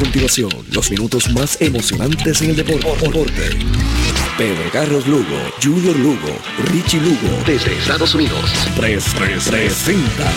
continuación 0.00 0.50
los 0.72 0.90
minutos 0.90 1.30
más 1.30 1.60
emocionantes 1.60 2.40
en 2.40 2.50
el 2.50 2.56
deporte. 2.56 3.50
Pedro 4.38 4.70
Carlos 4.72 5.06
Lugo, 5.06 5.36
Junior 5.62 5.94
Lugo, 5.96 6.38
Richie 6.72 7.00
Lugo, 7.00 7.28
desde 7.46 7.76
Estados 7.76 8.14
Unidos, 8.14 8.50
Tres 8.76 9.04
presenta 9.14 10.32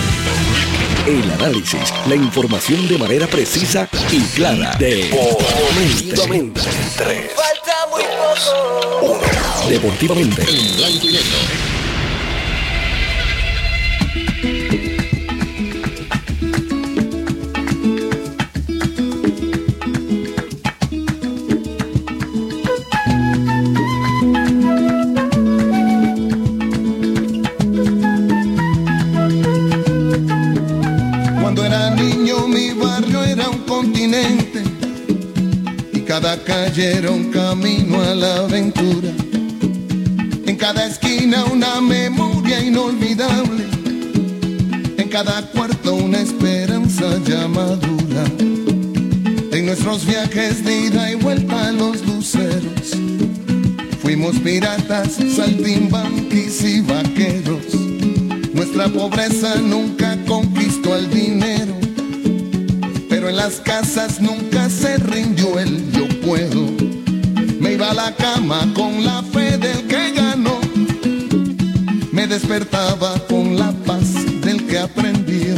el 1.08 1.32
análisis, 1.32 1.94
la 2.08 2.16
información 2.16 2.88
de 2.90 2.98
manera 2.98 3.26
precisa 3.26 3.90
y 4.12 4.20
clara. 4.36 4.76
Deportivamente. 4.78 6.62
Falta 6.62 7.88
muy 7.90 8.04
poco. 8.04 9.22
Deportivamente. 9.70 10.42
En 10.42 10.76
blanco 10.76 11.08
y 11.08 11.14
negro 11.14 11.73
un 37.10 37.32
camino 37.32 38.02
a 38.02 38.14
la 38.14 38.36
aventura. 38.38 39.10
En 40.46 40.56
cada 40.58 40.88
esquina 40.88 41.46
una 41.46 41.80
memoria 41.80 42.60
inolvidable. 42.60 43.64
En 44.98 45.08
cada 45.10 45.42
cuarto 45.52 45.94
una 45.96 46.20
esperanza 46.20 47.18
ya 47.26 47.48
madura. 47.48 48.26
En 49.52 49.66
nuestros 49.66 50.06
viajes 50.06 50.66
de 50.66 50.88
ida 50.88 51.12
y 51.12 51.16
vuelta 51.16 51.68
a 51.68 51.72
los 51.72 52.06
luceros. 52.06 52.92
Fuimos 54.02 54.36
piratas, 54.40 55.20
saltimbanquis 55.36 56.62
y 56.64 56.82
vaqueros. 56.82 57.74
Nuestra 58.54 58.90
pobreza 58.90 59.56
nunca 59.56 60.18
conquistó 60.26 60.96
el 60.98 61.10
dinero 61.10 61.84
pero 63.24 63.30
en 63.30 63.36
las 63.36 63.62
casas 63.62 64.20
nunca 64.20 64.70
se 64.70 64.98
rindió 64.98 65.60
el 65.60 65.83
la 67.94 68.16
cama 68.16 68.68
con 68.74 69.04
la 69.04 69.22
fe 69.22 69.58
del 69.58 69.88
que 69.88 70.12
ganó, 70.12 70.60
me 72.12 72.28
despertaba 72.28 73.20
con 73.28 73.58
la 73.58 73.72
paz 73.86 74.14
del 74.42 74.66
que 74.66 74.80
aprendió, 74.80 75.56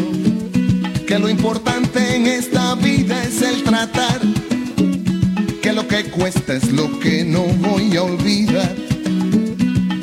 que 1.07 1.17
lo 1.17 1.29
importante 1.29 2.15
en 2.15 2.27
esta 2.27 2.75
vida 2.75 3.23
es 3.23 3.41
el 3.41 3.63
tratar, 3.63 4.19
que 5.61 5.71
lo 5.71 5.87
que 5.87 6.05
cuesta 6.05 6.53
es 6.53 6.71
lo 6.71 6.99
que 6.99 7.23
no 7.23 7.43
voy 7.43 7.95
a 7.95 8.03
olvidar. 8.03 8.75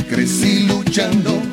Crecí 0.09 0.67
luchando 0.67 1.52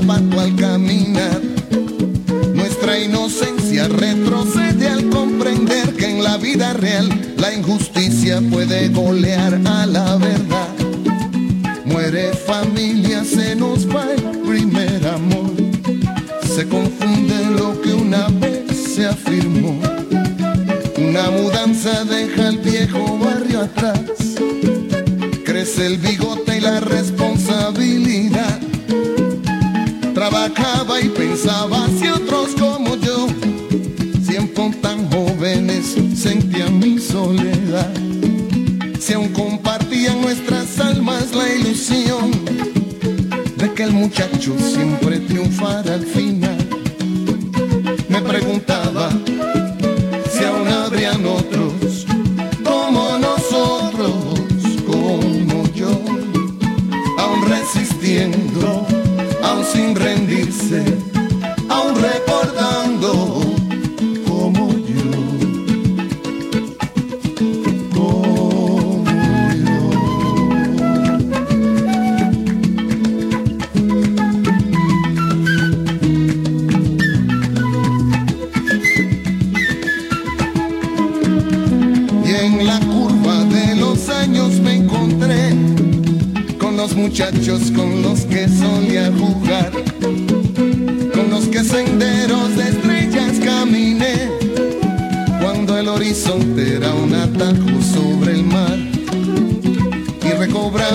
zapato 0.00 0.40
al 0.40 0.53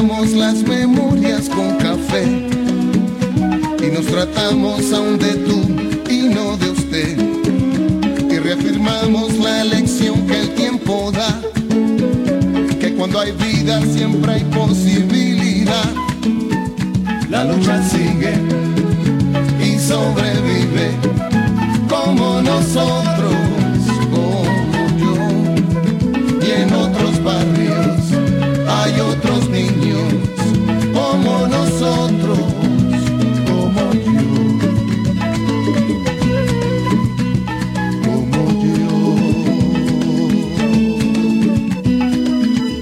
las 0.08 0.64
memorias 0.64 1.50
con 1.50 1.76
café, 1.76 2.24
y 2.26 3.92
nos 3.92 4.06
tratamos 4.06 4.94
aún 4.94 5.20
de 5.20 5.34
tú 5.36 5.60
y 6.10 6.30
no 6.30 6.56
de 6.56 6.70
usted, 6.70 7.18
y 8.32 8.40
reafirmamos 8.40 9.38
la 9.40 9.66
lección 9.66 10.26
que 10.26 10.40
el 10.40 10.56
tiempo 10.56 11.12
da, 11.12 11.42
que 12.80 12.96
cuando 12.96 13.20
hay 13.20 13.34
vida 13.34 13.82
siempre 13.94 14.36
hay 14.36 14.44
posibilidad. 14.46 15.92
La 17.30 17.44
lucha 17.44 17.84
sigue 17.84 18.36
y 19.62 19.78
sobrevive 19.80 20.92
como 21.90 22.42
nosotros, 22.42 23.36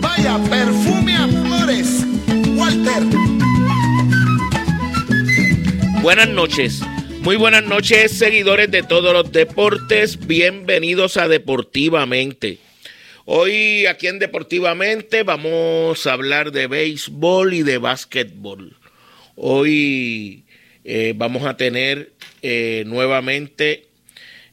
Vaya 0.02 0.38
perfume 0.50 1.16
a 1.16 1.28
Walter. 2.56 3.04
Buenas 6.02 6.30
noches. 6.30 6.82
Muy 7.22 7.36
buenas 7.36 7.64
noches, 7.66 8.18
seguidores 8.18 8.72
de 8.72 8.84
todos 8.84 9.14
los 9.14 9.32
deportes. 9.32 10.28
Bienvenidos 10.28 11.18
a 11.18 11.28
Deportivamente. 11.28 12.60
Hoy 13.26 13.86
aquí 13.86 14.08
en 14.08 14.20
Deportivamente 14.20 15.24
vamos 15.24 16.08
a 16.08 16.14
hablar 16.14 16.54
de 16.54 16.68
béisbol 16.68 17.54
y 17.54 17.64
de 17.64 17.78
básquetbol. 17.78 18.78
Hoy 19.40 20.46
eh, 20.84 21.14
vamos 21.16 21.46
a 21.46 21.58
tener 21.58 22.12
eh, 22.42 22.84
nuevamente 22.88 23.86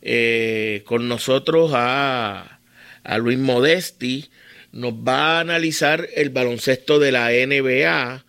eh, 0.02 0.82
con 0.84 1.08
nosotros 1.08 1.70
a, 1.72 2.60
a 3.02 3.18
Luis 3.18 3.38
Modesti. 3.38 4.28
Nos 4.72 4.92
va 4.92 5.38
a 5.38 5.40
analizar 5.40 6.06
el 6.14 6.28
baloncesto 6.28 6.98
de 6.98 7.12
la 7.12 7.30
NBA, 7.30 8.26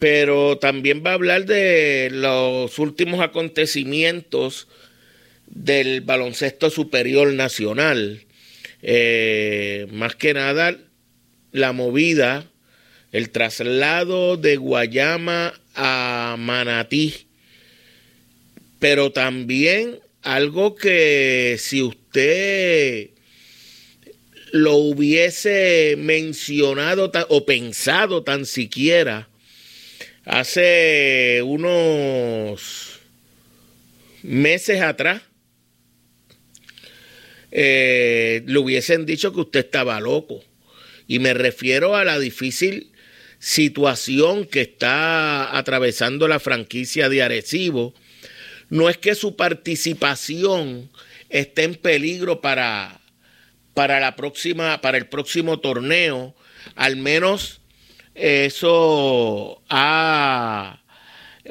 pero 0.00 0.58
también 0.58 1.04
va 1.06 1.12
a 1.12 1.14
hablar 1.14 1.44
de 1.46 2.08
los 2.10 2.76
últimos 2.80 3.20
acontecimientos 3.20 4.66
del 5.46 6.00
baloncesto 6.00 6.70
superior 6.70 7.32
nacional. 7.34 8.24
Más 9.92 10.16
que 10.16 10.34
nada, 10.34 10.76
la 11.52 11.72
movida, 11.72 12.50
el 13.12 13.30
traslado 13.30 14.38
de 14.38 14.56
Guayama 14.56 15.54
a 15.74 16.36
Manatí, 16.38 17.26
pero 18.78 19.12
también 19.12 20.00
algo 20.22 20.74
que 20.74 21.56
si 21.58 21.82
usted 21.82 23.10
lo 24.52 24.76
hubiese 24.76 25.94
mencionado 25.98 27.10
o 27.28 27.46
pensado 27.46 28.22
tan 28.22 28.46
siquiera 28.46 29.28
hace 30.24 31.42
unos 31.44 33.00
meses 34.22 34.80
atrás, 34.80 35.22
eh, 37.50 38.42
le 38.46 38.58
hubiesen 38.58 39.04
dicho 39.04 39.32
que 39.34 39.40
usted 39.40 39.60
estaba 39.60 40.00
loco. 40.00 40.42
Y 41.06 41.18
me 41.18 41.34
refiero 41.34 41.96
a 41.96 42.04
la 42.04 42.18
difícil 42.18 42.91
situación 43.42 44.44
que 44.46 44.60
está 44.60 45.58
atravesando 45.58 46.28
la 46.28 46.38
franquicia 46.38 47.08
de 47.08 47.24
Arecibo. 47.24 47.92
No 48.70 48.88
es 48.88 48.98
que 48.98 49.16
su 49.16 49.34
participación 49.34 50.88
esté 51.28 51.64
en 51.64 51.74
peligro 51.74 52.40
para, 52.40 53.00
para 53.74 53.98
la 53.98 54.14
próxima, 54.14 54.80
para 54.80 54.96
el 54.96 55.08
próximo 55.08 55.58
torneo. 55.58 56.36
Al 56.76 56.94
menos 56.94 57.60
eso 58.14 59.60
ha 59.68 60.80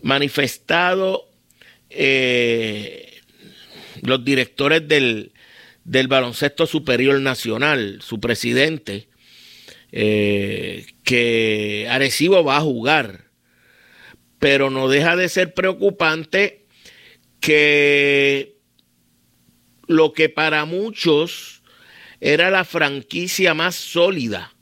manifestado 0.01 1.27
eh, 1.89 3.19
los 4.01 4.23
directores 4.23 4.87
del, 4.87 5.33
del 5.83 6.07
baloncesto 6.07 6.65
superior 6.67 7.19
nacional, 7.19 7.99
su 8.01 8.21
presidente, 8.21 9.09
eh, 9.91 10.85
que 11.03 11.87
Arecibo 11.89 12.43
va 12.43 12.57
a 12.57 12.61
jugar. 12.61 13.25
Pero 14.39 14.69
no 14.69 14.89
deja 14.89 15.15
de 15.15 15.29
ser 15.29 15.53
preocupante 15.53 16.65
que 17.39 18.57
lo 19.87 20.13
que 20.13 20.29
para 20.29 20.65
muchos 20.65 21.61
era 22.19 22.49
la 22.49 22.65
franquicia 22.65 23.53
más 23.53 23.75
sólida 23.75 24.53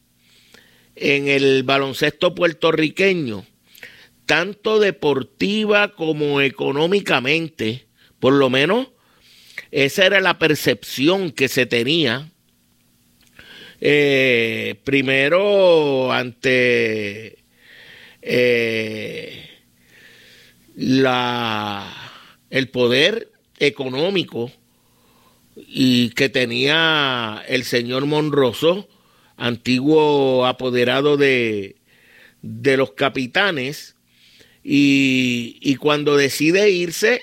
en 0.95 1.27
el 1.27 1.63
baloncesto 1.63 2.35
puertorriqueño, 2.35 3.45
tanto 4.25 4.79
deportiva 4.79 5.93
como 5.93 6.41
económicamente, 6.41 7.87
por 8.19 8.33
lo 8.33 8.49
menos 8.49 8.89
esa 9.71 10.05
era 10.05 10.19
la 10.19 10.39
percepción 10.39 11.31
que 11.31 11.47
se 11.47 11.65
tenía. 11.65 12.31
Eh, 13.81 14.75
primero 14.83 16.11
ante 16.11 17.37
eh, 18.21 19.49
la, 20.75 22.11
el 22.49 22.67
poder 22.69 23.31
económico 23.57 24.51
y 25.55 26.09
que 26.09 26.29
tenía 26.29 27.43
el 27.47 27.63
señor 27.63 28.05
Monroso, 28.05 28.87
antiguo 29.37 30.45
apoderado 30.45 31.15
de, 31.15 31.77
de 32.41 32.77
los 32.77 32.91
capitanes, 32.91 33.95
y, 34.63 35.57
y 35.61 35.75
cuando 35.75 36.17
decide 36.17 36.69
irse, 36.69 37.21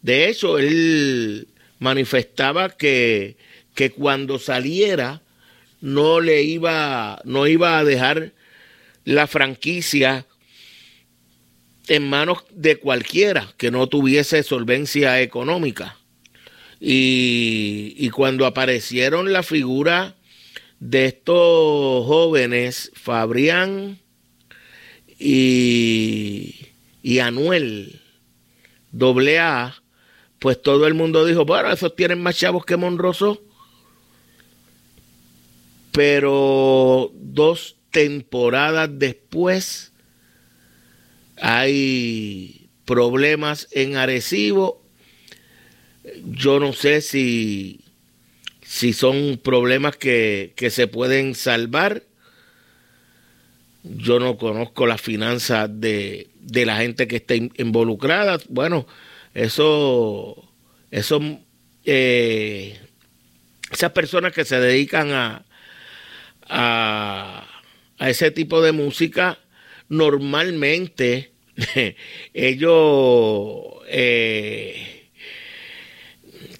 de 0.00 0.28
hecho, 0.28 0.58
él 0.58 1.48
manifestaba 1.78 2.70
que, 2.70 3.36
que 3.74 3.90
cuando 3.90 4.38
saliera 4.38 5.22
no 5.82 6.20
le 6.20 6.42
iba, 6.42 7.20
no 7.24 7.46
iba 7.46 7.78
a 7.78 7.84
dejar 7.84 8.32
la 9.04 9.26
franquicia 9.26 10.26
en 11.88 12.08
manos 12.08 12.44
de 12.50 12.76
cualquiera 12.76 13.52
que 13.58 13.70
no 13.70 13.88
tuviese 13.88 14.42
solvencia 14.44 15.20
económica. 15.20 15.98
Y, 16.80 17.94
y 17.98 18.10
cuando 18.10 18.46
aparecieron 18.46 19.32
la 19.32 19.42
figura 19.42 20.14
de 20.78 21.06
estos 21.06 22.06
jóvenes, 22.06 22.92
Fabrián 22.94 23.98
y, 25.18 26.68
y 27.02 27.18
Anuel, 27.18 28.00
doble 28.92 29.40
A, 29.40 29.82
pues 30.38 30.62
todo 30.62 30.86
el 30.86 30.94
mundo 30.94 31.24
dijo, 31.24 31.44
bueno, 31.44 31.72
esos 31.72 31.94
tienen 31.96 32.22
más 32.22 32.36
chavos 32.36 32.64
que 32.64 32.76
Monroso. 32.76 33.42
Pero 35.92 37.12
dos 37.14 37.76
temporadas 37.90 38.90
después 38.92 39.92
hay 41.36 42.68
problemas 42.84 43.68
en 43.72 43.96
Arecibo. 43.96 44.82
Yo 46.24 46.58
no 46.58 46.72
sé 46.72 47.00
si, 47.00 47.80
si 48.62 48.92
son 48.92 49.38
problemas 49.42 49.96
que, 49.96 50.52
que 50.56 50.70
se 50.70 50.86
pueden 50.86 51.34
salvar. 51.34 52.02
Yo 53.84 54.18
no 54.20 54.36
conozco 54.36 54.86
las 54.86 55.00
finanzas 55.00 55.68
de, 55.72 56.28
de 56.40 56.66
la 56.66 56.76
gente 56.76 57.06
que 57.06 57.16
está 57.16 57.34
involucrada. 57.34 58.38
Bueno, 58.48 58.86
eso, 59.34 60.48
eso, 60.90 61.20
eh, 61.84 62.78
esas 63.70 63.92
personas 63.92 64.32
que 64.32 64.44
se 64.44 64.60
dedican 64.60 65.10
a, 65.12 65.44
a, 66.52 67.48
ese 67.98 68.30
tipo 68.30 68.60
de 68.62 68.72
música, 68.72 69.38
normalmente 69.88 71.32
ellos 72.34 73.60
eh, 73.88 75.08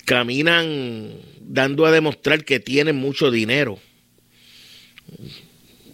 caminan 0.04 1.12
dando 1.40 1.84
a 1.84 1.90
demostrar 1.90 2.44
que 2.44 2.60
tienen 2.60 2.96
mucho 2.96 3.30
dinero. 3.30 3.78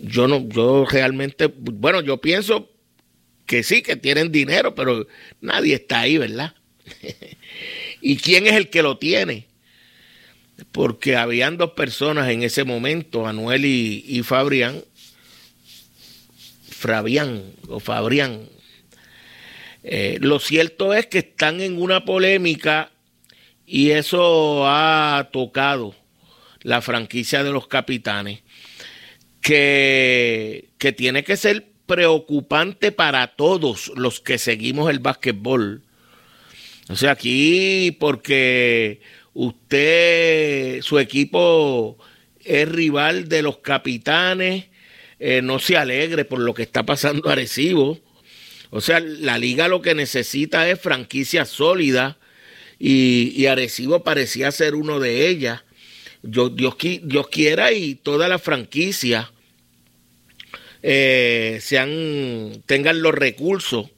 Yo 0.01 0.29
no, 0.29 0.49
yo 0.49 0.85
realmente, 0.85 1.53
bueno, 1.57 2.01
yo 2.01 2.19
pienso 2.19 2.71
que 3.47 3.65
sí, 3.65 3.83
que 3.83 3.97
tienen 3.97 4.31
dinero, 4.31 4.75
pero 4.75 5.09
nadie 5.41 5.75
está 5.75 6.01
ahí, 6.01 6.19
¿verdad? 6.19 6.55
¿Y 8.01 8.19
quién 8.19 8.47
es 8.47 8.53
el 8.53 8.71
que 8.71 8.83
lo 8.83 8.99
tiene? 8.99 9.48
Porque 10.73 11.17
habían 11.17 11.57
dos 11.57 11.73
personas 11.73 12.29
en 12.31 12.43
ese 12.43 12.65
momento, 12.65 13.27
Anuel 13.27 13.65
y, 13.65 14.23
Fabrián, 14.23 14.83
Fabián 16.69 17.43
o 17.69 17.81
Fabrián. 17.81 18.49
Eh, 19.85 20.19
lo 20.21 20.41
cierto 20.41 20.95
es 20.95 21.07
que 21.07 21.19
están 21.19 21.61
en 21.61 21.81
una 21.81 22.05
polémica 22.05 22.91
y 23.67 23.91
eso 23.91 24.67
ha 24.67 25.31
tocado 25.33 25.95
la 26.63 26.83
franquicia 26.83 27.45
de 27.45 27.53
los 27.53 27.69
capitanes, 27.69 28.41
que, 29.41 30.71
que 30.79 30.93
tiene 30.93 31.23
que 31.23 31.37
ser 31.37 31.69
preocupante 31.87 32.91
para 32.93 33.29
todos 33.29 33.93
los 33.95 34.21
que 34.21 34.39
seguimos 34.39 34.91
el 34.91 34.99
básquetbol 34.99 35.83
o 36.89 36.97
sea, 36.97 37.13
aquí 37.13 37.97
porque 38.01 39.01
usted, 39.39 40.83
su 40.83 40.99
equipo 40.99 41.97
es 42.45 42.69
rival 42.69 43.29
de 43.29 43.43
los 43.43 43.59
capitanes, 43.59 44.65
eh, 45.21 45.43
no 45.43 45.61
se 45.61 45.77
alegre 45.77 46.25
por 46.25 46.41
lo 46.41 46.55
que 46.55 46.65
está 46.65 46.85
pasando 46.85 47.29
Arecibo. 47.29 48.01
O 48.71 48.81
sea, 48.81 48.99
la 48.99 49.39
liga 49.39 49.69
lo 49.69 49.81
que 49.81 49.95
necesita 49.95 50.69
es 50.69 50.81
franquicia 50.81 51.45
sólida 51.45 52.19
y, 52.81 53.33
y 53.37 53.47
Arecibo 53.47 54.03
parecía 54.03 54.51
ser 54.51 54.75
uno 54.75 54.99
de 54.99 55.29
ellas. 55.29 55.63
Yo, 56.25 56.49
Dios, 56.49 56.75
Dios 57.05 57.29
quiera 57.29 57.71
y 57.71 57.95
toda 57.95 58.27
la 58.27 58.41
franquicia 58.41 59.31
eh, 60.83 61.59
sean, 61.61 62.65
tengan 62.67 63.03
los 63.03 63.15
recursos 63.15 63.89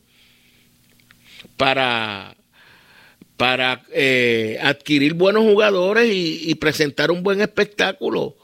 para 1.57 2.37
para 3.41 3.83
eh, 3.91 4.59
adquirir 4.61 5.15
buenos 5.15 5.45
jugadores 5.45 6.11
y, 6.13 6.55
presentar 6.57 7.11
un 7.11 7.23
buen 7.23 7.41
espectáculo. 7.41 8.37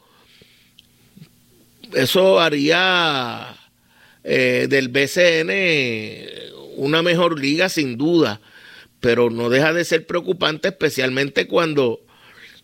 Eso 1.92 2.40
haría 2.40 3.54
eh, 4.24 4.66
del 4.70 4.88
BCN 4.88 5.50
una 6.76 7.02
mejor 7.02 7.38
liga 7.38 7.68
sin 7.68 7.98
duda. 7.98 8.40
pero 9.00 9.28
no 9.28 9.50
deja 9.50 9.74
de 9.74 9.84
ser 9.84 10.06
preocupante, 10.06 10.68
especialmente 10.68 11.46
cuando 11.46 12.00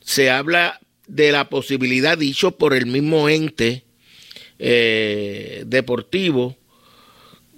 se 0.00 0.30
habla 0.30 0.80
de 1.06 1.32
la 1.32 1.50
posibilidad, 1.50 2.16
dicho 2.16 2.52
por 2.52 2.72
el 2.72 2.86
mismo 2.86 3.28
ente 3.28 3.84
eh, 4.58 5.64
deportivo, 5.66 6.56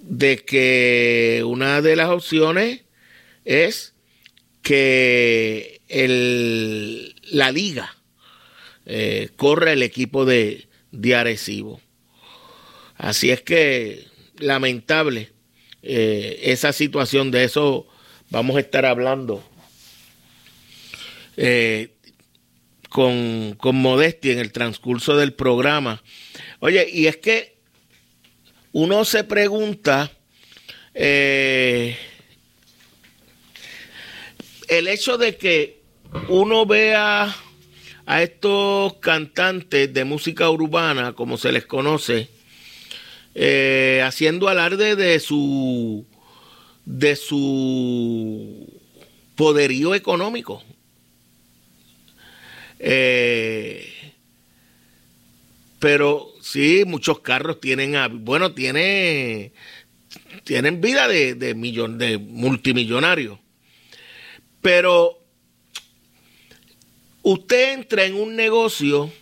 de 0.01 0.35
que 0.39 1.43
una 1.45 1.81
de 1.81 1.95
las 1.95 2.09
opciones 2.09 2.81
es 3.45 3.94
que 4.65 5.79
el, 5.89 7.13
la 7.29 7.51
liga 7.51 7.95
eh, 8.87 9.29
corre 9.35 9.73
el 9.73 9.83
equipo 9.83 10.25
de, 10.25 10.67
de 10.91 11.15
Arecibo. 11.15 11.79
Así 12.95 13.29
es 13.29 13.41
que 13.41 14.07
lamentable 14.39 15.29
eh, 15.83 16.39
esa 16.45 16.73
situación, 16.73 17.29
de 17.29 17.43
eso 17.43 17.87
vamos 18.31 18.57
a 18.57 18.61
estar 18.61 18.87
hablando 18.87 19.47
eh, 21.37 21.91
con, 22.89 23.53
con 23.59 23.75
modestia 23.75 24.33
en 24.33 24.39
el 24.39 24.51
transcurso 24.51 25.15
del 25.15 25.33
programa. 25.33 26.01
Oye, 26.59 26.89
y 26.91 27.05
es 27.05 27.17
que 27.17 27.55
uno 28.71 29.05
se 29.05 29.23
pregunta, 29.25 30.11
eh, 30.95 31.95
el 34.69 34.87
hecho 34.87 35.17
de 35.17 35.37
que 35.37 35.81
uno 36.29 36.65
vea 36.65 37.35
a 38.05 38.23
estos 38.23 38.93
cantantes 38.95 39.93
de 39.93 40.05
música 40.05 40.49
urbana, 40.49 41.13
como 41.13 41.37
se 41.37 41.51
les 41.51 41.65
conoce, 41.65 42.29
eh, 43.33 44.01
haciendo 44.05 44.47
alarde 44.47 44.95
de 44.95 45.19
su 45.19 46.05
de 46.85 47.15
su 47.15 48.67
poderío 49.35 49.95
económico. 49.95 50.63
Eh, 52.79 53.87
pero 55.79 56.31
sí, 56.41 56.83
muchos 56.85 57.19
carros 57.19 57.59
tienen, 57.59 57.95
bueno, 58.25 58.53
tiene, 58.53 59.51
tienen 60.43 60.81
vida 60.81 61.07
de, 61.07 61.35
de, 61.35 61.53
de 61.53 62.17
multimillonarios. 62.17 63.39
Pero 64.65 65.21
usted 67.21 67.73
entra 67.73 68.03
en 68.05 68.15
un 68.15 68.35
negocio 68.35 69.13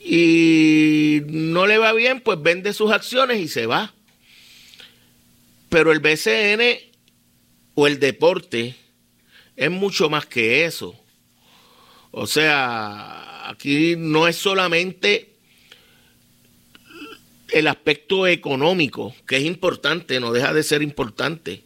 y 0.00 1.20
no 1.26 1.66
le 1.66 1.76
va 1.76 1.92
bien, 1.92 2.22
pues 2.22 2.40
vende 2.40 2.72
sus 2.72 2.90
acciones 2.90 3.40
y 3.40 3.46
se 3.46 3.66
va. 3.66 3.92
Pero 5.68 5.92
el 5.92 6.00
BCN 6.00 6.78
o 7.74 7.86
el 7.86 8.00
deporte 8.00 8.74
es 9.54 9.70
mucho 9.70 10.08
más 10.08 10.24
que 10.24 10.64
eso. 10.64 10.98
O 12.10 12.26
sea, 12.26 13.50
aquí 13.50 13.96
no 13.98 14.26
es 14.26 14.36
solamente 14.36 15.34
el 17.50 17.66
aspecto 17.66 18.26
económico, 18.26 19.14
que 19.26 19.36
es 19.36 19.44
importante, 19.44 20.20
no 20.20 20.32
deja 20.32 20.54
de 20.54 20.62
ser 20.62 20.80
importante, 20.80 21.64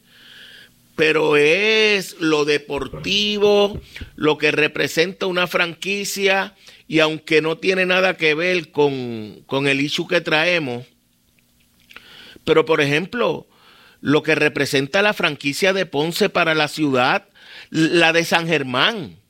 pero 0.98 1.36
es 1.36 2.16
lo 2.18 2.44
deportivo, 2.44 3.80
lo 4.16 4.36
que 4.36 4.50
representa 4.50 5.26
una 5.26 5.46
franquicia, 5.46 6.56
y 6.88 6.98
aunque 6.98 7.40
no 7.40 7.56
tiene 7.56 7.86
nada 7.86 8.16
que 8.16 8.34
ver 8.34 8.72
con, 8.72 9.44
con 9.46 9.68
el 9.68 9.80
issue 9.80 10.08
que 10.08 10.20
traemos, 10.20 10.86
pero 12.42 12.64
por 12.64 12.80
ejemplo, 12.80 13.46
lo 14.00 14.24
que 14.24 14.34
representa 14.34 15.00
la 15.00 15.14
franquicia 15.14 15.72
de 15.72 15.86
Ponce 15.86 16.30
para 16.30 16.56
la 16.56 16.66
ciudad, 16.66 17.28
la 17.70 18.12
de 18.12 18.24
San 18.24 18.48
Germán, 18.48 19.20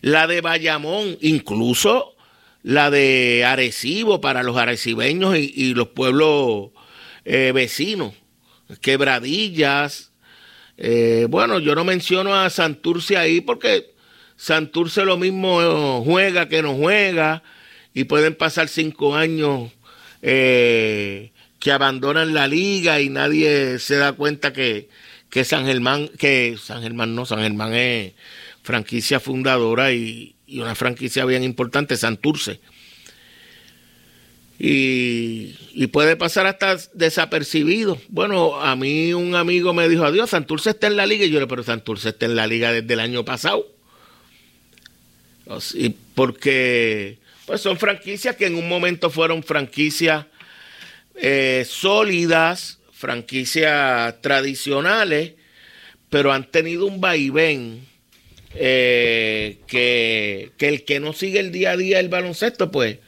la 0.00 0.26
de 0.26 0.40
Bayamón, 0.40 1.18
incluso 1.20 2.16
la 2.64 2.90
de 2.90 3.44
Arecibo 3.46 4.20
para 4.20 4.42
los 4.42 4.56
arecibeños 4.56 5.36
y, 5.38 5.72
los 5.74 5.90
pueblos 5.90 6.70
eh, 7.24 7.52
vecinos, 7.54 8.12
quebradillas. 8.80 10.10
Eh, 10.76 11.26
bueno, 11.30 11.58
yo 11.58 11.74
no 11.74 11.84
menciono 11.84 12.34
a 12.34 12.50
Santurce 12.50 13.16
ahí 13.16 13.40
porque 13.40 13.94
Santurce 14.36 15.04
lo 15.04 15.16
mismo 15.16 16.02
juega 16.04 16.48
que 16.48 16.62
no 16.62 16.74
juega 16.74 17.42
y 17.92 18.04
pueden 18.04 18.34
pasar 18.34 18.68
cinco 18.68 19.14
años 19.14 19.70
eh, 20.22 21.30
que 21.60 21.70
abandonan 21.72 22.34
la 22.34 22.48
liga 22.48 23.00
y 23.00 23.08
nadie 23.08 23.78
se 23.78 23.96
da 23.96 24.12
cuenta 24.12 24.52
que, 24.52 24.88
que 25.30 25.44
San 25.44 25.66
Germán, 25.66 26.08
que 26.18 26.56
San 26.60 26.82
Germán 26.82 27.14
no, 27.14 27.24
San 27.24 27.40
Germán 27.40 27.72
es 27.74 28.14
franquicia 28.62 29.20
fundadora 29.20 29.92
y, 29.92 30.34
y 30.46 30.60
una 30.60 30.74
franquicia 30.74 31.24
bien 31.24 31.44
importante, 31.44 31.96
Santurce. 31.96 32.60
Y, 34.58 35.86
puede 35.88 36.16
pasar 36.16 36.46
hasta 36.46 36.76
desapercibido. 36.94 37.98
Bueno, 38.08 38.60
a 38.60 38.74
mí 38.76 39.12
un 39.12 39.34
amigo 39.34 39.74
me 39.74 39.88
dijo, 39.88 40.04
adiós, 40.04 40.30
Santurce 40.30 40.70
está 40.70 40.86
en 40.86 40.96
la 40.96 41.06
liga. 41.06 41.24
Y 41.24 41.30
yo 41.30 41.40
le 41.40 41.46
pero 41.46 41.62
Santurce 41.62 42.10
está 42.10 42.26
en 42.26 42.36
la 42.36 42.46
liga 42.46 42.72
desde 42.72 42.94
el 42.94 43.00
año 43.00 43.24
pasado. 43.24 43.66
Y 45.74 45.90
porque 46.14 47.18
pues 47.46 47.60
son 47.60 47.76
franquicias 47.76 48.36
que 48.36 48.46
en 48.46 48.54
un 48.54 48.68
momento 48.68 49.10
fueron 49.10 49.42
franquicias 49.42 50.26
eh, 51.16 51.66
sólidas, 51.68 52.78
franquicias 52.92 54.20
tradicionales, 54.22 55.34
pero 56.08 56.32
han 56.32 56.50
tenido 56.50 56.86
un 56.86 57.00
vaivén 57.00 57.86
eh, 58.54 59.58
que, 59.66 60.52
que, 60.56 60.68
el 60.68 60.84
que 60.84 61.00
no 61.00 61.12
sigue 61.12 61.40
el 61.40 61.52
día 61.52 61.72
a 61.72 61.76
día 61.76 62.00
el 62.00 62.08
baloncesto, 62.08 62.70
pues, 62.70 62.98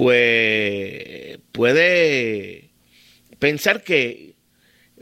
pues 0.00 1.38
puede 1.52 2.70
pensar 3.38 3.84
que 3.84 4.32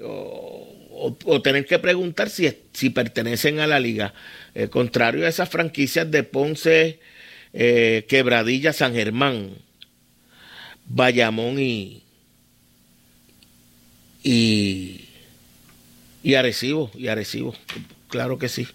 o, 0.02 1.40
tener 1.40 1.66
que 1.66 1.78
preguntar 1.78 2.30
si, 2.30 2.52
si 2.72 2.90
pertenecen 2.90 3.60
a 3.60 3.68
la 3.68 3.78
liga. 3.78 4.12
Eh, 4.56 4.66
contrario 4.66 5.24
a 5.24 5.28
esas 5.28 5.48
franquicias 5.48 6.10
de 6.10 6.24
Ponce, 6.24 6.98
eh, 7.52 8.06
Quebradilla, 8.08 8.72
San 8.72 8.92
Germán, 8.92 9.52
Bayamón 10.86 11.60
y, 11.60 12.02
y, 14.24 15.04
y 16.24 16.34
Arecibo, 16.34 16.90
y 16.96 17.06
Arecibo, 17.06 17.54
claro 18.08 18.36
que 18.36 18.48
sí. 18.48 18.66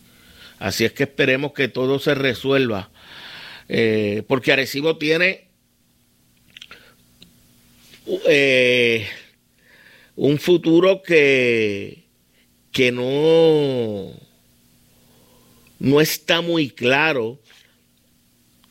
Así 0.57 0.85
es 0.85 0.93
que 0.93 1.03
esperemos 1.03 1.51
que 1.51 1.67
todo 1.67 1.99
se 1.99 2.15
resuelva, 2.15 2.91
eh, 3.67 4.23
porque 4.25 4.53
Arecibo 4.53 4.97
tiene 4.97 5.51
un 10.15 10.37
futuro 10.39 11.01
que, 11.01 12.03
que 12.71 12.91
no 12.91 14.13
no 15.83 15.99
está 15.99 16.41
muy 16.41 16.69
claro. 16.69 17.39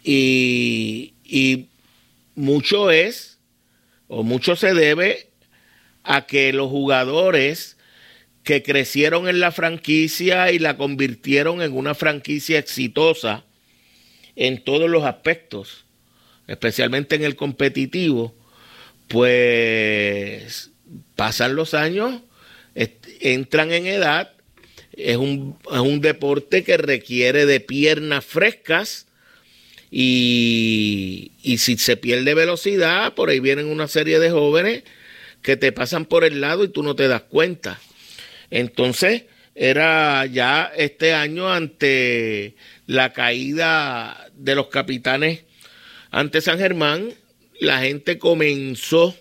Y, 0.02 1.14
y 1.24 1.68
mucho 2.34 2.90
es 2.90 3.38
o 4.08 4.22
mucho 4.22 4.56
se 4.56 4.74
debe 4.74 5.28
a 6.02 6.26
que 6.26 6.52
los 6.52 6.70
jugadores 6.70 7.76
que 8.42 8.62
crecieron 8.62 9.28
en 9.28 9.40
la 9.40 9.52
franquicia 9.52 10.50
y 10.50 10.58
la 10.58 10.76
convirtieron 10.76 11.62
en 11.62 11.76
una 11.76 11.94
franquicia 11.94 12.58
exitosa 12.58 13.44
en 14.34 14.64
todos 14.64 14.90
los 14.90 15.04
aspectos, 15.04 15.84
especialmente 16.48 17.14
en 17.14 17.24
el 17.24 17.36
competitivo, 17.36 18.34
pues 19.12 20.70
pasan 21.16 21.54
los 21.54 21.74
años, 21.74 22.22
entran 23.20 23.70
en 23.72 23.86
edad 23.86 24.32
es 24.92 25.16
un, 25.16 25.58
es 25.70 25.78
un 25.78 26.00
deporte 26.00 26.64
que 26.64 26.78
requiere 26.78 27.44
de 27.44 27.60
piernas 27.60 28.24
frescas 28.24 29.06
y, 29.90 31.32
y 31.42 31.58
si 31.58 31.76
se 31.76 31.98
pierde 31.98 32.32
velocidad, 32.32 33.14
por 33.14 33.28
ahí 33.28 33.40
vienen 33.40 33.66
una 33.66 33.88
serie 33.88 34.18
de 34.18 34.30
jóvenes 34.30 34.84
que 35.42 35.56
te 35.56 35.72
pasan 35.72 36.06
por 36.06 36.24
el 36.24 36.40
lado 36.40 36.64
y 36.64 36.68
tú 36.68 36.82
no 36.82 36.96
te 36.96 37.08
das 37.08 37.22
cuenta. 37.22 37.78
Entonces, 38.50 39.24
era 39.54 40.24
ya 40.24 40.72
este 40.74 41.12
año 41.12 41.52
ante 41.52 42.54
la 42.86 43.12
caída 43.12 44.30
de 44.34 44.54
los 44.54 44.68
capitanes 44.68 45.44
ante 46.10 46.40
San 46.40 46.58
Germán, 46.58 47.12
la 47.62 47.80
gente 47.80 48.18
comenzó 48.18 49.16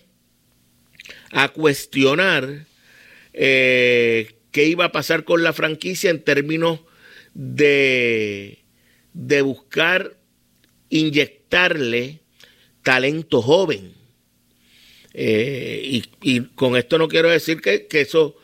a 1.32 1.50
cuestionar 1.50 2.66
eh, 3.34 4.32
qué 4.50 4.66
iba 4.66 4.86
a 4.86 4.92
pasar 4.92 5.26
con 5.26 5.44
la 5.44 5.54
franquicia 5.54 6.10
en 6.10 6.24
términos 6.24 6.80
de, 7.36 8.58
de 9.14 9.42
buscar 9.44 10.18
inyectarle 10.90 12.22
talento 12.82 13.44
joven. 13.44 13.94
Eh, 15.14 16.02
y, 16.22 16.42
con 16.56 16.76
esto 16.78 16.98
no 16.98 17.08
quiero 17.08 17.30
decir 17.30 17.62
que, 17.62 17.86
que, 17.86 18.02
eso, 18.02 18.38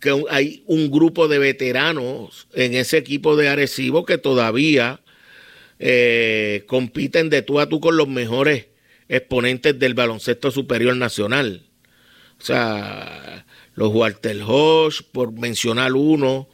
que 0.00 0.24
hay 0.30 0.62
un 0.66 0.90
grupo 0.90 1.28
de 1.28 1.38
veteranos 1.38 2.48
en 2.54 2.72
ese 2.72 2.96
equipo 2.96 3.36
de 3.36 3.48
Arecibo 3.48 4.06
que 4.06 4.16
todavía 4.16 5.02
eh, 5.78 6.64
compiten 6.66 7.28
de 7.28 7.42
tú 7.42 7.60
a 7.60 7.68
tú 7.68 7.80
con 7.80 7.98
los 7.98 8.08
mejores 8.08 8.71
exponentes 9.12 9.78
del 9.78 9.92
baloncesto 9.92 10.50
superior 10.50 10.96
nacional. 10.96 11.66
O 12.40 12.44
sea, 12.44 13.44
los 13.74 13.92
Walter 13.92 14.40
Hodge, 14.42 15.02
por 15.12 15.32
mencionar 15.32 15.92
uno, 15.92 16.48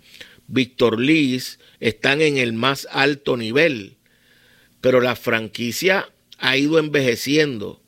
Víctor 0.48 0.98
Liz, 0.98 1.60
están 1.78 2.20
en 2.20 2.36
el 2.36 2.52
más 2.52 2.88
alto 2.90 3.36
nivel. 3.36 3.96
Pero 4.80 5.00
la 5.00 5.14
franquicia 5.14 6.10
ha 6.38 6.56
ido 6.56 6.80
envejeciendo. 6.80 7.80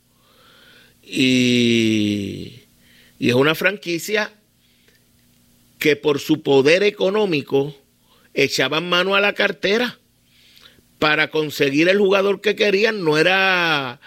Y, 1.03 2.61
y 3.19 3.29
es 3.29 3.35
una 3.35 3.57
franquicia 3.57 4.33
que 5.81 5.97
por 5.97 6.21
su 6.21 6.43
poder 6.43 6.85
económico 6.85 7.77
echaban 8.35 8.89
mano 8.89 9.17
a 9.17 9.21
la 9.21 9.33
cartera 9.33 9.99
para 11.00 11.31
conseguir 11.31 11.89
el 11.89 11.99
jugador 11.99 12.41
que 12.41 12.55
querían. 12.55 13.03
No 13.03 13.19
era 13.19 14.00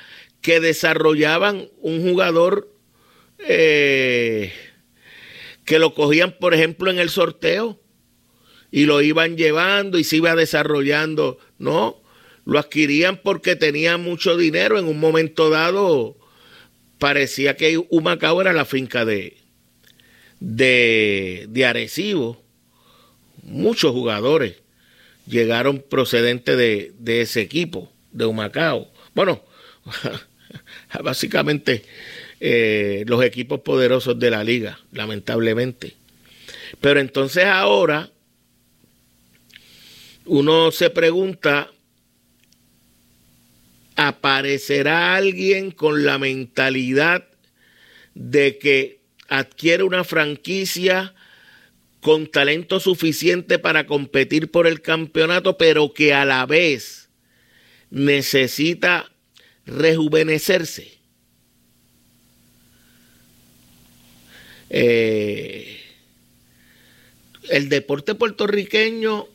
que 0.43 0.59
desarrollaban 0.59 1.69
un 1.79 2.03
jugador 2.03 2.69
eh, 3.39 4.51
que 5.65 5.79
lo 5.79 5.95
cogían, 5.95 6.37
por 6.37 6.53
ejemplo, 6.53 6.91
en 6.91 6.99
el 6.99 7.09
sorteo 7.09 7.79
y 8.69 8.85
lo 8.85 9.01
iban 9.01 9.37
llevando 9.37 9.97
y 9.97 10.03
se 10.03 10.17
iba 10.17 10.35
desarrollando. 10.35 11.39
No, 11.57 12.03
lo 12.43 12.59
adquirían 12.59 13.21
porque 13.23 13.55
tenía 13.55 13.97
mucho 13.97 14.35
dinero. 14.35 14.77
En 14.77 14.85
un 14.85 14.99
momento 14.99 15.49
dado 15.49 16.17
parecía 16.99 17.55
que 17.55 17.77
Humacao 17.77 18.41
era 18.41 18.51
la 18.51 18.65
finca 18.65 19.05
de, 19.05 19.37
de, 20.41 21.45
de 21.47 21.65
Arecibo. 21.65 22.43
Muchos 23.43 23.93
jugadores 23.93 24.57
llegaron 25.25 25.79
procedentes 25.89 26.57
de, 26.57 26.91
de 26.99 27.21
ese 27.21 27.39
equipo, 27.39 27.89
de 28.11 28.25
Humacao. 28.25 28.91
Bueno, 29.15 29.41
básicamente 31.03 31.83
eh, 32.39 33.03
los 33.07 33.23
equipos 33.23 33.61
poderosos 33.61 34.19
de 34.19 34.29
la 34.29 34.43
liga, 34.43 34.79
lamentablemente. 34.91 35.95
Pero 36.81 36.99
entonces 36.99 37.45
ahora 37.45 38.09
uno 40.25 40.71
se 40.71 40.89
pregunta, 40.89 41.71
¿aparecerá 43.95 45.15
alguien 45.15 45.71
con 45.71 46.05
la 46.05 46.17
mentalidad 46.17 47.27
de 48.15 48.57
que 48.57 49.01
adquiere 49.27 49.83
una 49.83 50.03
franquicia 50.03 51.13
con 52.01 52.27
talento 52.27 52.79
suficiente 52.79 53.59
para 53.59 53.85
competir 53.85 54.51
por 54.51 54.67
el 54.67 54.81
campeonato, 54.81 55.57
pero 55.57 55.93
que 55.93 56.13
a 56.13 56.25
la 56.25 56.45
vez 56.45 57.09
necesita 57.89 59.12
rejuvenecerse? 59.65 60.97
Eh, 64.69 65.79
el 67.49 67.69
deporte 67.69 68.15
puertorriqueño, 68.15 69.27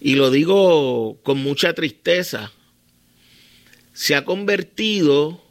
y 0.00 0.14
lo 0.14 0.30
digo 0.30 1.18
con 1.22 1.38
mucha 1.38 1.72
tristeza, 1.74 2.52
se 3.92 4.14
ha 4.14 4.24
convertido 4.24 5.42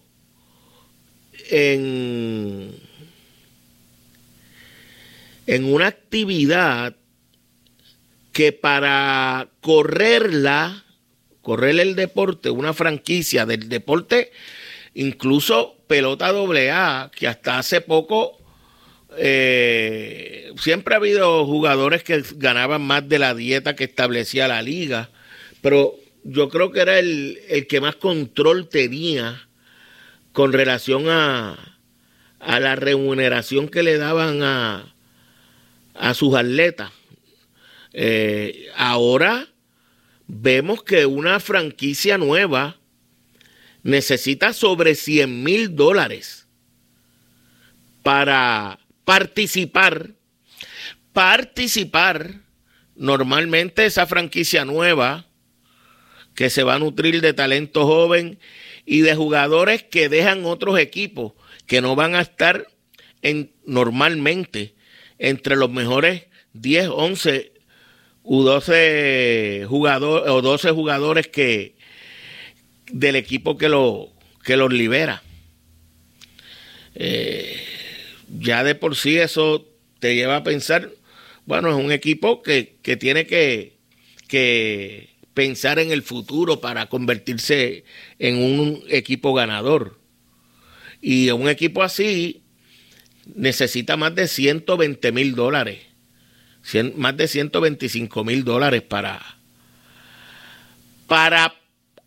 en, 1.50 2.74
en 5.48 5.66
una 5.66 5.88
actividad 5.88 6.96
que 8.32 8.52
para 8.54 9.50
correrla, 9.62 10.85
correr 11.46 11.80
el 11.80 11.96
deporte, 11.96 12.50
una 12.50 12.74
franquicia 12.74 13.46
del 13.46 13.70
deporte, 13.70 14.32
incluso 14.96 15.78
pelota 15.86 16.32
doble 16.32 16.72
A, 16.72 17.12
que 17.16 17.28
hasta 17.28 17.60
hace 17.60 17.82
poco 17.82 18.36
eh, 19.16 20.52
siempre 20.58 20.96
ha 20.96 20.98
habido 20.98 21.46
jugadores 21.46 22.04
que 22.04 22.24
ganaban 22.38 22.82
más 22.82 23.08
de 23.08 23.20
la 23.20 23.36
dieta 23.36 23.76
que 23.76 23.84
establecía 23.84 24.48
la 24.48 24.64
liga, 24.64 25.12
pero 25.62 25.94
yo 26.24 26.50
creo 26.50 26.72
que 26.72 26.80
era 26.82 26.98
el, 26.98 27.40
el 27.48 27.68
que 27.68 27.80
más 27.80 27.96
control 27.96 28.68
tenía 28.68 29.48
con 30.34 30.52
relación 30.52 31.10
a, 31.10 31.78
a 32.40 32.60
la 32.60 32.76
remuneración 32.76 33.70
que 33.70 33.84
le 33.84 34.00
daban 34.00 34.42
a, 34.42 34.96
a 35.94 36.14
sus 36.16 36.34
atletas. 36.34 36.90
Eh, 37.94 38.68
ahora 38.76 39.48
vemos 40.28 40.84
que 40.84 41.06
una 41.06 41.40
franquicia 41.40 42.18
nueva 42.18 42.80
necesita 43.84 44.54
sobre 44.54 44.96
100 44.96 45.44
mil 45.44 45.76
dólares 45.76 46.48
para 48.04 48.80
participar. 49.04 50.12
Participar, 51.14 52.42
normalmente 52.96 53.86
esa 53.86 54.06
franquicia 54.06 54.66
nueva 54.66 55.28
que 56.34 56.50
se 56.50 56.64
va 56.64 56.76
a 56.76 56.80
nutrir 56.80 57.22
de 57.22 57.34
talento 57.34 57.86
joven 57.86 58.40
y 58.86 59.02
de 59.02 59.16
jugadores 59.16 59.84
que 59.84 60.10
dejan 60.10 60.46
otros 60.46 60.78
equipos 60.78 61.34
que 61.66 61.82
no 61.82 61.96
van 61.96 62.16
a 62.16 62.22
estar 62.22 62.68
en, 63.22 63.54
normalmente 63.66 64.76
entre 65.18 65.56
los 65.56 65.72
mejores 65.72 66.24
10, 66.54 66.90
11 66.90 67.54
u 67.54 67.55
12 68.28 69.66
jugadores 69.68 70.32
o 70.32 70.42
12 70.42 70.72
jugadores 70.72 71.28
que, 71.28 71.76
del 72.92 73.16
equipo 73.16 73.58
que, 73.58 73.70
lo, 73.70 74.12
que 74.44 74.58
los 74.58 74.72
libera. 74.72 75.24
Eh, 76.96 77.62
ya 78.40 78.64
de 78.64 78.76
por 78.76 78.96
sí 78.96 79.18
eso 79.18 79.68
te 80.00 80.16
lleva 80.16 80.38
a 80.38 80.44
pensar, 80.44 80.90
bueno, 81.46 81.70
es 81.70 81.76
un 81.76 81.92
equipo 81.92 82.42
que, 82.42 82.78
que 82.82 82.98
tiene 82.98 83.28
que, 83.28 83.78
que 84.28 85.16
pensar 85.34 85.80
en 85.80 85.92
el 85.92 86.02
futuro 86.02 86.62
para 86.62 86.88
convertirse 86.88 87.84
en 88.18 88.38
un 88.38 88.84
equipo 88.90 89.34
ganador. 89.34 90.00
Y 91.02 91.30
un 91.30 91.50
equipo 91.50 91.84
así 91.84 92.42
necesita 93.36 93.98
más 93.98 94.16
de 94.16 94.28
120 94.28 95.12
mil 95.12 95.36
dólares, 95.36 95.80
más 96.96 97.16
de 97.16 97.28
125 97.28 98.24
mil 98.24 98.44
dólares 98.44 98.82
para, 98.82 99.22
para 101.08 101.54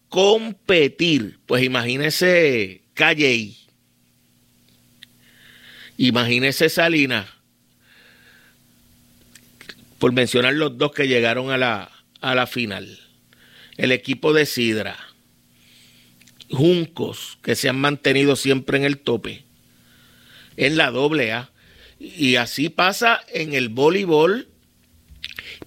competir. 0.08 1.38
Pues 1.46 1.62
imagínese 1.62 2.82
Calle, 2.94 3.54
imagínese 5.96 6.68
Salinas, 6.68 7.26
por 9.98 10.12
mencionar 10.12 10.54
los 10.54 10.76
dos 10.76 10.92
que 10.92 11.08
llegaron 11.08 11.50
a 11.50 11.58
la, 11.58 11.90
a 12.20 12.34
la 12.34 12.46
final. 12.46 12.98
El 13.76 13.92
equipo 13.92 14.32
de 14.32 14.46
Sidra, 14.46 14.96
Juncos, 16.50 17.38
que 17.42 17.54
se 17.54 17.68
han 17.68 17.78
mantenido 17.78 18.34
siempre 18.34 18.78
en 18.78 18.84
el 18.84 18.98
tope, 18.98 19.44
en 20.56 20.76
la 20.76 20.90
doble 20.90 21.32
A. 21.32 21.50
Y 21.98 22.36
así 22.36 22.68
pasa 22.68 23.20
en 23.32 23.54
el 23.54 23.68
voleibol, 23.68 24.48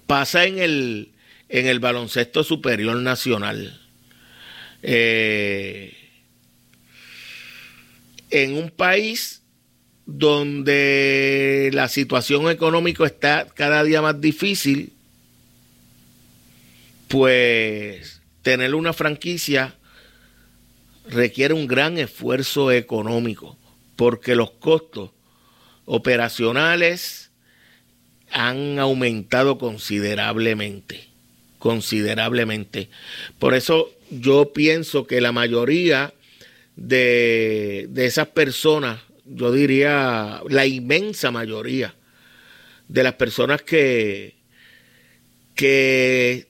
pasa 0.06 0.46
en 0.46 0.58
el, 0.58 1.12
en 1.48 1.66
el 1.66 1.78
baloncesto 1.78 2.42
superior 2.42 2.96
nacional. 2.96 3.80
Eh, 4.82 5.94
en 8.30 8.56
un 8.56 8.70
país 8.70 9.42
donde 10.06 11.70
la 11.72 11.88
situación 11.88 12.50
económica 12.50 13.04
está 13.04 13.46
cada 13.54 13.84
día 13.84 14.02
más 14.02 14.20
difícil, 14.20 14.92
pues 17.08 18.22
tener 18.40 18.74
una 18.74 18.92
franquicia 18.92 19.76
requiere 21.08 21.54
un 21.54 21.66
gran 21.66 21.98
esfuerzo 21.98 22.72
económico, 22.72 23.58
porque 23.96 24.34
los 24.34 24.52
costos 24.52 25.10
operacionales 25.84 27.30
han 28.30 28.78
aumentado 28.78 29.58
considerablemente, 29.58 31.08
considerablemente. 31.58 32.88
Por 33.38 33.54
eso 33.54 33.90
yo 34.10 34.52
pienso 34.52 35.06
que 35.06 35.20
la 35.20 35.32
mayoría 35.32 36.14
de, 36.76 37.88
esas 37.96 38.28
personas, 38.28 39.00
yo 39.26 39.52
diría 39.52 40.42
la 40.48 40.66
inmensa 40.66 41.30
mayoría 41.30 41.94
de 42.88 43.02
las 43.02 43.14
personas 43.14 43.62
que, 43.62 44.36
que 45.54 46.46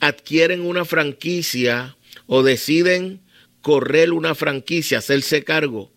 adquieren 0.00 0.60
una 0.60 0.84
franquicia 0.84 1.96
o 2.26 2.42
deciden 2.42 3.20
correr 3.62 4.12
una 4.12 4.34
franquicia, 4.34 4.98
hacerse 4.98 5.44
cargo, 5.44 5.90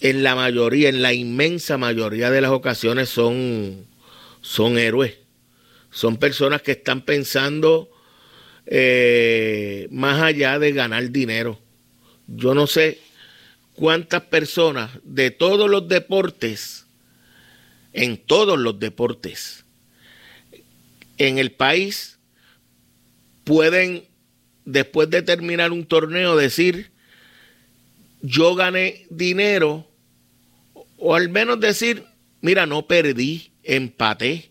en 0.00 0.22
la 0.22 0.34
mayoría, 0.34 0.88
en 0.88 1.02
la 1.02 1.12
inmensa 1.12 1.78
mayoría 1.78 2.30
de 2.30 2.40
las 2.40 2.50
ocasiones 2.50 3.08
son, 3.08 3.86
son 4.40 4.78
héroes. 4.78 5.18
Son 5.90 6.16
personas 6.16 6.62
que 6.62 6.72
están 6.72 7.02
pensando 7.02 7.90
eh, 8.66 9.88
más 9.90 10.22
allá 10.22 10.58
de 10.58 10.72
ganar 10.72 11.10
dinero. 11.10 11.58
Yo 12.26 12.54
no 12.54 12.66
sé 12.66 13.00
cuántas 13.74 14.22
personas 14.24 14.90
de 15.04 15.30
todos 15.30 15.70
los 15.70 15.88
deportes, 15.88 16.86
en 17.92 18.18
todos 18.18 18.58
los 18.58 18.78
deportes, 18.78 19.64
en 21.16 21.38
el 21.38 21.52
país, 21.52 22.18
pueden, 23.44 24.04
después 24.66 25.08
de 25.08 25.22
terminar 25.22 25.72
un 25.72 25.86
torneo, 25.86 26.36
decir, 26.36 26.90
yo 28.20 28.54
gané 28.54 29.06
dinero, 29.10 29.87
o 30.98 31.14
al 31.14 31.28
menos 31.28 31.60
decir, 31.60 32.04
mira, 32.40 32.66
no 32.66 32.86
perdí, 32.86 33.52
empaté. 33.62 34.50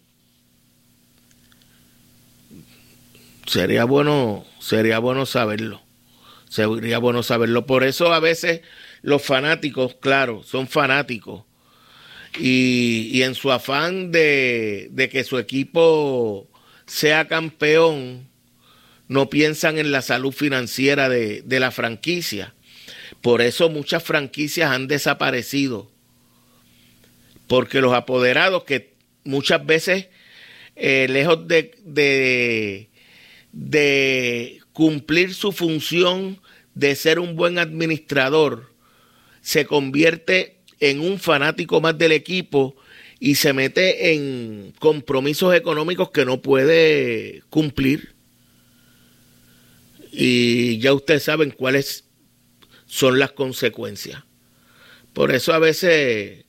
Sería 3.45 3.85
bueno, 3.85 4.45
sería 4.59 4.99
bueno 4.99 5.25
saberlo. 5.25 5.81
Sería 6.49 6.97
bueno 6.99 7.23
saberlo. 7.23 7.65
Por 7.65 7.83
eso 7.83 8.13
a 8.13 8.19
veces 8.19 8.61
los 9.01 9.21
fanáticos, 9.21 9.95
claro, 9.95 10.43
son 10.43 10.67
fanáticos. 10.67 11.43
Y, 12.39 13.21
en 13.23 13.35
su 13.35 13.51
afán 13.51 14.11
de, 14.11 14.89
de 14.91 15.09
que 15.09 15.23
su 15.23 15.39
equipo 15.39 16.47
sea 16.85 17.27
campeón, 17.27 18.27
no 19.07 19.29
piensan 19.29 19.77
en 19.77 19.91
la 19.91 20.01
salud 20.01 20.31
financiera 20.31 21.09
de, 21.09 21.41
de 21.41 21.59
la 21.59 21.71
franquicia. 21.71 22.53
Por 23.21 23.41
eso 23.41 23.69
muchas 23.69 24.03
franquicias 24.03 24.69
han 24.71 24.87
desaparecido. 24.87 25.89
Porque 27.47 27.81
los 27.81 27.93
apoderados 27.93 28.63
que 28.63 28.93
muchas 29.23 29.65
veces, 29.65 30.07
eh, 30.75 31.07
lejos 31.09 31.47
de, 31.47 31.71
de, 31.83 32.89
de 33.51 34.59
cumplir 34.73 35.33
su 35.33 35.51
función 35.51 36.39
de 36.75 36.95
ser 36.95 37.19
un 37.19 37.35
buen 37.35 37.57
administrador, 37.57 38.73
se 39.41 39.65
convierte 39.65 40.57
en 40.79 40.99
un 40.99 41.19
fanático 41.19 41.81
más 41.81 41.97
del 41.97 42.11
equipo 42.11 42.75
y 43.19 43.35
se 43.35 43.53
mete 43.53 44.13
en 44.13 44.73
compromisos 44.79 45.55
económicos 45.55 46.11
que 46.11 46.25
no 46.25 46.41
puede 46.41 47.41
cumplir. 47.49 48.15
Y 50.11 50.77
ya 50.79 50.93
ustedes 50.93 51.23
saben 51.23 51.51
cuáles 51.51 52.05
son 52.85 53.19
las 53.19 53.31
consecuencias. 53.31 54.23
Por 55.13 55.33
eso 55.33 55.53
a 55.53 55.59
veces 55.59 56.45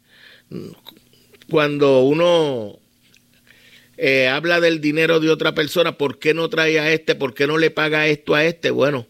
cuando 1.50 2.00
uno 2.00 2.78
eh, 3.96 4.28
habla 4.28 4.60
del 4.60 4.80
dinero 4.80 5.20
de 5.20 5.30
otra 5.30 5.54
persona, 5.54 5.98
¿por 5.98 6.18
qué 6.18 6.34
no 6.34 6.48
trae 6.48 6.78
a 6.78 6.92
este? 6.92 7.14
¿Por 7.14 7.34
qué 7.34 7.46
no 7.46 7.58
le 7.58 7.70
paga 7.70 8.06
esto 8.06 8.34
a 8.34 8.44
este? 8.44 8.70
Bueno, 8.70 9.06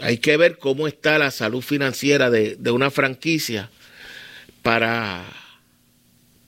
hay 0.00 0.18
que 0.18 0.36
ver 0.36 0.58
cómo 0.58 0.86
está 0.86 1.18
la 1.18 1.30
salud 1.30 1.62
financiera 1.62 2.30
de, 2.30 2.58
una 2.70 2.90
franquicia 2.90 3.70
para, 4.62 5.24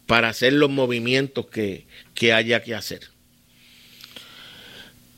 para 0.06 0.28
hacer 0.28 0.52
los 0.54 0.70
movimientos 0.70 1.46
que, 1.46 1.86
que 2.14 2.32
haya 2.32 2.62
que 2.62 2.74
hacer. 2.74 3.08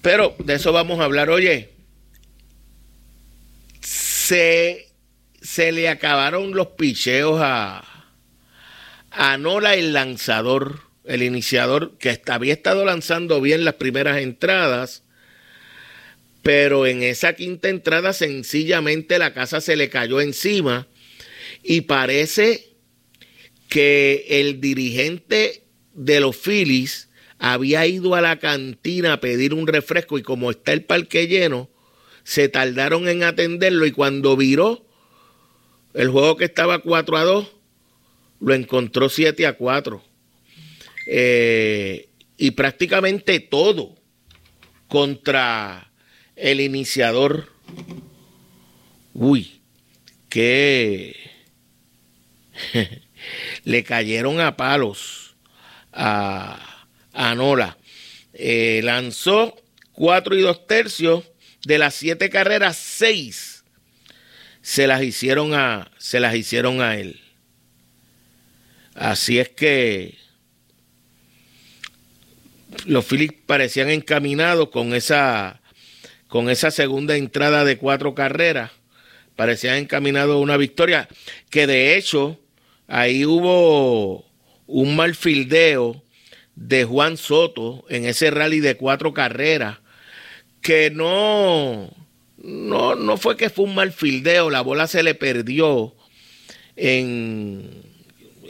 Pero 0.02 0.36
de 0.38 0.54
eso 0.54 0.70
vamos 0.72 1.00
a 1.00 1.04
hablar. 1.04 1.30
Oye, 1.30 1.70
se, 3.80 4.92
se 5.40 5.72
le 5.72 5.88
acabaron 5.88 6.52
los 6.52 6.68
picheos 6.68 7.40
a, 7.42 7.93
a 9.14 9.38
Nola 9.38 9.74
el 9.74 9.92
lanzador, 9.92 10.80
el 11.04 11.22
iniciador, 11.22 11.96
que 11.98 12.20
había 12.26 12.52
estado 12.52 12.84
lanzando 12.84 13.40
bien 13.40 13.64
las 13.64 13.74
primeras 13.74 14.18
entradas, 14.18 15.04
pero 16.42 16.86
en 16.86 17.02
esa 17.02 17.34
quinta 17.34 17.68
entrada 17.68 18.12
sencillamente 18.12 19.18
la 19.18 19.32
casa 19.32 19.60
se 19.60 19.76
le 19.76 19.88
cayó 19.88 20.20
encima 20.20 20.88
y 21.62 21.82
parece 21.82 22.74
que 23.68 24.26
el 24.28 24.60
dirigente 24.60 25.64
de 25.94 26.20
los 26.20 26.36
Phillies 26.36 27.08
había 27.38 27.86
ido 27.86 28.14
a 28.14 28.20
la 28.20 28.38
cantina 28.38 29.14
a 29.14 29.20
pedir 29.20 29.54
un 29.54 29.66
refresco 29.66 30.18
y 30.18 30.22
como 30.22 30.50
está 30.50 30.72
el 30.72 30.84
parque 30.84 31.26
lleno, 31.26 31.70
se 32.24 32.48
tardaron 32.48 33.08
en 33.08 33.22
atenderlo 33.22 33.86
y 33.86 33.92
cuando 33.92 34.36
viró 34.36 34.86
el 35.94 36.08
juego 36.08 36.36
que 36.36 36.44
estaba 36.44 36.80
4 36.80 37.16
a 37.16 37.24
2, 37.24 37.52
lo 38.44 38.54
encontró 38.54 39.08
7 39.08 39.46
a 39.46 39.54
4. 39.54 40.02
Eh, 41.06 42.08
y 42.36 42.50
prácticamente 42.52 43.40
todo 43.40 43.94
contra 44.88 45.90
el 46.36 46.60
iniciador. 46.60 47.52
Uy, 49.12 49.60
que 50.28 51.16
le 53.64 53.84
cayeron 53.84 54.40
a 54.40 54.56
palos 54.56 55.36
a, 55.92 56.86
a 57.12 57.34
Nola. 57.34 57.78
Eh, 58.32 58.80
lanzó 58.82 59.56
4 59.92 60.36
y 60.36 60.40
2 60.42 60.66
tercios 60.66 61.24
de 61.64 61.78
las 61.78 61.94
7 61.94 62.28
carreras, 62.30 62.76
6 62.76 63.54
se 64.64 64.86
las 64.86 65.02
hicieron 65.02 65.52
a, 65.52 65.90
se 65.98 66.20
las 66.20 66.34
hicieron 66.34 66.80
a 66.80 66.96
él. 66.96 67.20
Así 68.94 69.38
es 69.38 69.48
que 69.48 70.16
los 72.86 73.04
Phillies 73.04 73.32
parecían 73.46 73.90
encaminados 73.90 74.68
con 74.70 74.94
esa, 74.94 75.60
con 76.28 76.48
esa 76.50 76.70
segunda 76.70 77.16
entrada 77.16 77.64
de 77.64 77.76
cuatro 77.76 78.14
carreras. 78.14 78.70
Parecían 79.36 79.76
encaminados 79.76 80.36
a 80.36 80.38
una 80.40 80.56
victoria. 80.56 81.08
Que 81.50 81.66
de 81.66 81.96
hecho, 81.96 82.38
ahí 82.86 83.24
hubo 83.24 84.24
un 84.66 84.96
mal 84.96 85.14
fildeo 85.14 86.02
de 86.54 86.84
Juan 86.84 87.16
Soto 87.16 87.84
en 87.88 88.04
ese 88.04 88.30
rally 88.30 88.60
de 88.60 88.76
cuatro 88.76 89.12
carreras. 89.12 89.78
Que 90.60 90.90
no, 90.90 91.90
no, 92.38 92.94
no 92.94 93.16
fue 93.16 93.36
que 93.36 93.50
fue 93.50 93.64
un 93.64 93.74
mal 93.74 93.92
fildeo, 93.92 94.50
la 94.50 94.60
bola 94.60 94.86
se 94.86 95.02
le 95.02 95.14
perdió 95.14 95.94
en 96.76 97.93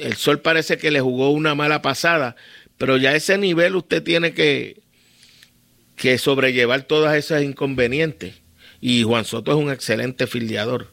el 0.05 0.17
Sol 0.17 0.41
parece 0.41 0.77
que 0.77 0.91
le 0.91 1.01
jugó 1.01 1.31
una 1.31 1.55
mala 1.55 1.81
pasada, 1.81 2.37
pero 2.77 2.99
ya 2.99 3.11
a 3.11 3.17
ese 3.17 3.39
nivel 3.39 3.75
usted 3.75 4.03
tiene 4.03 4.35
que, 4.35 4.83
que 5.97 6.19
sobrellevar 6.19 6.83
todas 6.83 7.17
esas 7.17 7.43
inconvenientes. 7.43 8.35
Y 8.83 9.03
Juan 9.03 9.25
Soto 9.25 9.53
es 9.53 9.57
un 9.57 9.73
excelente 9.73 10.27
filiador. 10.27 10.91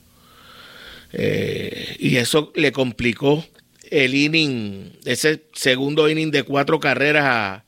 Eh, 1.11 1.97
y 1.99 2.15
eso 2.15 2.53
le 2.55 2.71
complicó 2.71 3.45
el 3.89 4.15
inning, 4.15 4.97
ese 5.03 5.43
segundo 5.51 6.09
inning 6.09 6.31
de 6.31 6.43
cuatro 6.43 6.79
carreras 6.79 7.25
a, 7.25 7.65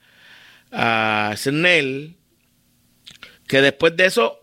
a 0.71 1.35
Snell, 1.35 2.15
que 3.49 3.61
después 3.61 3.97
de 3.97 4.05
eso 4.05 4.39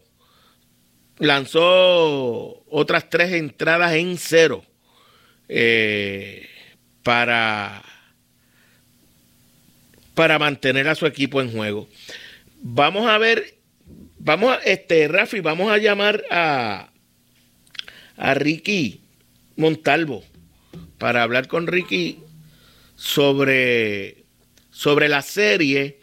lanzó 1.18 2.62
otras 2.68 3.08
tres 3.08 3.32
entradas 3.32 3.94
en 3.94 4.18
cero. 4.18 4.66
Eh, 5.48 6.49
para, 7.02 7.82
para 10.14 10.38
mantener 10.38 10.88
a 10.88 10.94
su 10.94 11.06
equipo 11.06 11.40
en 11.40 11.52
juego. 11.52 11.88
Vamos 12.62 13.08
a 13.08 13.18
ver, 13.18 13.54
vamos 14.18 14.52
a, 14.52 14.56
este, 14.56 15.08
Rafi, 15.08 15.40
vamos 15.40 15.70
a 15.70 15.78
llamar 15.78 16.24
a, 16.30 16.90
a 18.16 18.34
Ricky 18.34 19.00
Montalvo 19.56 20.24
para 20.98 21.22
hablar 21.22 21.48
con 21.48 21.66
Ricky 21.66 22.18
sobre, 22.96 24.24
sobre 24.70 25.08
la 25.08 25.22
serie. 25.22 25.98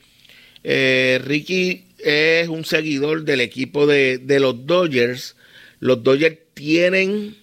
Eh, 0.64 1.22
Ricky 1.24 1.86
es 2.00 2.48
un 2.48 2.66
seguidor 2.66 3.24
del 3.24 3.42
equipo 3.42 3.86
de, 3.86 4.18
de 4.18 4.40
los 4.40 4.66
Dodgers. 4.66 5.36
Los 5.80 6.02
Dodgers 6.02 6.40
tienen 6.56 7.38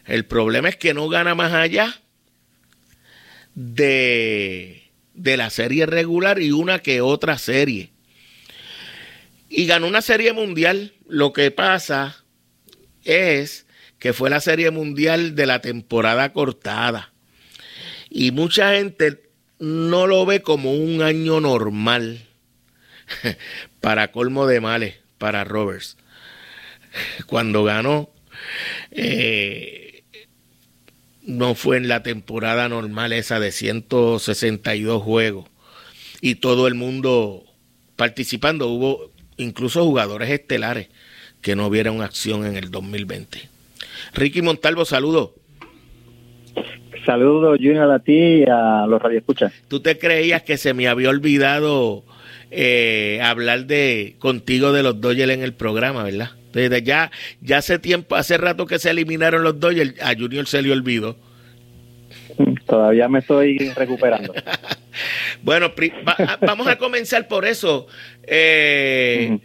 El 0.10 0.26
problema 0.26 0.69
es 0.69 0.76
que 0.76 0.95
no 0.95 1.08
gana 1.08 1.36
más 1.36 1.54
allá 1.54 2.02
de, 3.54 4.89
de 5.13 5.38
la 5.38 5.52
serie 5.52 5.86
regular 5.86 6.41
y 6.41 6.52
una 6.52 6.80
que 6.80 7.00
otra 7.02 7.38
serie. 7.38 7.91
Y 9.50 9.67
ganó 9.67 9.86
una 9.86 10.02
serie 10.02 10.34
mundial. 10.34 10.93
Lo 11.08 11.32
que 11.32 11.52
pasa 11.52 12.26
es 13.04 13.67
que 14.00 14.12
fue 14.13 14.32
la 14.32 14.39
serie 14.39 14.72
mundial 14.72 15.36
de 15.36 15.45
la 15.45 15.62
temporada 15.62 16.34
cortada. 16.34 17.13
Y 18.10 18.32
mucha 18.32 18.74
gente 18.74 19.30
no 19.60 20.08
lo 20.08 20.26
ve 20.26 20.41
como 20.41 20.74
un 20.74 21.04
año 21.04 21.39
normal 21.39 22.26
para 23.80 24.12
colmo 24.12 24.48
de 24.48 24.60
males 24.60 24.95
para 25.19 25.43
Roberts. 25.43 25.98
Cuando 27.28 27.63
ganó, 27.63 28.10
eh, 28.89 29.79
no 31.30 31.54
fue 31.54 31.78
en 31.78 31.88
la 31.88 32.02
temporada 32.02 32.68
normal 32.70 33.13
esa 33.13 33.39
de 33.39 33.52
162 33.52 35.04
juegos 35.04 35.46
y 36.22 36.36
todo 36.36 36.68
el 36.68 36.74
mundo 36.74 37.44
participando. 37.96 38.68
Hubo 38.68 39.12
incluso 39.38 39.86
jugadores 39.86 40.32
estelares 40.32 40.89
que 41.42 41.56
no 41.56 41.70
vieron 41.70 42.02
acción 42.02 42.46
en 42.46 42.58
el 42.58 42.72
2020. 42.72 43.48
Ricky 44.13 44.42
Montalvo, 44.42 44.86
saludo. 44.86 45.36
Saludos, 47.06 47.60
Junior, 47.60 47.92
a 47.92 48.00
ti 48.00 48.13
y 48.13 48.44
a 48.50 48.88
los 48.88 49.00
radioescuchas. 49.00 49.54
¿Tú 49.68 49.82
te 49.82 50.00
creías 50.00 50.42
que 50.42 50.58
se 50.58 50.74
me 50.74 50.88
había 50.88 51.10
olvidado 51.10 52.04
eh, 52.50 53.22
hablar 53.24 53.68
de 53.68 54.15
contigo 54.18 54.74
de 54.74 54.82
los 54.82 55.00
Dodgers 55.00 55.32
en 55.32 55.44
el 55.44 55.54
programa, 55.54 56.04
verdad? 56.04 56.32
Desde 56.54 56.82
ya, 56.82 57.12
ya 57.42 57.58
hace 57.58 57.80
tiempo, 57.80 58.16
hace 58.16 58.38
rato 58.38 58.66
que 58.66 58.80
se 58.80 58.90
eliminaron 58.90 59.44
los 59.44 59.60
Dodgers, 59.60 59.94
a 60.02 60.16
Junior 60.16 60.48
se 60.48 60.62
le 60.62 60.72
olvidó. 60.72 61.16
Todavía 62.66 63.08
me 63.08 63.20
estoy 63.20 63.58
recuperando. 63.76 64.34
bueno, 65.44 65.72
vamos 66.42 66.68
a 66.68 66.78
comenzar 66.78 67.28
por 67.28 67.46
eso. 67.46 67.88
Eh, 68.24 69.40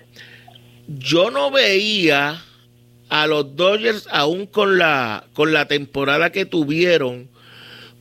yo 0.87 1.31
no 1.31 1.51
veía 1.51 2.43
a 3.09 3.27
los 3.27 3.57
Dodgers 3.57 4.09
aún 4.11 4.47
con 4.47 4.79
la 4.79 5.25
con 5.35 5.53
la 5.53 5.67
temporada 5.67 6.31
que 6.31 6.47
tuvieron 6.47 7.29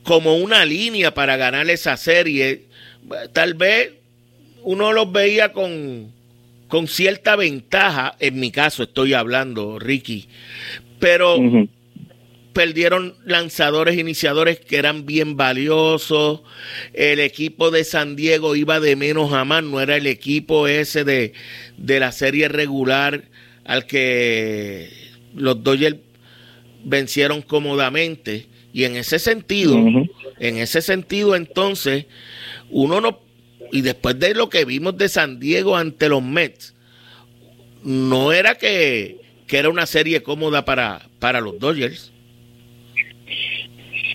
como 0.04 0.36
una 0.38 0.66
línea 0.66 1.14
para 1.14 1.38
ganar 1.38 1.70
esa 1.70 1.98
serie. 1.98 2.66
Tal 3.32 3.54
vez 3.54 3.94
uno 4.64 4.94
los 4.94 5.12
veía 5.12 5.52
con, 5.54 6.12
con 6.74 6.88
cierta 6.88 7.36
ventaja, 7.36 8.16
en 8.20 8.40
mi 8.40 8.50
caso 8.50 8.82
estoy 8.82 9.14
hablando, 9.14 9.78
Ricky, 9.78 10.26
pero 10.98 11.38
perdieron 12.52 13.14
lanzadores 13.26 13.96
iniciadores 13.96 14.60
que 14.60 14.78
eran 14.78 15.06
bien 15.06 15.38
valiosos, 15.38 16.42
el 16.94 17.20
equipo 17.20 17.70
de 17.70 17.84
San 17.84 18.16
Diego 18.16 18.56
iba 18.56 18.80
de 18.80 18.96
menos 18.96 19.34
a 19.34 19.46
más, 19.46 19.64
no 19.64 19.82
era 19.82 19.98
el 19.98 20.08
equipo 20.08 20.68
ese 20.68 21.04
de, 21.04 21.34
de 21.78 22.00
la 22.00 22.12
serie 22.12 22.48
regular 22.48 23.26
al 23.66 23.86
que 23.86 24.90
los 25.36 25.64
Dodgers 25.64 25.98
vencieron 26.84 27.44
cómodamente. 27.44 28.48
Y 28.74 28.86
en 28.86 28.96
ese 28.96 29.20
sentido, 29.20 29.78
en 30.40 30.58
ese 30.58 30.82
sentido 30.82 31.36
entonces, 31.36 32.08
uno 32.72 33.00
no, 33.00 33.20
y 33.74 33.82
después 33.82 34.20
de 34.20 34.36
lo 34.36 34.50
que 34.50 34.66
vimos 34.66 34.96
de 35.00 35.10
San 35.10 35.40
Diego 35.40 35.76
ante 35.76 36.08
los 36.08 36.22
Mets, 36.22 36.76
no 37.84 38.32
era 38.32 38.54
que, 38.56 39.18
era 39.52 39.70
una 39.70 39.88
serie 39.88 40.22
cómoda 40.22 40.64
para, 40.64 41.02
para 41.20 41.42
los 41.42 41.60
Dodgers. 41.60 42.14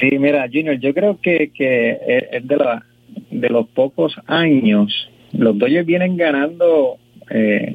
Sí, 0.00 0.18
mira, 0.18 0.48
Junior, 0.52 0.78
yo 0.78 0.94
creo 0.94 1.20
que, 1.20 1.50
que 1.52 1.98
es 2.30 2.46
de, 2.46 2.56
la, 2.56 2.86
de 3.30 3.48
los 3.48 3.68
pocos 3.68 4.14
años, 4.26 5.10
los 5.32 5.58
Dodgers 5.58 5.86
vienen 5.86 6.16
ganando 6.16 6.98
eh, 7.30 7.74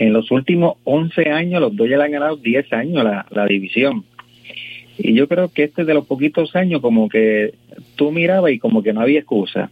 en 0.00 0.12
los 0.12 0.30
últimos 0.30 0.76
11 0.84 1.30
años, 1.30 1.62
los 1.62 1.74
Dodgers 1.74 2.02
han 2.02 2.12
ganado 2.12 2.36
10 2.36 2.72
años 2.74 3.04
la, 3.04 3.26
la 3.30 3.46
división. 3.46 4.04
Y 4.98 5.14
yo 5.14 5.28
creo 5.28 5.48
que 5.48 5.64
este 5.64 5.84
de 5.84 5.94
los 5.94 6.06
poquitos 6.06 6.54
años 6.54 6.82
como 6.82 7.08
que 7.08 7.54
tú 7.96 8.12
mirabas 8.12 8.52
y 8.52 8.58
como 8.58 8.82
que 8.82 8.92
no 8.92 9.00
había 9.00 9.20
excusa. 9.20 9.70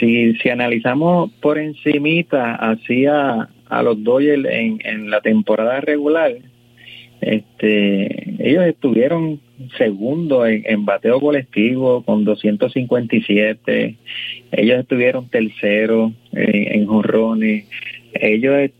Si, 0.00 0.34
si 0.36 0.48
analizamos 0.48 1.30
por 1.40 1.58
encimita 1.58 2.54
hacia 2.56 3.48
a 3.68 3.82
los 3.82 4.02
Dodgers 4.02 4.44
en, 4.46 4.80
en 4.84 5.10
la 5.10 5.20
temporada 5.20 5.80
regular, 5.80 6.32
este, 7.20 8.48
ellos 8.48 8.64
estuvieron 8.64 9.40
segundo 9.76 10.46
en, 10.46 10.62
en, 10.66 10.84
bateo 10.86 11.20
colectivo 11.20 12.02
con 12.02 12.24
257, 12.24 13.96
ellos 14.52 14.80
estuvieron 14.80 15.28
tercero 15.28 16.12
en, 16.32 16.80
en 16.80 16.86
jonrones, 16.86 17.66
ellos 18.14 18.70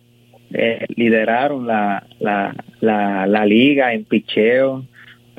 eh, 0.53 0.87
lideraron 0.97 1.67
la, 1.67 2.07
la, 2.19 2.57
la, 2.81 3.27
la, 3.27 3.47
liga 3.47 3.93
en 3.93 4.05
picheo, 4.05 4.85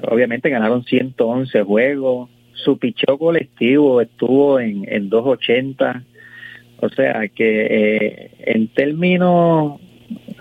obviamente 0.04 0.50
ganaron 0.50 0.84
111 0.84 1.64
juegos, 1.64 2.30
su 2.64 2.78
picheo 2.78 3.18
colectivo 3.18 4.02
estuvo 4.02 4.60
en, 4.60 4.86
en 4.88 5.10
280, 5.10 6.04
o 6.80 6.90
sea 6.90 7.28
que 7.28 7.68
eh, 7.70 8.32
en 8.40 8.68
términos 8.70 9.80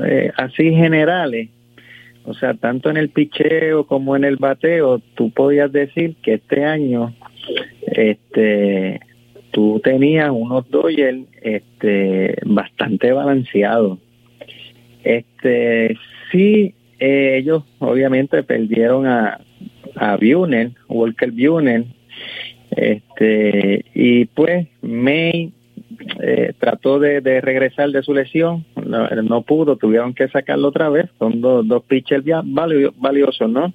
eh, 0.05 0.31
así 0.37 0.73
generales, 0.73 1.51
o 2.25 2.35
sea, 2.35 2.55
tanto 2.55 2.91
en 2.91 2.97
el 2.97 3.11
picheo 3.11 3.87
como 3.87 4.17
en 4.17 4.25
el 4.25 4.37
bateo, 4.37 5.01
tú 5.15 5.31
podías 5.31 5.73
decir 5.73 6.17
que 6.23 6.35
este 6.35 6.65
año 6.65 7.15
este 7.87 9.01
tú 9.51 9.81
tenías 9.83 10.31
unos 10.31 10.69
Dodgers 10.71 11.25
este 11.43 12.37
bastante 12.45 13.13
balanceados. 13.13 13.99
Este 15.03 15.97
sí 16.31 16.75
eh, 17.01 17.39
ellos 17.39 17.65
obviamente 17.79 18.43
perdieron 18.43 19.07
a 19.07 19.41
a 19.97 20.17
Buhner, 20.17 20.73
Walker 20.89 21.31
Buhner, 21.31 21.85
este, 22.71 23.85
y 23.95 24.27
pues 24.27 24.69
May 24.83 25.53
eh, 26.23 26.53
trató 26.59 26.99
de, 26.99 27.21
regresar 27.41 27.91
de 27.91 28.03
su 28.03 28.15
lesión, 28.15 28.65
no, 28.85 29.43
pudo, 29.43 29.77
tuvieron 29.77 30.15
que 30.15 30.29
sacarlo 30.29 30.69
otra 30.69 30.89
vez, 30.89 31.07
son 31.19 31.41
dos, 31.41 31.67
dos 31.67 31.83
pitchers 31.85 32.25
valiosos, 32.45 33.51
¿no? 33.51 33.73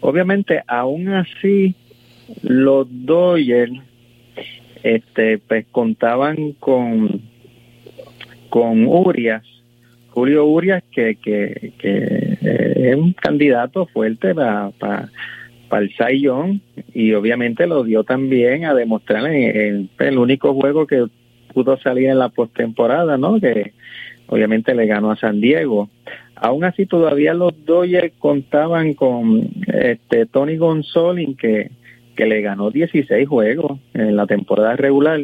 Obviamente, 0.00 0.62
aún 0.66 1.08
así, 1.08 1.74
los 2.42 2.86
Dodgers 2.90 3.72
este, 4.82 5.38
pues 5.38 5.66
contaban 5.72 6.52
con, 6.52 7.22
con 8.50 8.86
Urias, 8.86 9.44
Julio 10.10 10.44
Urias, 10.44 10.82
que, 10.92 11.16
que, 11.16 11.72
que 11.78 12.38
eh, 12.42 12.90
es 12.90 12.96
un 12.96 13.14
candidato 13.14 13.86
fuerte 13.86 14.34
para, 14.34 15.08
para, 15.74 16.10
el 16.10 16.60
y 16.92 17.12
obviamente 17.14 17.66
lo 17.66 17.82
dio 17.82 18.04
también 18.04 18.64
a 18.64 18.74
demostrar 18.74 19.26
en, 19.26 19.88
el 19.98 20.18
único 20.18 20.54
juego 20.54 20.86
que 20.86 21.06
pudo 21.52 21.76
salir 21.78 22.08
en 22.08 22.18
la 22.18 22.28
postemporada, 22.28 23.16
¿no? 23.16 23.40
Que 23.40 23.72
obviamente 24.28 24.74
le 24.74 24.86
ganó 24.86 25.10
a 25.10 25.16
San 25.16 25.40
Diego. 25.40 25.88
aún 26.36 26.64
así 26.64 26.86
todavía 26.86 27.34
los 27.34 27.52
Dodgers 27.64 28.12
contaban 28.18 28.94
con 28.94 29.48
este 29.66 30.26
Tony 30.26 30.56
Gonzolin 30.56 31.36
que, 31.36 31.70
que 32.14 32.26
le 32.26 32.40
ganó 32.40 32.70
16 32.70 33.28
juegos 33.28 33.80
en 33.94 34.14
la 34.14 34.26
temporada 34.26 34.76
regular. 34.76 35.20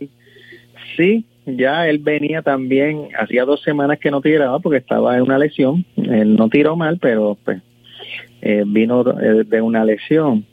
Sí, 0.96 1.24
ya 1.46 1.88
él 1.88 1.98
venía 1.98 2.42
también, 2.42 3.08
hacía 3.16 3.44
dos 3.44 3.62
semanas 3.62 4.00
que 4.00 4.10
no 4.10 4.20
tiraba 4.20 4.58
porque 4.58 4.78
estaba 4.78 5.16
en 5.16 5.22
una 5.22 5.38
lesión. 5.38 5.84
Él 5.96 6.34
no 6.34 6.48
tiró 6.48 6.74
mal, 6.74 6.98
pero 7.00 7.38
pues 7.44 7.62
eh, 8.42 8.64
vino 8.66 9.04
de 9.04 9.60
una 9.60 9.84
lesión. 9.84 10.44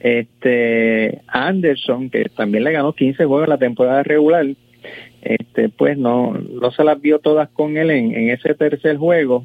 Este 0.00 1.20
Anderson, 1.28 2.10
que 2.10 2.24
también 2.24 2.64
le 2.64 2.72
ganó 2.72 2.92
15 2.92 3.24
juegos 3.24 3.44
en 3.44 3.50
la 3.50 3.58
temporada 3.58 4.02
regular, 4.02 4.46
este 5.22 5.68
pues 5.68 5.96
no, 5.96 6.32
no 6.32 6.70
se 6.72 6.84
las 6.84 7.00
vio 7.00 7.20
todas 7.20 7.48
con 7.50 7.76
él 7.76 7.90
en, 7.90 8.30
ese 8.30 8.54
tercer 8.54 8.96
juego. 8.96 9.44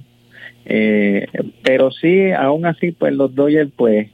Eh, 0.66 1.28
pero 1.64 1.92
sí, 1.92 2.32
aún 2.32 2.66
así, 2.66 2.92
pues 2.92 3.14
los 3.14 3.34
Dodgers, 3.34 3.72
pues 3.76 4.10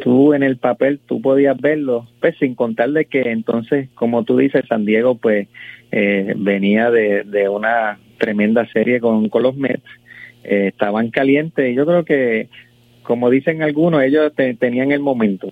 tú 0.00 0.32
en 0.34 0.42
el 0.42 0.56
papel 0.56 0.98
tú 1.06 1.20
podías 1.20 1.60
verlo, 1.60 2.08
pues 2.20 2.36
sin 2.38 2.54
contar 2.54 2.90
de 2.90 3.04
que 3.04 3.30
entonces, 3.30 3.88
como 3.94 4.24
tú 4.24 4.36
dices, 4.36 4.64
San 4.68 4.84
Diego, 4.84 5.16
pues 5.16 5.48
eh, 5.90 6.32
venía 6.36 6.90
de, 6.90 7.24
de 7.24 7.48
una 7.48 7.98
tremenda 8.18 8.66
serie 8.72 9.00
con, 9.00 9.28
con 9.28 9.42
los 9.42 9.56
Mets, 9.56 9.82
eh, 10.44 10.68
estaban 10.68 11.10
calientes 11.10 11.74
yo 11.74 11.86
creo 11.86 12.04
que, 12.04 12.48
como 13.02 13.30
dicen 13.30 13.62
algunos, 13.62 14.02
ellos 14.02 14.32
tenían 14.58 14.92
el 14.92 15.00
momento. 15.00 15.50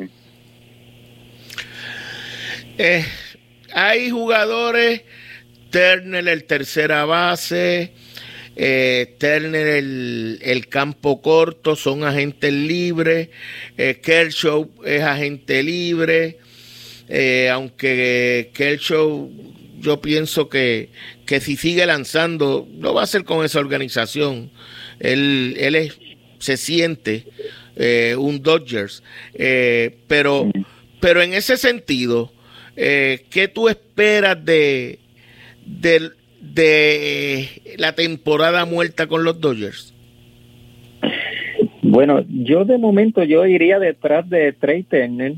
Eh, 2.78 3.04
hay 3.74 4.10
jugadores, 4.10 5.02
Turner 5.70 6.26
el 6.26 6.44
tercera 6.44 7.04
base, 7.04 7.92
eh, 8.56 9.16
Turner 9.18 9.66
el, 9.66 10.38
el, 10.42 10.66
campo 10.68 11.22
corto, 11.22 11.76
son 11.76 12.04
agentes 12.04 12.52
libres, 12.52 13.28
eh, 13.78 14.00
Kershaw 14.02 14.68
es 14.84 15.02
agente 15.02 15.62
libre, 15.62 16.38
eh, 17.08 17.48
aunque 17.50 18.50
Kershaw 18.52 19.30
yo 19.78 20.00
pienso 20.00 20.48
que, 20.48 20.90
que 21.26 21.40
si 21.40 21.56
sigue 21.56 21.86
lanzando, 21.86 22.68
lo 22.78 22.92
va 22.92 23.02
a 23.02 23.04
hacer 23.04 23.24
con 23.24 23.44
esa 23.44 23.60
organización. 23.60 24.50
Él, 24.98 25.56
él 25.58 25.74
es, 25.74 25.98
se 26.40 26.56
siente 26.56 27.24
eh, 27.76 28.16
un 28.18 28.42
Dodgers, 28.42 29.02
eh, 29.34 29.98
pero, 30.08 30.50
pero 31.00 31.22
en 31.22 31.34
ese 31.34 31.56
sentido, 31.56 32.32
eh, 32.76 33.20
¿qué 33.30 33.46
tú 33.46 33.68
esperas 33.68 34.42
de, 34.44 34.98
de, 35.64 36.10
de 36.40 37.76
la 37.76 37.94
temporada 37.94 38.64
muerta 38.64 39.06
con 39.06 39.22
los 39.22 39.40
Dodgers? 39.40 39.94
Bueno, 41.82 42.24
yo 42.28 42.64
de 42.64 42.78
momento 42.78 43.22
yo 43.22 43.46
iría 43.46 43.78
detrás 43.78 44.28
de 44.28 44.52
Trey 44.52 44.82
Turner, 44.84 45.34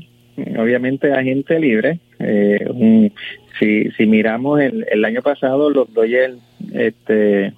obviamente 0.57 1.11
agente 1.11 1.59
libre. 1.59 1.99
Eh, 2.19 3.11
si, 3.59 3.91
si 3.91 4.05
miramos 4.05 4.61
el, 4.61 4.85
el 4.89 5.03
año 5.03 5.21
pasado, 5.21 5.69
los 5.69 5.93
Dodgers 5.93 6.37
este, 6.73 7.53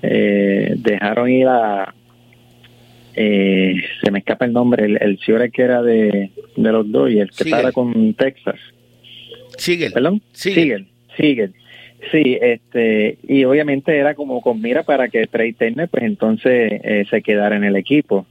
dejaron 0.00 1.30
ir 1.30 1.46
a, 1.46 1.94
eh, 3.14 3.74
se 4.02 4.10
me 4.10 4.20
escapa 4.20 4.44
el 4.44 4.52
nombre, 4.52 4.84
el, 4.84 4.98
el 5.00 5.18
señor 5.20 5.50
que 5.50 5.62
era 5.62 5.82
de, 5.82 6.30
de 6.56 6.72
los 6.72 6.90
Dodgers, 6.90 7.36
que 7.36 7.44
estaba 7.44 7.72
con 7.72 8.14
Texas. 8.14 8.58
Sigel. 9.56 9.92
¿Perdón? 9.92 10.22
Sigel. 10.32 10.86
Sigel. 11.16 11.52
Sí, 12.10 12.36
este, 12.40 13.18
y 13.28 13.44
obviamente 13.44 13.96
era 13.96 14.14
como 14.14 14.40
con 14.40 14.60
mira 14.60 14.82
para 14.82 15.08
que 15.08 15.26
Trey 15.28 15.52
Turner, 15.52 15.88
pues 15.88 16.02
entonces 16.02 16.80
eh, 16.82 17.04
se 17.08 17.22
quedara 17.22 17.56
en 17.56 17.64
el 17.64 17.76
equipo. 17.76 18.26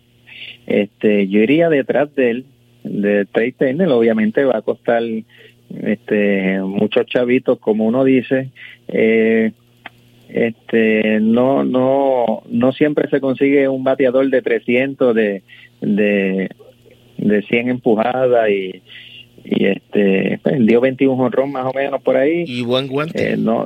Este, 0.67 1.27
yo 1.29 1.39
iría 1.39 1.69
detrás 1.69 2.13
de 2.15 2.31
él, 2.31 2.45
de 2.83 3.25
Trey 3.25 3.53
Turner, 3.53 3.87
obviamente 3.87 4.43
va 4.43 4.57
a 4.57 4.61
costar 4.61 5.03
este 5.83 6.59
muchos 6.61 7.05
chavitos, 7.05 7.59
como 7.59 7.85
uno 7.85 8.03
dice, 8.03 8.49
eh, 8.89 9.53
este 10.33 11.19
no 11.19 11.63
no 11.63 12.43
no 12.49 12.71
siempre 12.71 13.09
se 13.09 13.19
consigue 13.19 13.67
un 13.67 13.83
bateador 13.83 14.29
de 14.29 14.41
300 14.41 15.15
de 15.15 15.43
de, 15.81 16.49
de 17.17 17.41
100 17.43 17.69
empujadas 17.69 18.49
y 18.49 18.81
y 19.43 19.65
este 19.65 20.39
pues, 20.43 20.65
dio 20.65 20.81
21 20.81 21.21
honrón 21.21 21.51
más 21.51 21.65
o 21.65 21.73
menos 21.73 22.01
por 22.01 22.15
ahí 22.15 22.43
y 22.47 22.61
buen 22.61 22.87
guante 22.87 23.33
eh, 23.33 23.37
no 23.37 23.65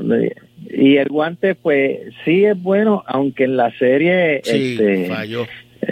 y 0.70 0.98
el 0.98 1.10
guante 1.10 1.56
pues 1.56 2.00
sí 2.24 2.46
es 2.46 2.62
bueno 2.62 3.04
aunque 3.08 3.44
en 3.44 3.58
la 3.58 3.72
serie 3.78 4.42
sí, 4.44 4.78
este, 4.80 5.06
falló. 5.08 5.46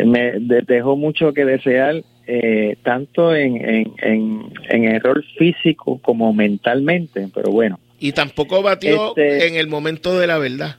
me 0.05 0.33
dejó 0.65 0.95
mucho 0.95 1.33
que 1.33 1.45
desear 1.45 2.01
eh, 2.25 2.77
tanto 2.83 3.35
en, 3.35 3.57
en, 3.57 3.91
en, 4.01 4.41
en, 4.69 4.83
error 4.85 5.21
físico 5.37 5.99
como 6.01 6.33
mentalmente 6.33 7.27
pero 7.33 7.51
bueno 7.51 7.79
y 8.03 8.11
tampoco 8.11 8.61
batió 8.61 9.09
este, 9.09 9.47
en 9.47 9.55
el 9.55 9.67
momento 9.67 10.17
de 10.17 10.27
la 10.27 10.37
verdad 10.37 10.77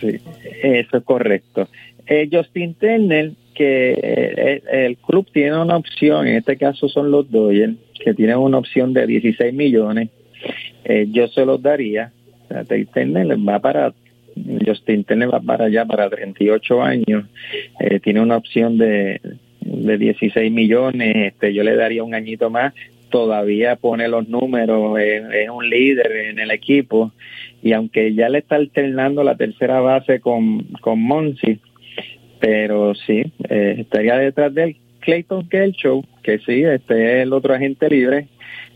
sí 0.00 0.20
eso 0.62 0.96
es 0.96 1.04
correcto 1.04 1.68
eh, 2.06 2.28
Justin 2.30 2.74
Turner 2.74 3.32
que 3.54 3.98
eh, 4.02 4.62
el 4.70 4.96
club 4.98 5.26
tiene 5.32 5.58
una 5.58 5.76
opción, 5.76 6.26
en 6.26 6.36
este 6.36 6.56
caso 6.56 6.88
son 6.88 7.10
los 7.10 7.30
Dodgers, 7.30 7.76
que 8.04 8.12
tienen 8.12 8.36
una 8.36 8.58
opción 8.58 8.92
de 8.92 9.06
16 9.06 9.54
millones. 9.54 10.10
Eh, 10.84 11.06
yo 11.10 11.28
se 11.28 11.46
los 11.46 11.62
daría. 11.62 12.12
Turner 12.92 13.26
va 13.48 13.58
para, 13.60 13.94
Justin 14.66 15.04
Turner 15.04 15.32
va 15.32 15.40
para 15.40 15.66
allá 15.66 15.86
para 15.86 16.10
38 16.10 16.82
años. 16.82 17.24
Eh, 17.80 18.00
tiene 18.00 18.20
una 18.20 18.36
opción 18.36 18.76
de, 18.76 19.20
de 19.60 19.98
16 19.98 20.52
millones. 20.52 21.32
Este, 21.32 21.54
yo 21.54 21.62
le 21.62 21.74
daría 21.76 22.04
un 22.04 22.14
añito 22.14 22.50
más. 22.50 22.74
Todavía 23.14 23.76
pone 23.76 24.08
los 24.08 24.28
números, 24.28 24.98
es 24.98 25.48
un 25.48 25.70
líder 25.70 26.10
en 26.30 26.40
el 26.40 26.50
equipo. 26.50 27.12
Y 27.62 27.72
aunque 27.72 28.12
ya 28.12 28.28
le 28.28 28.38
está 28.38 28.56
alternando 28.56 29.22
la 29.22 29.36
tercera 29.36 29.78
base 29.78 30.18
con, 30.18 30.64
con 30.80 31.00
Monsi, 31.00 31.60
pero 32.40 32.92
sí, 32.96 33.22
eh, 33.48 33.76
estaría 33.78 34.16
detrás 34.16 34.52
de 34.52 34.64
él 34.64 34.76
Clayton 34.98 35.48
Kershaw, 35.48 36.02
que 36.24 36.40
sí, 36.40 36.64
este 36.64 37.20
es 37.20 37.22
el 37.22 37.32
otro 37.32 37.54
agente 37.54 37.88
libre. 37.88 38.26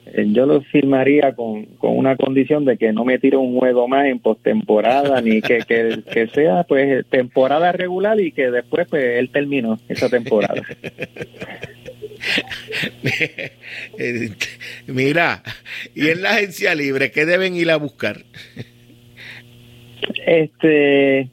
Eh, 0.06 0.26
yo 0.28 0.46
lo 0.46 0.60
firmaría 0.60 1.34
con, 1.34 1.64
con 1.64 1.98
una 1.98 2.14
condición 2.16 2.64
de 2.64 2.78
que 2.78 2.92
no 2.92 3.04
me 3.04 3.18
tire 3.18 3.36
un 3.36 3.58
juego 3.58 3.88
más 3.88 4.06
en 4.06 4.20
postemporada, 4.20 5.20
ni 5.20 5.42
que, 5.42 5.64
que, 5.66 5.98
que, 6.12 6.28
sea 6.28 6.62
pues 6.62 7.04
temporada 7.08 7.72
regular 7.72 8.20
y 8.20 8.30
que 8.30 8.52
después 8.52 8.86
pues 8.88 9.02
él 9.18 9.30
terminó 9.30 9.80
esa 9.88 10.08
temporada. 10.08 10.62
Mira, 14.86 15.42
y 15.94 16.08
en 16.08 16.22
la 16.22 16.30
agencia 16.30 16.74
libre, 16.74 17.10
¿qué 17.10 17.26
deben 17.26 17.54
ir 17.54 17.70
a 17.70 17.76
buscar? 17.76 18.24
Este, 20.26 21.28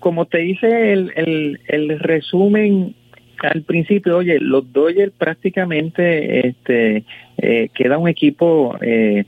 como 0.00 0.26
te 0.26 0.44
hice 0.44 0.92
el, 0.92 1.12
el, 1.16 1.60
el 1.68 1.98
resumen 1.98 2.94
al 3.42 3.62
principio, 3.62 4.18
oye, 4.18 4.38
los 4.38 4.70
Dodgers 4.72 5.12
prácticamente 5.16 6.48
este, 6.48 7.04
eh, 7.38 7.70
queda 7.74 7.98
un 7.98 8.08
equipo 8.08 8.76
eh, 8.80 9.24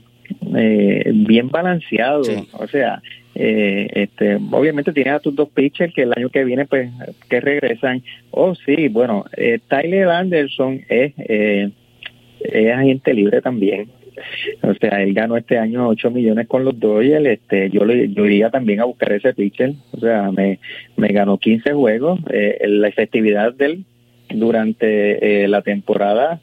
eh, 0.55 1.11
bien 1.13 1.49
balanceado, 1.49 2.23
sí. 2.23 2.47
o 2.53 2.67
sea, 2.67 3.01
eh, 3.35 3.87
este, 3.93 4.35
obviamente 4.51 4.93
tienes 4.93 5.13
a 5.13 5.19
tus 5.19 5.35
dos 5.35 5.49
pitchers 5.49 5.93
que 5.93 6.03
el 6.03 6.13
año 6.15 6.29
que 6.29 6.43
viene 6.43 6.65
pues 6.65 6.91
que 7.29 7.39
regresan. 7.39 8.03
Oh 8.31 8.55
sí, 8.55 8.87
bueno, 8.89 9.25
eh, 9.35 9.59
Tyler 9.67 10.09
Anderson 10.09 10.81
es, 10.89 11.13
eh, 11.17 11.71
es 12.39 12.73
agente 12.73 13.13
libre 13.13 13.41
también. 13.41 13.89
O 14.61 14.73
sea, 14.75 15.01
él 15.01 15.13
ganó 15.13 15.37
este 15.37 15.57
año 15.57 15.87
8 15.87 16.11
millones 16.11 16.47
con 16.47 16.63
los 16.63 16.79
Dodgers. 16.79 17.25
Este, 17.25 17.69
yo, 17.69 17.85
le, 17.85 18.09
yo 18.09 18.25
iría 18.25 18.49
también 18.49 18.79
a 18.79 18.85
buscar 18.85 19.11
ese 19.11 19.33
pitcher. 19.33 19.73
O 19.91 19.99
sea, 19.99 20.31
me, 20.31 20.59
me 20.95 21.09
ganó 21.09 21.37
15 21.37 21.73
juegos. 21.73 22.19
Eh, 22.29 22.59
la 22.67 22.87
efectividad 22.87 23.53
de 23.53 23.65
él 23.65 23.85
durante 24.29 25.43
eh, 25.43 25.47
la 25.47 25.61
temporada 25.61 26.41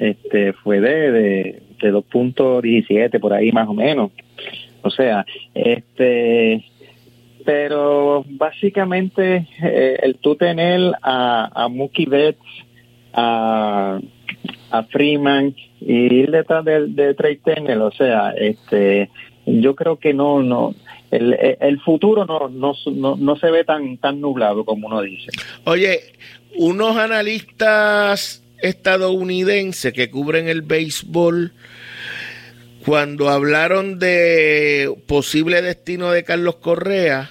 este, 0.00 0.52
fue 0.54 0.80
de, 0.80 1.12
de, 1.12 1.62
de 1.80 1.92
2.17 1.92 3.20
por 3.20 3.32
ahí 3.32 3.52
más 3.52 3.68
o 3.68 3.74
menos. 3.74 4.10
O 4.84 4.90
sea, 4.90 5.24
este, 5.54 6.62
pero 7.44 8.22
básicamente 8.28 9.48
eh, 9.62 9.96
el 10.02 10.16
tú 10.16 10.36
tener 10.36 10.92
a, 11.02 11.64
a 11.64 11.68
Mookie 11.68 12.04
Betts, 12.04 12.38
a, 13.14 13.98
a 14.70 14.82
Freeman 14.84 15.54
y 15.80 16.14
ir 16.14 16.30
detrás 16.30 16.64
de, 16.66 16.88
de 16.88 17.14
Trey 17.14 17.38
Turner, 17.38 17.78
o 17.78 17.92
sea, 17.92 18.32
este, 18.32 19.08
yo 19.46 19.74
creo 19.74 19.96
que 19.96 20.12
no, 20.12 20.42
no, 20.42 20.74
el, 21.10 21.34
el 21.60 21.80
futuro 21.80 22.26
no, 22.26 22.48
no, 22.48 22.74
no, 22.92 23.16
no 23.16 23.36
se 23.36 23.50
ve 23.50 23.64
tan, 23.64 23.96
tan 23.98 24.20
nublado 24.20 24.64
como 24.64 24.88
uno 24.88 25.00
dice. 25.00 25.30
Oye, 25.64 26.00
unos 26.56 26.96
analistas 26.96 28.42
estadounidenses 28.60 29.92
que 29.92 30.10
cubren 30.10 30.48
el 30.48 30.62
béisbol, 30.62 31.52
cuando 32.84 33.30
hablaron 33.30 33.98
de 33.98 34.92
posible 35.06 35.62
destino 35.62 36.10
de 36.12 36.22
Carlos 36.22 36.56
Correa, 36.56 37.30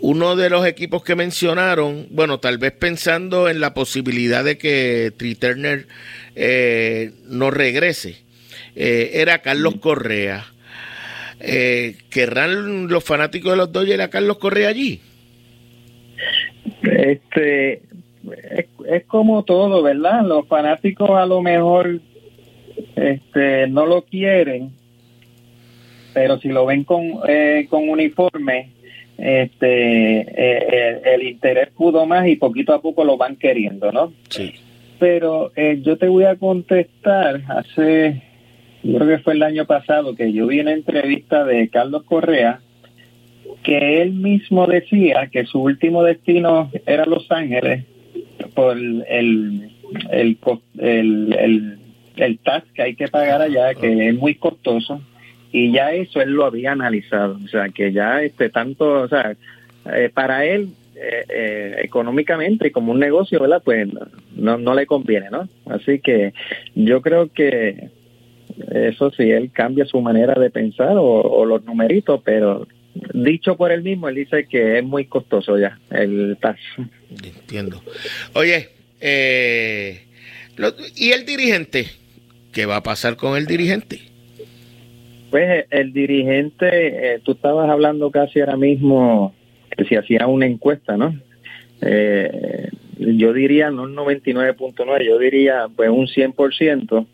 uno 0.00 0.36
de 0.36 0.50
los 0.50 0.66
equipos 0.66 1.02
que 1.02 1.16
mencionaron, 1.16 2.06
bueno, 2.10 2.38
tal 2.38 2.58
vez 2.58 2.72
pensando 2.72 3.48
en 3.48 3.60
la 3.60 3.74
posibilidad 3.74 4.44
de 4.44 4.58
que 4.58 5.12
Tri 5.16 5.34
Turner 5.34 5.86
eh, 6.34 7.12
no 7.24 7.50
regrese, 7.50 8.18
eh, 8.74 9.12
era 9.14 9.38
Carlos 9.38 9.76
Correa. 9.80 10.44
Eh, 11.40 11.96
¿Querrán 12.10 12.88
los 12.88 13.04
fanáticos 13.04 13.52
de 13.52 13.56
los 13.56 13.72
Dodgers 13.72 14.02
a 14.02 14.10
Carlos 14.10 14.38
Correa 14.38 14.68
allí? 14.68 15.00
Este 16.82 17.82
es, 18.88 19.04
como 19.06 19.44
todo, 19.44 19.82
¿verdad? 19.82 20.24
Los 20.24 20.46
fanáticos 20.46 21.10
a 21.10 21.26
lo 21.26 21.42
mejor 21.42 22.00
este 22.96 23.66
no 23.68 23.86
lo 23.86 24.02
quieren, 24.02 24.70
pero 26.14 26.38
si 26.38 26.48
lo 26.48 26.66
ven 26.66 26.84
con, 26.84 27.20
eh, 27.28 27.66
con 27.68 27.88
uniforme, 27.88 28.70
este 29.18 30.20
eh, 30.20 31.00
el, 31.04 31.22
interés 31.22 31.68
pudo 31.70 32.04
más 32.06 32.26
y 32.28 32.36
poquito 32.36 32.74
a 32.74 32.82
poco 32.82 33.04
lo 33.04 33.16
van 33.16 33.36
queriendo, 33.36 33.92
¿no? 33.92 34.12
Sí. 34.28 34.54
Pero 34.98 35.52
eh, 35.56 35.80
yo 35.82 35.96
te 35.98 36.08
voy 36.08 36.24
a 36.24 36.36
contestar 36.36 37.42
hace, 37.48 38.22
yo 38.82 38.98
creo 38.98 39.16
que 39.16 39.22
fue 39.22 39.34
el 39.34 39.42
año 39.42 39.66
pasado 39.66 40.14
que 40.14 40.32
yo 40.32 40.46
vi 40.46 40.60
una 40.60 40.72
entrevista 40.72 41.44
de 41.44 41.68
Carlos 41.68 42.04
Correa 42.04 42.60
que 43.62 44.00
él 44.00 44.12
mismo 44.12 44.66
decía 44.66 45.28
que 45.30 45.44
su 45.44 45.60
último 45.60 46.02
destino 46.02 46.70
era 46.86 47.04
Los 47.04 47.30
Ángeles 47.32 47.84
por 48.54 48.76
el, 48.76 49.04
el, 49.08 49.70
el, 50.10 50.38
el, 50.78 51.78
tax 52.42 52.66
que 52.72 52.82
hay 52.82 52.94
que 52.94 53.08
pagar 53.08 53.42
allá, 53.42 53.74
que 53.74 54.08
es 54.08 54.14
muy 54.14 54.34
costoso, 54.34 55.00
y 55.52 55.72
ya 55.72 55.92
eso 55.92 56.20
él 56.20 56.30
lo 56.30 56.44
había 56.44 56.72
analizado, 56.72 57.38
o 57.44 57.48
sea, 57.48 57.68
que 57.68 57.92
ya 57.92 58.22
este 58.22 58.50
tanto, 58.50 59.02
o 59.02 59.08
sea, 59.08 59.36
eh, 59.92 60.10
para 60.12 60.44
él 60.44 60.70
eh, 60.96 61.24
eh, 61.28 61.76
económicamente 61.82 62.72
como 62.72 62.92
un 62.92 62.98
negocio, 62.98 63.40
¿verdad? 63.40 63.62
Pues 63.64 63.88
no, 64.34 64.58
no 64.58 64.74
le 64.74 64.86
conviene, 64.86 65.28
¿no? 65.30 65.48
Así 65.66 66.00
que 66.00 66.32
yo 66.74 67.02
creo 67.02 67.32
que 67.32 67.90
eso 68.72 69.10
sí, 69.10 69.30
él 69.30 69.50
cambia 69.52 69.84
su 69.84 70.00
manera 70.00 70.34
de 70.40 70.50
pensar 70.50 70.96
o, 70.96 71.04
o 71.04 71.44
los 71.44 71.64
numeritos, 71.64 72.20
pero 72.24 72.66
dicho 73.12 73.56
por 73.56 73.72
él 73.72 73.82
mismo, 73.82 74.08
él 74.08 74.14
dice 74.14 74.46
que 74.48 74.78
es 74.78 74.84
muy 74.84 75.06
costoso 75.06 75.58
ya 75.58 75.78
el 75.90 76.36
tax. 76.40 76.60
Entiendo. 77.10 77.82
Oye, 78.34 78.68
eh, 79.00 80.04
¿y 80.96 81.10
el 81.10 81.26
dirigente? 81.26 81.86
¿Qué 82.56 82.64
va 82.64 82.76
a 82.76 82.82
pasar 82.82 83.16
con 83.16 83.36
el 83.36 83.44
dirigente? 83.44 84.00
Pues 85.30 85.66
el 85.68 85.92
dirigente, 85.92 87.16
eh, 87.16 87.20
tú 87.22 87.32
estabas 87.32 87.68
hablando 87.68 88.10
casi 88.10 88.40
ahora 88.40 88.56
mismo 88.56 89.34
que 89.76 89.84
si 89.84 89.94
hacía 89.94 90.26
una 90.26 90.46
encuesta, 90.46 90.96
¿no? 90.96 91.14
Eh, 91.82 92.70
yo 92.96 93.34
diría 93.34 93.70
no 93.70 93.82
un 93.82 93.94
99.9, 93.94 95.04
yo 95.04 95.18
diría 95.18 95.66
pues 95.76 95.90
un 95.90 96.06
100%. 96.06 97.06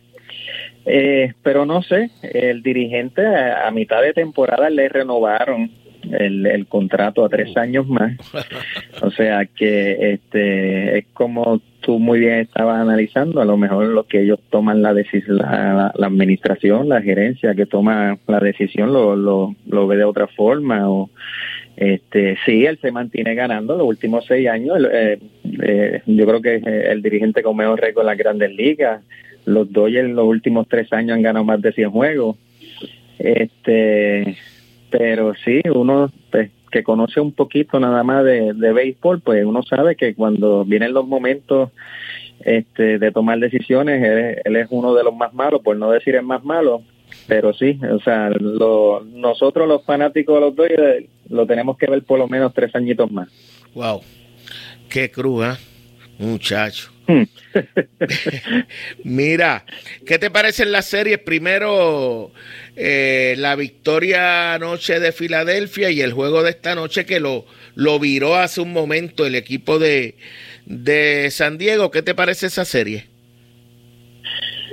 Eh, 0.86 1.32
pero 1.42 1.66
no 1.66 1.82
sé, 1.82 2.10
el 2.22 2.62
dirigente 2.62 3.26
a, 3.26 3.68
mitad 3.72 4.00
de 4.00 4.12
temporada 4.12 4.70
le 4.70 4.88
renovaron 4.88 5.72
el, 6.12 6.66
contrato 6.68 7.24
a 7.24 7.28
tres 7.28 7.56
años 7.56 7.88
más. 7.88 8.12
O 9.02 9.10
sea 9.10 9.44
que 9.46 10.12
este 10.12 10.98
es 10.98 11.06
como 11.12 11.60
tú 11.82 11.98
muy 11.98 12.20
bien 12.20 12.40
estabas 12.40 12.80
analizando, 12.80 13.40
a 13.40 13.44
lo 13.44 13.56
mejor 13.56 13.86
lo 13.86 14.04
que 14.04 14.22
ellos 14.22 14.40
toman 14.50 14.80
la 14.82 14.94
decisión, 14.94 15.38
la, 15.38 15.92
administración, 15.94 16.88
la 16.88 17.02
gerencia 17.02 17.54
que 17.54 17.66
toma 17.66 18.18
la 18.26 18.40
decisión 18.40 18.92
lo, 18.92 19.14
lo, 19.16 19.86
ve 19.86 19.96
de 19.96 20.04
otra 20.04 20.26
forma 20.28 20.88
o 20.88 21.10
este 21.76 22.36
sí 22.44 22.64
él 22.66 22.78
se 22.80 22.92
mantiene 22.92 23.34
ganando 23.34 23.76
los 23.76 23.86
últimos 23.86 24.26
seis 24.26 24.46
años 24.48 24.76
eh, 24.92 25.18
eh, 25.62 26.02
yo 26.06 26.26
creo 26.26 26.42
que 26.42 26.56
es 26.56 26.66
el 26.66 27.00
dirigente 27.00 27.42
con 27.42 27.56
mejor 27.56 27.80
récord 27.80 28.02
en 28.02 28.06
las 28.08 28.18
grandes 28.18 28.54
ligas 28.54 29.02
los 29.44 29.70
Dodgers 29.72 30.08
en 30.08 30.16
los 30.16 30.26
últimos 30.26 30.68
tres 30.68 30.92
años 30.92 31.16
han 31.16 31.22
ganado 31.22 31.44
más 31.44 31.60
de 31.60 31.72
100 31.72 31.90
juegos. 31.90 32.36
Este, 33.18 34.36
pero 34.90 35.34
sí, 35.44 35.60
uno 35.74 36.10
que 36.72 36.82
conoce 36.82 37.20
un 37.20 37.32
poquito 37.32 37.78
nada 37.78 38.02
más 38.02 38.24
de, 38.24 38.52
béisbol, 38.52 39.20
pues 39.20 39.44
uno 39.44 39.62
sabe 39.62 39.94
que 39.94 40.14
cuando 40.14 40.64
vienen 40.64 40.92
los 40.92 41.06
momentos 41.06 41.70
este, 42.40 42.98
de 42.98 43.12
tomar 43.12 43.38
decisiones, 43.38 44.02
él, 44.44 44.56
es 44.56 44.66
uno 44.70 44.94
de 44.94 45.04
los 45.04 45.14
más 45.14 45.32
malos, 45.32 45.60
por 45.62 45.76
no 45.76 45.90
decir 45.90 46.16
el 46.16 46.24
más 46.24 46.42
malo. 46.42 46.82
Pero 47.28 47.52
sí, 47.52 47.78
o 47.92 48.00
sea, 48.00 48.30
lo, 48.30 49.04
nosotros 49.04 49.68
los 49.68 49.84
fanáticos 49.84 50.34
de 50.34 50.40
los 50.40 50.56
Dodgers 50.56 51.06
lo 51.28 51.46
tenemos 51.46 51.76
que 51.76 51.86
ver 51.86 52.02
por 52.02 52.18
lo 52.18 52.26
menos 52.26 52.54
tres 52.54 52.74
añitos 52.74 53.12
más. 53.12 53.28
Wow, 53.74 54.00
qué 54.88 55.10
cruz, 55.10 55.44
¿eh? 55.44 55.58
muchacho. 56.18 56.91
Mira, 59.04 59.64
¿qué 60.06 60.18
te 60.18 60.30
parecen 60.30 60.72
las 60.72 60.86
series? 60.86 61.18
Primero, 61.18 62.32
eh, 62.76 63.34
la 63.38 63.56
victoria 63.56 64.54
anoche 64.54 65.00
de 65.00 65.12
Filadelfia 65.12 65.90
y 65.90 66.00
el 66.00 66.12
juego 66.12 66.42
de 66.42 66.50
esta 66.50 66.74
noche 66.74 67.04
que 67.04 67.20
lo, 67.20 67.44
lo 67.74 67.98
viró 67.98 68.36
hace 68.36 68.60
un 68.60 68.72
momento 68.72 69.26
el 69.26 69.34
equipo 69.34 69.78
de, 69.78 70.14
de 70.66 71.30
San 71.30 71.58
Diego. 71.58 71.90
¿Qué 71.90 72.02
te 72.02 72.14
parece 72.14 72.46
esa 72.46 72.64
serie? 72.64 73.06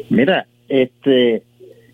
Mira, 0.10 0.48
este 0.68 1.44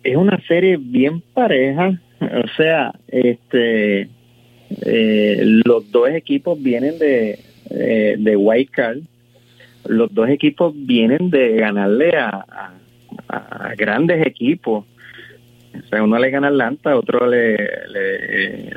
es 0.02 0.16
una 0.16 0.40
serie 0.46 0.76
bien 0.78 1.20
pareja, 1.20 2.00
o 2.20 2.48
sea, 2.56 2.92
este 3.08 4.08
eh, 4.82 5.42
los 5.64 5.90
dos 5.90 6.10
equipos 6.10 6.60
vienen 6.60 6.98
de, 6.98 7.38
eh, 7.70 8.16
de 8.18 8.36
los 9.88 10.12
dos 10.12 10.28
equipos 10.28 10.74
vienen 10.74 11.30
de 11.30 11.56
ganarle 11.56 12.16
a, 12.16 12.72
grandes 13.76 14.26
equipos. 14.26 14.84
O 15.74 15.88
sea, 15.88 16.02
uno 16.02 16.18
le 16.18 16.30
gana 16.30 16.46
a 16.46 16.50
Atlanta, 16.50 16.96
otro 16.96 17.26
le, 17.26 17.56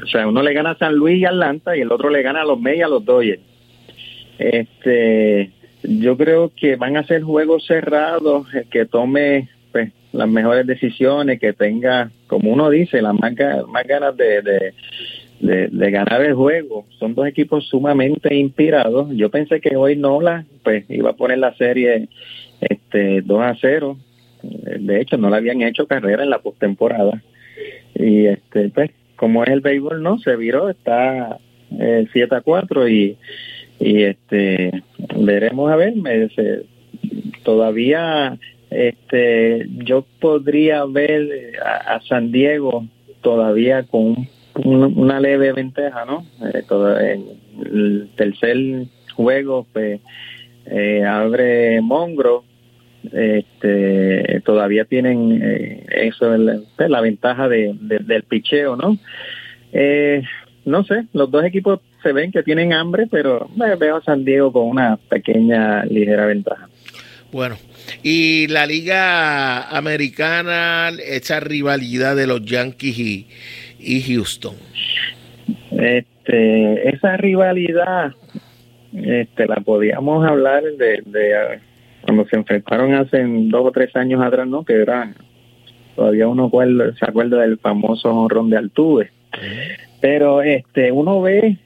o 0.03 0.07
sea, 0.07 0.28
uno 0.28 0.41
le 0.41 0.53
gana 0.53 0.72
a 0.72 0.78
San 0.78 0.95
Luis 0.95 1.20
y 1.20 1.26
Atlanta 1.26 1.78
y 1.78 1.82
el 1.82 1.91
otro 1.91 2.10
le 2.10 2.22
gana 2.22 2.41
a 2.41 2.45
los 2.45 2.60
Mets 2.60 2.80
y 2.80 2.82
a 2.82 2.88
los 2.88 3.05
Dodgers. 3.05 3.41
Este, 4.38 5.51
yo 5.84 6.18
creo 6.18 6.51
que 6.55 6.76
van 6.76 6.97
a 6.97 7.05
ser 7.05 7.22
juegos 7.22 7.66
cerrados, 7.66 8.47
que 8.70 8.86
tome 8.86 9.49
pues, 9.72 9.91
las 10.12 10.28
mejores 10.28 10.66
decisiones, 10.66 11.39
que 11.39 11.53
tenga, 11.53 12.12
como 12.28 12.51
uno 12.51 12.70
dice, 12.70 13.01
las 13.01 13.14
más, 13.14 13.34
más 13.68 13.88
ganas 13.88 14.16
de, 14.18 14.74
de, 15.40 15.92
ganar 15.92 16.22
el 16.22 16.34
juego. 16.34 16.86
Son 17.00 17.16
dos 17.16 17.28
equipos 17.28 17.68
sumamente 17.68 18.36
inspirados. 18.36 19.10
Yo 19.12 19.30
pensé 19.30 19.62
que 19.62 19.76
hoy 19.76 19.96
Nola 19.96 20.46
pues 20.64 20.86
iba 20.90 21.12
a 21.12 21.16
poner 21.16 21.40
la 21.40 21.54
serie 21.56 22.10
este 22.62 23.22
2 23.22 23.42
a 23.42 23.56
0. 23.60 23.98
De 24.42 25.02
hecho, 25.02 25.18
no 25.18 25.30
le 25.30 25.38
habían 25.38 25.62
hecho 25.62 25.88
carrera 25.88 26.24
en 26.24 26.30
la 26.30 26.40
postemporada. 26.40 27.22
Y 27.96 28.26
este 28.26 28.70
pues 28.70 28.92
como 29.16 29.44
es 29.44 29.50
el 29.50 29.62
béisbol 29.62 30.02
no 30.02 30.18
se 30.20 30.36
viró, 30.38 30.70
está 30.70 31.40
eh, 31.78 32.08
7 32.12 32.36
a 32.36 32.42
4 32.42 32.88
y 32.88 33.18
y 33.80 34.04
este 34.04 34.84
veremos 35.18 35.72
a 35.72 35.76
ver, 35.76 35.96
me, 35.96 36.30
todavía 37.44 38.38
este 38.70 39.66
yo 39.70 40.06
podría 40.20 40.86
ver 40.86 41.58
a, 41.64 42.00
San 42.02 42.32
Diego 42.32 42.86
todavía 43.22 43.84
con 43.84 44.28
una 44.64 45.20
leve 45.20 45.53
ventaja, 45.53 46.05
¿no? 46.05 46.26
Eh, 46.53 46.64
todo, 46.68 46.97
el 46.99 48.10
tercer 48.16 48.57
juego 49.14 49.68
pues, 49.74 49.99
eh, 50.66 51.03
abre 51.03 51.82
Mongro, 51.82 52.43
este, 53.12 54.41
todavía 54.45 54.86
tienen 54.86 55.41
eh, 55.41 55.86
eso, 55.89 56.36
pues, 56.76 56.89
la 56.89 57.01
ventaja 57.01 57.47
de, 57.47 57.76
del 57.80 58.24
picheo, 58.24 58.76
¿no? 58.76 58.97
no 60.66 60.84
sé, 60.84 61.05
los 61.14 61.32
dos 61.32 61.43
equipos 61.45 61.80
se 62.03 62.12
ven 62.12 62.32
que 62.32 62.43
tienen 62.43 62.74
hambre, 62.74 63.07
pero 63.10 63.49
veo 63.80 63.97
a 63.97 64.03
San 64.03 64.24
Diego 64.26 64.51
con 64.51 64.68
una 64.68 64.97
pequeña, 64.97 65.86
ligera 65.86 66.26
ventaja. 66.26 66.70
Bueno, 67.32 67.57
y 68.01 68.47
la 68.47 68.66
liga 68.66 69.70
americana, 69.70 70.89
esa 71.05 71.39
rivalidad 71.39 72.16
de 72.16 72.26
los 72.26 72.43
Yankees 72.43 72.97
y, 72.97 73.28
y 73.80 74.02
Houston? 74.02 74.56
Este, 75.72 76.90
esa 76.90 77.18
rivalidad 77.18 78.14
este, 78.94 79.48
la 79.48 79.58
podíamos 79.58 80.26
hablar 80.28 80.64
de, 80.64 81.02
de 81.06 81.60
cuando 82.02 82.26
se 82.28 82.36
enfrentaron 82.38 82.94
hace 82.94 83.24
dos 83.24 83.66
o 83.66 83.72
tres 83.72 83.96
años 83.96 84.22
atrás, 84.22 84.48
¿no? 84.48 84.64
Que 84.64 84.82
era, 84.82 85.14
todavía 85.96 86.28
uno 86.28 86.52
se 86.98 87.06
acuerda 87.06 87.42
del 87.42 87.58
famoso 87.58 88.10
honrón 88.10 88.50
de 88.50 88.58
Altuve. 88.58 89.12
Pero 90.02 90.42
este, 90.42 90.92
uno 90.92 91.22
ve 91.22 91.58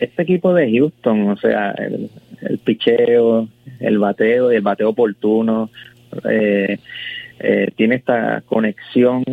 este 0.00 0.22
equipo 0.22 0.52
de 0.54 0.70
Houston, 0.70 1.28
o 1.28 1.36
sea, 1.36 1.70
el, 1.72 2.10
el 2.42 2.58
picheo, 2.58 3.48
el 3.80 3.98
bateo, 3.98 4.50
el 4.50 4.62
bateo 4.62 4.90
oportuno, 4.90 5.70
eh, 6.28 6.78
eh, 7.38 7.70
tiene 7.76 7.96
esta 7.96 8.42
conexión 8.46 9.24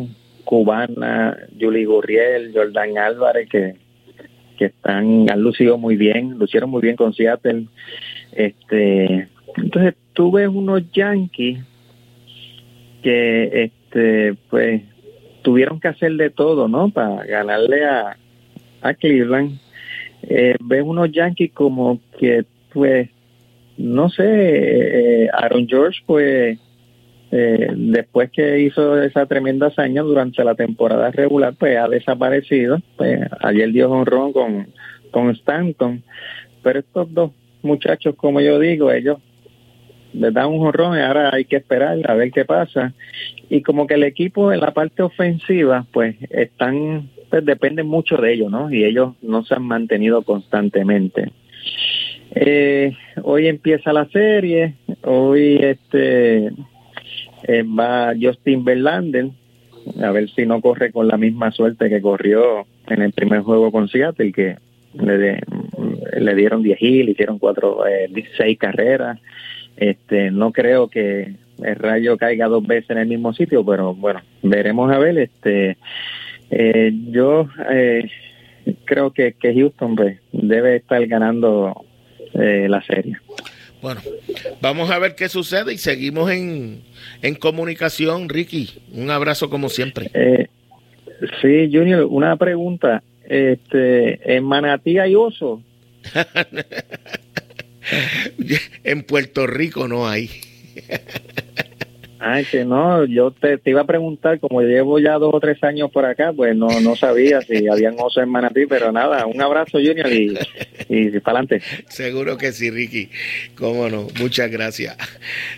cubana, 0.48 1.38
Julie 1.60 1.86
Gurriel, 1.86 2.52
Jordan 2.54 2.98
Álvarez, 2.98 3.50
que 3.50 3.76
que 4.58 4.66
están, 4.66 5.30
han 5.30 5.42
lucido 5.42 5.78
muy 5.78 5.96
bien, 5.96 6.38
lucieron 6.38 6.70
muy 6.70 6.82
bien 6.82 6.96
con 6.96 7.14
Seattle. 7.14 7.68
Este, 8.34 9.30
entonces 9.56 9.96
tuve 10.14 10.48
unos 10.48 10.92
Yankees 10.92 11.60
que, 13.02 13.64
este, 13.64 14.36
pues, 14.50 14.82
tuvieron 15.44 15.80
que 15.80 15.88
hacer 15.88 16.14
de 16.14 16.30
todo, 16.30 16.68
¿no? 16.68 16.90
Para 16.90 17.24
ganarle 17.26 17.86
a, 17.86 18.18
a 18.82 18.94
Cleveland. 18.96 19.60
Eh, 20.24 20.56
ves 20.60 20.84
unos 20.84 21.12
Yankees 21.12 21.54
como 21.54 22.02
que, 22.20 22.44
pues, 22.74 23.10
no 23.78 24.10
sé, 24.10 24.24
eh, 24.26 25.30
Aaron 25.32 25.68
George, 25.68 26.00
pues, 26.06 26.60
eh, 27.32 27.72
después 27.76 28.32
que 28.32 28.60
hizo 28.60 29.02
esa 29.02 29.26
tremenda 29.26 29.68
hazaña 29.68 30.02
durante 30.02 30.44
la 30.44 30.56
temporada 30.56 31.12
regular, 31.12 31.54
pues 31.58 31.78
ha 31.78 31.88
desaparecido. 31.88 32.82
Pues 32.96 33.20
ayer 33.42 33.72
dio 33.72 33.92
honrón 33.92 34.34
con, 34.34 34.68
con 35.12 35.30
Stanton. 35.32 36.04
Pero 36.64 36.80
estos 36.80 37.14
dos 37.14 37.32
muchachos, 37.62 38.16
como 38.16 38.40
yo 38.42 38.60
digo, 38.60 38.92
ellos 38.92 39.20
les 40.14 40.34
dan 40.34 40.48
un 40.48 40.66
honrón 40.66 40.98
y 40.98 41.02
ahora 41.02 41.30
hay 41.34 41.46
que 41.46 41.58
esperar 41.58 42.00
a 42.10 42.14
ver 42.16 42.32
qué 42.32 42.46
pasa. 42.46 42.94
Y 43.50 43.62
como 43.62 43.88
que 43.88 43.96
el 43.96 44.04
equipo 44.04 44.52
en 44.52 44.62
la 44.62 44.74
parte 44.74 45.04
ofensiva, 45.04 45.86
pues 45.92 46.16
están, 46.30 47.10
pues 47.30 47.46
dependen 47.46 47.88
mucho 47.88 48.18
de 48.18 48.34
ellos, 48.34 48.50
¿no? 48.50 48.72
Y 48.72 48.84
ellos 48.84 49.16
no 49.22 49.44
se 49.44 49.54
han 49.54 49.64
mantenido 49.64 50.22
constantemente. 50.24 51.32
Eh, 52.32 52.96
hoy 53.24 53.48
empieza 53.48 53.94
la 53.94 54.06
serie, 54.10 54.76
hoy 55.04 55.58
este 55.62 56.52
eh, 57.44 57.64
va 57.64 58.14
Justin 58.20 58.64
Verlander, 58.64 59.30
a 60.02 60.12
ver 60.12 60.30
si 60.30 60.46
no 60.46 60.62
corre 60.62 60.92
con 60.92 61.08
la 61.08 61.18
misma 61.18 61.52
suerte 61.52 61.90
que 61.90 62.02
corrió 62.02 62.66
en 62.88 63.02
el 63.02 63.14
primer 63.14 63.42
juego 63.42 63.72
con 63.72 63.88
Seattle, 63.88 64.32
que 64.32 64.58
le, 64.94 65.42
le 66.20 66.36
dieron 66.36 66.64
10 66.64 66.82
le 66.82 67.12
hicieron 67.12 67.40
cuatro, 67.40 67.86
eh, 67.86 68.08
16 68.10 68.58
carreras. 68.58 69.20
Este, 69.76 70.32
no 70.32 70.52
creo 70.52 70.88
que 70.88 71.36
el 71.64 71.76
rayo 71.76 72.18
caiga 72.18 72.48
dos 72.48 72.66
veces 72.66 72.92
en 72.92 73.00
el 73.00 73.08
mismo 73.08 73.34
sitio, 73.34 73.66
pero 73.66 73.94
bueno, 73.94 74.22
veremos 74.42 74.92
a 74.92 74.98
ver. 74.98 75.18
Este, 75.18 75.78
eh, 76.50 76.92
yo 77.10 77.48
eh, 77.70 78.10
creo 78.86 79.12
que, 79.12 79.34
que 79.34 79.54
Houston 79.54 79.96
pues, 79.96 80.20
debe 80.32 80.78
estar 80.78 81.06
ganando 81.08 81.86
eh, 82.34 82.68
la 82.70 82.82
serie. 82.84 83.18
Bueno, 83.82 84.02
vamos 84.62 84.90
a 84.90 85.00
ver 85.00 85.16
qué 85.16 85.30
sucede 85.30 85.74
y 85.74 85.78
seguimos 85.78 86.32
en, 86.32 86.84
en 87.22 87.36
comunicación, 87.36 88.30
Ricky. 88.30 88.82
Un 88.92 89.12
abrazo 89.12 89.50
como 89.50 89.70
siempre. 89.70 90.10
Eh, 90.14 90.48
sí, 91.42 91.70
Junior, 91.72 92.06
una 92.10 92.36
pregunta. 92.38 93.04
Este, 93.24 94.36
¿En 94.36 94.46
Manatí 94.46 95.00
hay 95.00 95.16
oso? 95.16 95.62
en 98.84 99.04
Puerto 99.04 99.48
Rico 99.48 99.88
no 99.88 100.08
hay. 100.08 100.30
Ay, 102.20 102.46
que 102.46 102.66
no, 102.66 103.06
yo 103.06 103.32
te, 103.32 103.60
iba 103.66 103.82
a 103.82 103.86
preguntar, 103.86 104.40
como 104.40 104.62
llevo 104.62 104.98
ya 105.00 105.14
dos 105.14 105.32
o 105.34 105.40
tres 105.40 105.64
años 105.64 105.92
por 105.92 106.06
acá, 106.06 106.34
pues 106.34 106.56
no, 106.56 106.68
no 106.82 106.96
sabía 106.96 107.42
si 107.42 107.68
habían 107.72 107.96
osos 108.00 108.24
en 108.24 108.30
Manatí, 108.30 108.66
pero 108.66 108.92
nada, 108.92 109.26
un 109.28 109.40
abrazo 109.42 109.78
Junior 109.78 110.12
y, 110.12 110.38
y 110.90 111.20
para 111.20 111.40
adelante. 111.40 111.62
Seguro 111.90 112.38
que 112.38 112.52
sí, 112.52 112.72
Ricky, 112.72 113.10
cómo 113.56 113.88
no, 113.90 114.08
muchas 114.20 114.50
gracias. 114.50 114.98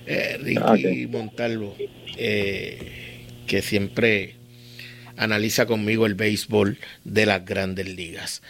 Eh, 0.06 0.38
Ricky 0.42 1.08
Montalvo, 1.08 1.76
eh, 2.18 3.26
que 3.48 3.62
siempre 3.62 4.36
analiza 5.16 5.66
conmigo 5.66 6.06
el 6.06 6.16
béisbol 6.16 6.78
de 7.04 7.26
las 7.26 7.46
grandes 7.46 7.88
ligas. 7.88 8.42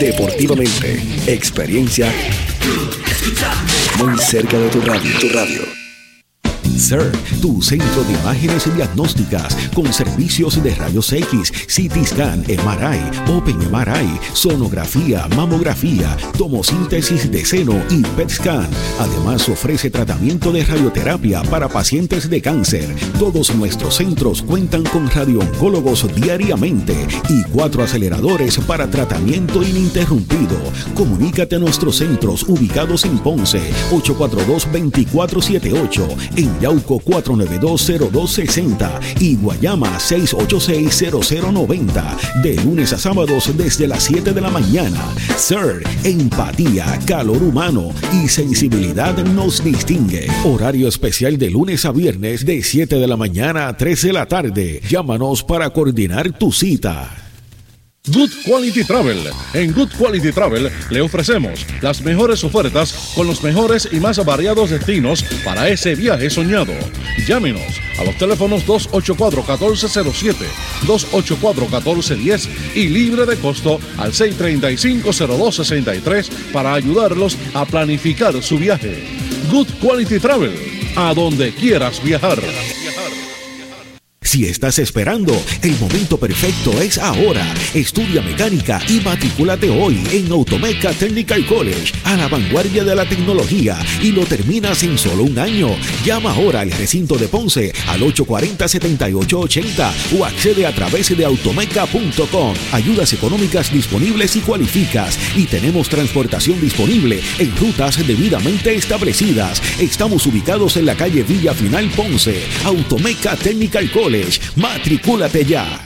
Deportivamente, 0.00 1.02
experiencia 1.26 2.10
muy 3.98 4.18
cerca 4.18 4.58
de 4.58 4.68
tu 4.70 4.80
radio. 4.80 5.18
Tu 5.20 5.28
radio. 5.28 5.87
CERT, 6.76 7.14
tu 7.40 7.62
centro 7.62 8.02
de 8.04 8.14
imágenes 8.14 8.74
diagnósticas 8.74 9.56
con 9.74 9.92
servicios 9.92 10.60
de 10.62 10.74
rayos 10.74 11.12
X, 11.12 11.52
CT 11.52 12.04
scan, 12.04 12.44
MRI, 12.48 13.32
Open 13.32 13.58
MRI, 13.70 14.18
sonografía, 14.32 15.28
mamografía, 15.36 16.16
tomosíntesis 16.36 17.30
de 17.30 17.44
seno 17.44 17.80
y 17.90 18.02
PET 18.02 18.30
scan. 18.30 18.68
Además 18.98 19.48
ofrece 19.48 19.90
tratamiento 19.90 20.50
de 20.52 20.64
radioterapia 20.64 21.42
para 21.44 21.68
pacientes 21.68 22.28
de 22.28 22.42
cáncer. 22.42 22.92
Todos 23.18 23.54
nuestros 23.54 23.94
centros 23.96 24.42
cuentan 24.42 24.82
con 24.84 25.08
radiooncólogos 25.10 26.06
diariamente 26.14 27.06
y 27.28 27.42
cuatro 27.44 27.82
aceleradores 27.82 28.58
para 28.58 28.90
tratamiento 28.90 29.62
ininterrumpido. 29.62 30.56
Comunícate 30.94 31.56
a 31.56 31.58
nuestros 31.58 31.96
centros 31.96 32.44
ubicados 32.48 33.04
en 33.04 33.18
Ponce 33.18 33.60
842-2478 33.90 36.16
en 36.36 36.57
Yauco 36.60 37.00
4920260 37.00 39.00
y 39.20 39.36
Guayama 39.36 39.98
6860090. 39.98 42.16
De 42.42 42.56
lunes 42.56 42.92
a 42.92 42.98
sábados 42.98 43.56
desde 43.56 43.86
las 43.86 44.04
7 44.04 44.32
de 44.32 44.40
la 44.40 44.50
mañana. 44.50 45.00
Sir, 45.36 45.84
empatía, 46.04 46.98
calor 47.06 47.42
humano 47.42 47.90
y 48.12 48.28
sensibilidad 48.28 49.16
nos 49.24 49.62
distingue. 49.62 50.26
Horario 50.44 50.88
especial 50.88 51.38
de 51.38 51.50
lunes 51.50 51.84
a 51.84 51.92
viernes 51.92 52.44
de 52.44 52.62
7 52.62 52.96
de 52.96 53.06
la 53.06 53.16
mañana 53.16 53.68
a 53.68 53.76
3 53.76 54.02
de 54.02 54.12
la 54.12 54.26
tarde. 54.26 54.80
Llámanos 54.88 55.44
para 55.44 55.70
coordinar 55.70 56.32
tu 56.32 56.52
cita. 56.52 57.27
Good 58.12 58.30
Quality 58.44 58.84
Travel. 58.84 59.30
En 59.52 59.72
Good 59.72 59.90
Quality 59.98 60.30
Travel 60.32 60.70
le 60.90 61.00
ofrecemos 61.00 61.66
las 61.82 62.00
mejores 62.00 62.44
ofertas 62.44 63.12
con 63.14 63.26
los 63.26 63.42
mejores 63.42 63.88
y 63.90 63.98
más 64.00 64.24
variados 64.24 64.70
destinos 64.70 65.22
para 65.44 65.68
ese 65.68 65.94
viaje 65.94 66.30
soñado. 66.30 66.72
Llámenos 67.26 67.80
a 67.98 68.04
los 68.04 68.16
teléfonos 68.16 68.64
284-1407, 68.66 70.36
284-1410 70.86 72.48
y 72.74 72.88
libre 72.88 73.26
de 73.26 73.36
costo 73.36 73.78
al 73.98 74.12
635-0263 74.12 76.30
para 76.52 76.72
ayudarlos 76.74 77.36
a 77.52 77.66
planificar 77.66 78.42
su 78.42 78.56
viaje. 78.58 79.04
Good 79.50 79.68
Quality 79.82 80.18
Travel. 80.18 80.54
A 80.96 81.12
donde 81.14 81.52
quieras 81.52 82.02
viajar. 82.02 82.40
Si 84.28 84.44
estás 84.44 84.78
esperando, 84.78 85.32
el 85.62 85.74
momento 85.78 86.18
perfecto 86.18 86.78
es 86.82 86.98
ahora. 86.98 87.54
Estudia 87.72 88.20
mecánica 88.20 88.78
y 88.86 89.00
matricúlate 89.00 89.70
hoy 89.70 90.02
en 90.12 90.30
Automeca 90.30 90.92
Technical 90.92 91.46
College, 91.46 91.94
a 92.04 92.14
la 92.14 92.28
vanguardia 92.28 92.84
de 92.84 92.94
la 92.94 93.06
tecnología, 93.06 93.78
y 94.02 94.12
lo 94.12 94.26
terminas 94.26 94.82
en 94.82 94.98
solo 94.98 95.22
un 95.22 95.38
año. 95.38 95.70
Llama 96.04 96.32
ahora 96.32 96.60
al 96.60 96.70
recinto 96.70 97.16
de 97.16 97.26
Ponce 97.26 97.72
al 97.86 98.02
840-7880 98.02 99.92
o 100.18 100.26
accede 100.26 100.66
a 100.66 100.74
través 100.74 101.16
de 101.16 101.24
automeca.com. 101.24 102.54
Ayudas 102.72 103.14
económicas 103.14 103.72
disponibles 103.72 104.36
y 104.36 104.40
cualificas. 104.40 105.18
Y 105.38 105.46
tenemos 105.46 105.88
transportación 105.88 106.60
disponible 106.60 107.22
en 107.38 107.56
rutas 107.56 108.06
debidamente 108.06 108.74
establecidas. 108.74 109.62
Estamos 109.80 110.26
ubicados 110.26 110.76
en 110.76 110.84
la 110.84 110.96
calle 110.96 111.22
Villa 111.22 111.54
Final 111.54 111.88
Ponce. 111.96 112.42
Automeca 112.66 113.34
Technical 113.34 113.90
College. 113.90 114.17
Matricúlate 114.56 115.44
ya. 115.44 115.84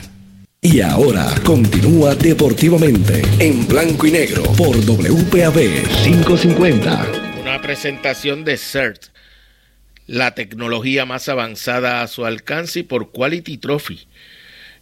Y 0.61 0.79
ahora 0.79 1.27
continúa 1.43 2.15
deportivamente 2.15 3.21
en 3.39 3.67
blanco 3.67 4.07
y 4.07 4.11
negro 4.11 4.43
por 4.57 4.77
WPAB 4.77 5.57
550. 6.03 7.07
Una 7.41 7.61
presentación 7.61 8.45
de 8.45 8.57
CERT, 8.57 9.07
la 10.07 10.35
tecnología 10.35 11.05
más 11.05 11.27
avanzada 11.27 12.01
a 12.01 12.07
su 12.07 12.25
alcance 12.25 12.79
y 12.79 12.83
por 12.83 13.11
Quality 13.11 13.57
Trophy. 13.57 14.07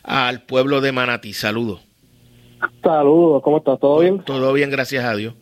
al 0.02 0.42
pueblo 0.42 0.82
de 0.82 0.92
Manatí? 0.92 1.32
Saludos. 1.32 1.80
Saludos, 2.82 3.42
¿cómo 3.42 3.58
estás? 3.58 3.78
¿Todo 3.78 4.00
bien? 4.00 4.24
Todo 4.24 4.52
bien, 4.52 4.70
gracias 4.70 5.04
a 5.04 5.14
Dios. 5.14 5.34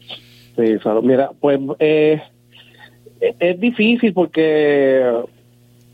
Sí, 0.56 0.78
saludos. 0.82 1.04
Mira, 1.04 1.30
pues 1.40 1.58
eh, 1.78 2.22
es 3.20 3.60
difícil 3.60 4.12
porque, 4.12 5.02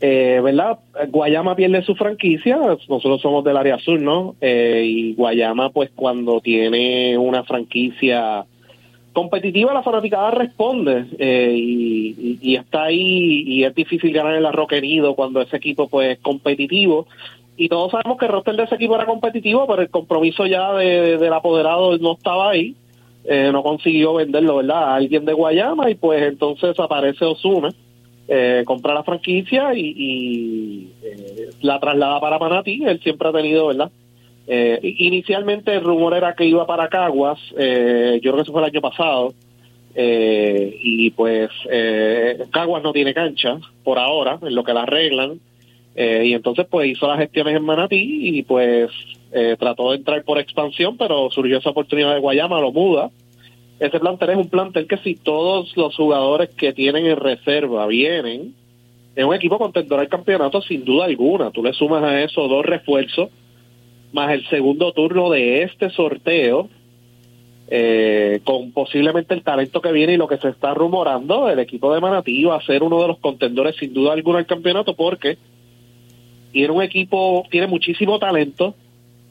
eh, 0.01 0.41
¿verdad? 0.43 0.79
Guayama 1.09 1.55
pierde 1.55 1.83
su 1.83 1.95
franquicia, 1.95 2.57
nosotros 2.57 3.21
somos 3.21 3.43
del 3.43 3.57
área 3.57 3.79
sur, 3.79 3.99
¿no? 3.99 4.35
Eh, 4.41 4.83
y 4.85 5.13
Guayama, 5.15 5.71
pues 5.71 5.91
cuando 5.95 6.41
tiene 6.41 7.17
una 7.17 7.43
franquicia 7.43 8.45
competitiva, 9.13 9.73
la 9.73 9.83
fanaticada 9.83 10.31
responde 10.31 11.05
eh, 11.19 11.53
y, 11.53 12.39
y, 12.41 12.55
está 12.55 12.83
ahí 12.83 13.43
y 13.45 13.63
es 13.65 13.75
difícil 13.75 14.13
ganar 14.13 14.35
el 14.35 14.45
arroquerido 14.45 15.15
cuando 15.15 15.41
ese 15.41 15.57
equipo 15.57 15.89
pues 15.89 16.13
es 16.13 16.19
competitivo 16.19 17.07
y 17.57 17.67
todos 17.69 17.91
sabemos 17.91 18.17
que 18.17 18.25
el 18.25 18.31
roster 18.31 18.55
de 18.55 18.63
ese 18.63 18.75
equipo 18.75 18.95
era 18.95 19.05
competitivo, 19.05 19.67
pero 19.67 19.81
el 19.81 19.89
compromiso 19.89 20.45
ya 20.45 20.73
de, 20.73 21.17
del 21.17 21.33
apoderado 21.33 21.97
no 21.97 22.13
estaba 22.13 22.51
ahí, 22.51 22.75
eh, 23.25 23.49
no 23.51 23.63
consiguió 23.63 24.15
venderlo, 24.15 24.57
¿verdad? 24.57 24.83
A 24.83 24.95
alguien 24.95 25.25
de 25.25 25.33
Guayama 25.33 25.89
y 25.89 25.95
pues 25.95 26.23
entonces 26.23 26.79
aparece 26.79 27.25
Osuna, 27.25 27.69
eh, 28.27 28.63
compra 28.65 28.93
la 28.93 29.03
franquicia 29.03 29.73
y, 29.75 30.89
eh, 31.03 31.49
la 31.61 31.79
traslada 31.79 32.19
para 32.19 32.39
Manatí, 32.39 32.83
él 32.85 32.99
siempre 33.01 33.29
ha 33.29 33.33
tenido, 33.33 33.67
¿verdad? 33.67 33.91
Eh, 34.47 34.79
inicialmente 34.97 35.73
el 35.73 35.83
rumor 35.83 36.13
era 36.15 36.33
que 36.33 36.45
iba 36.45 36.65
para 36.65 36.89
Caguas, 36.89 37.39
eh, 37.57 38.19
yo 38.23 38.31
creo 38.31 38.35
que 38.37 38.41
eso 38.41 38.51
fue 38.51 38.61
el 38.61 38.69
año 38.69 38.81
pasado, 38.81 39.33
eh, 39.93 40.77
y 40.81 41.11
pues 41.11 41.49
Caguas 42.51 42.81
no 42.81 42.91
tiene 42.93 43.13
cancha 43.13 43.59
por 43.83 43.99
ahora, 43.99 44.39
en 44.41 44.55
lo 44.55 44.63
que 44.63 44.73
la 44.73 44.83
arreglan, 44.83 45.39
y 45.95 46.33
entonces 46.33 46.65
pues 46.69 46.89
hizo 46.89 47.07
las 47.07 47.19
gestiones 47.19 47.55
en 47.55 47.63
Manatí 47.63 48.37
y 48.37 48.43
pues 48.43 48.89
eh, 49.31 49.55
trató 49.59 49.91
de 49.91 49.97
entrar 49.97 50.23
por 50.23 50.39
expansión, 50.39 50.97
pero 50.97 51.29
surgió 51.31 51.57
esa 51.57 51.69
oportunidad 51.69 52.13
de 52.13 52.19
Guayama, 52.19 52.59
lo 52.59 52.71
muda. 52.71 53.09
Ese 53.79 53.99
plantel 53.99 54.31
es 54.31 54.37
un 54.37 54.49
plantel 54.49 54.87
que 54.87 54.97
si 54.97 55.15
todos 55.15 55.75
los 55.75 55.95
jugadores 55.95 56.49
que 56.49 56.73
tienen 56.73 57.05
en 57.05 57.17
reserva 57.17 57.87
vienen, 57.87 58.53
es 59.15 59.25
un 59.25 59.33
equipo 59.33 59.57
contendor 59.57 59.99
al 59.99 60.07
campeonato 60.07 60.61
sin 60.61 60.85
duda 60.85 61.05
alguna. 61.05 61.51
Tú 61.51 61.63
le 61.63 61.73
sumas 61.73 62.03
a 62.03 62.21
eso 62.21 62.47
dos 62.47 62.65
refuerzos, 62.65 63.29
más 64.13 64.31
el 64.31 64.47
segundo 64.49 64.91
turno 64.91 65.29
de 65.29 65.63
este 65.63 65.89
sorteo, 65.89 66.69
eh, 67.73 68.41
con 68.43 68.71
posiblemente 68.71 69.33
el 69.33 69.43
talento 69.43 69.81
que 69.81 69.93
viene 69.93 70.13
y 70.13 70.17
lo 70.17 70.27
que 70.27 70.37
se 70.37 70.49
está 70.49 70.73
rumorando, 70.73 71.49
el 71.49 71.59
equipo 71.59 71.93
de 71.93 72.01
Manatí 72.01 72.43
va 72.43 72.57
a 72.57 72.65
ser 72.65 72.83
uno 72.83 73.01
de 73.01 73.07
los 73.07 73.19
contendores 73.19 73.77
sin 73.77 73.93
duda 73.93 74.11
alguna 74.11 74.39
al 74.39 74.45
campeonato 74.45 74.93
porque 74.93 75.37
tiene 76.51 76.73
un 76.73 76.81
equipo, 76.81 77.45
tiene 77.49 77.67
muchísimo 77.67 78.19
talento. 78.19 78.75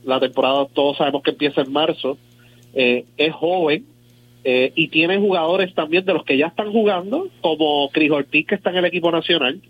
La 0.05 0.20
temporada 0.20 0.66
todos 0.72 0.96
sabemos 0.96 1.22
que 1.22 1.30
empieza 1.30 1.62
en 1.62 1.72
marzo. 1.72 2.18
Eh, 2.72 3.05
es 3.16 3.32
joven 3.32 3.84
eh, 4.44 4.72
y 4.74 4.88
tiene 4.88 5.18
jugadores 5.18 5.74
también 5.74 6.05
de 6.05 6.14
los 6.14 6.24
que 6.24 6.36
ya 6.36 6.46
están 6.46 6.72
jugando, 6.72 7.28
como 7.40 7.88
Cris 7.90 8.11
Ortiz, 8.11 8.46
que 8.46 8.55
está 8.55 8.70
en 8.70 8.76
el 8.76 8.84
equipo 8.84 9.11
nacional 9.11 9.61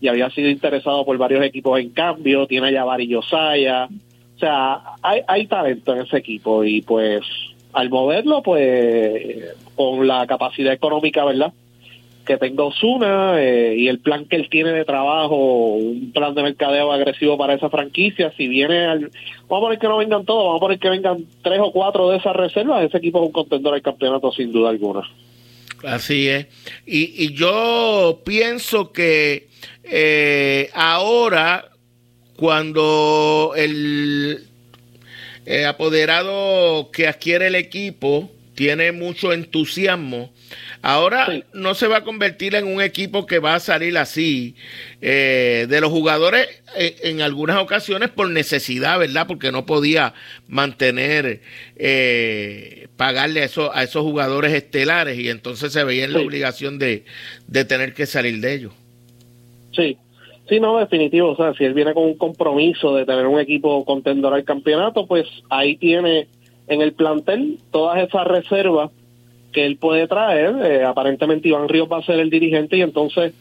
y 0.00 0.08
había 0.08 0.30
sido 0.30 0.50
interesado 0.50 1.04
por 1.04 1.16
varios 1.16 1.44
equipos 1.44 1.78
en 1.78 1.90
cambio. 1.90 2.46
Tiene 2.46 2.68
a 2.68 2.70
Yavari 2.72 3.06
Yosaya. 3.06 3.88
O 4.36 4.38
sea, 4.38 4.80
hay, 5.00 5.22
hay 5.28 5.46
talento 5.46 5.94
en 5.94 6.02
ese 6.02 6.16
equipo 6.16 6.64
y 6.64 6.82
pues 6.82 7.22
al 7.72 7.88
moverlo, 7.88 8.42
pues 8.42 9.54
con 9.76 10.06
la 10.06 10.26
capacidad 10.26 10.72
económica, 10.72 11.24
¿verdad? 11.24 11.52
Que 12.24 12.36
tenga 12.36 12.64
Osuna 12.64 13.42
eh, 13.42 13.74
y 13.76 13.88
el 13.88 13.98
plan 13.98 14.26
que 14.26 14.36
él 14.36 14.48
tiene 14.48 14.70
de 14.70 14.84
trabajo, 14.84 15.74
un 15.74 16.12
plan 16.12 16.34
de 16.34 16.42
mercadeo 16.42 16.92
agresivo 16.92 17.36
para 17.36 17.54
esa 17.54 17.70
franquicia. 17.70 18.32
Si 18.36 18.48
viene 18.48 18.86
al. 18.86 19.10
Vamos 19.48 19.64
a 19.64 19.66
poner 19.66 19.78
que 19.78 19.88
no 19.88 19.98
vengan 19.98 20.24
todos, 20.24 20.44
vamos 20.44 20.58
a 20.58 20.60
poner 20.60 20.78
que 20.78 20.90
vengan 20.90 21.24
tres 21.42 21.60
o 21.60 21.72
cuatro 21.72 22.10
de 22.10 22.18
esas 22.18 22.34
reservas. 22.34 22.84
Ese 22.84 22.98
equipo 22.98 23.20
es 23.20 23.26
un 23.26 23.32
contendor 23.32 23.74
al 23.74 23.82
campeonato, 23.82 24.32
sin 24.32 24.52
duda 24.52 24.70
alguna. 24.70 25.02
Así 25.84 26.28
es. 26.28 26.46
Y, 26.86 27.24
y 27.24 27.34
yo 27.34 28.20
pienso 28.24 28.92
que 28.92 29.48
eh, 29.84 30.70
ahora, 30.74 31.70
cuando 32.36 33.52
el 33.56 34.46
eh, 35.44 35.64
apoderado 35.64 36.90
que 36.92 37.08
adquiere 37.08 37.48
el 37.48 37.56
equipo 37.56 38.30
tiene 38.54 38.92
mucho 38.92 39.32
entusiasmo, 39.32 40.32
Ahora 40.82 41.26
sí. 41.26 41.44
no 41.54 41.74
se 41.74 41.86
va 41.86 41.98
a 41.98 42.04
convertir 42.04 42.54
en 42.54 42.66
un 42.66 42.82
equipo 42.82 43.26
que 43.26 43.38
va 43.38 43.54
a 43.54 43.60
salir 43.60 43.96
así 43.96 44.56
eh, 45.00 45.66
de 45.68 45.80
los 45.80 45.90
jugadores 45.90 46.48
eh, 46.76 46.96
en 47.04 47.22
algunas 47.22 47.58
ocasiones 47.58 48.10
por 48.10 48.28
necesidad, 48.30 48.98
¿verdad? 48.98 49.26
Porque 49.26 49.52
no 49.52 49.64
podía 49.64 50.14
mantener, 50.48 51.40
eh, 51.76 52.88
pagarle 52.96 53.42
a, 53.42 53.44
eso, 53.44 53.74
a 53.74 53.84
esos 53.84 54.02
jugadores 54.02 54.52
estelares 54.52 55.18
y 55.18 55.28
entonces 55.28 55.72
se 55.72 55.84
veía 55.84 56.04
en 56.04 56.10
sí. 56.10 56.16
la 56.16 56.22
obligación 56.22 56.78
de, 56.78 57.04
de 57.46 57.64
tener 57.64 57.94
que 57.94 58.06
salir 58.06 58.40
de 58.40 58.54
ellos. 58.54 58.72
Sí, 59.74 59.96
Sí, 60.48 60.60
no, 60.60 60.78
definitivo. 60.78 61.30
O 61.30 61.36
sea, 61.36 61.54
si 61.54 61.64
él 61.64 61.72
viene 61.72 61.94
con 61.94 62.02
un 62.04 62.18
compromiso 62.18 62.94
de 62.94 63.06
tener 63.06 63.26
un 63.26 63.40
equipo 63.40 63.84
contendor 63.84 64.34
al 64.34 64.44
campeonato, 64.44 65.06
pues 65.06 65.26
ahí 65.48 65.76
tiene 65.76 66.26
en 66.66 66.82
el 66.82 66.92
plantel 66.92 67.58
todas 67.70 68.06
esas 68.06 68.26
reservas 68.26 68.90
que 69.52 69.66
él 69.66 69.76
puede 69.76 70.08
traer. 70.08 70.54
Eh, 70.64 70.84
aparentemente 70.84 71.48
Iván 71.48 71.68
Ríos 71.68 71.88
va 71.90 71.98
a 71.98 72.04
ser 72.04 72.18
el 72.20 72.30
dirigente 72.30 72.76
y 72.76 72.82
entonces 72.82 73.34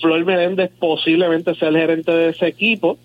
Flor 0.00 0.24
Meléndez 0.24 0.70
posiblemente 0.78 1.54
sea 1.54 1.68
el 1.68 1.76
gerente 1.76 2.12
de 2.12 2.30
ese 2.30 2.46
equipo. 2.46 2.98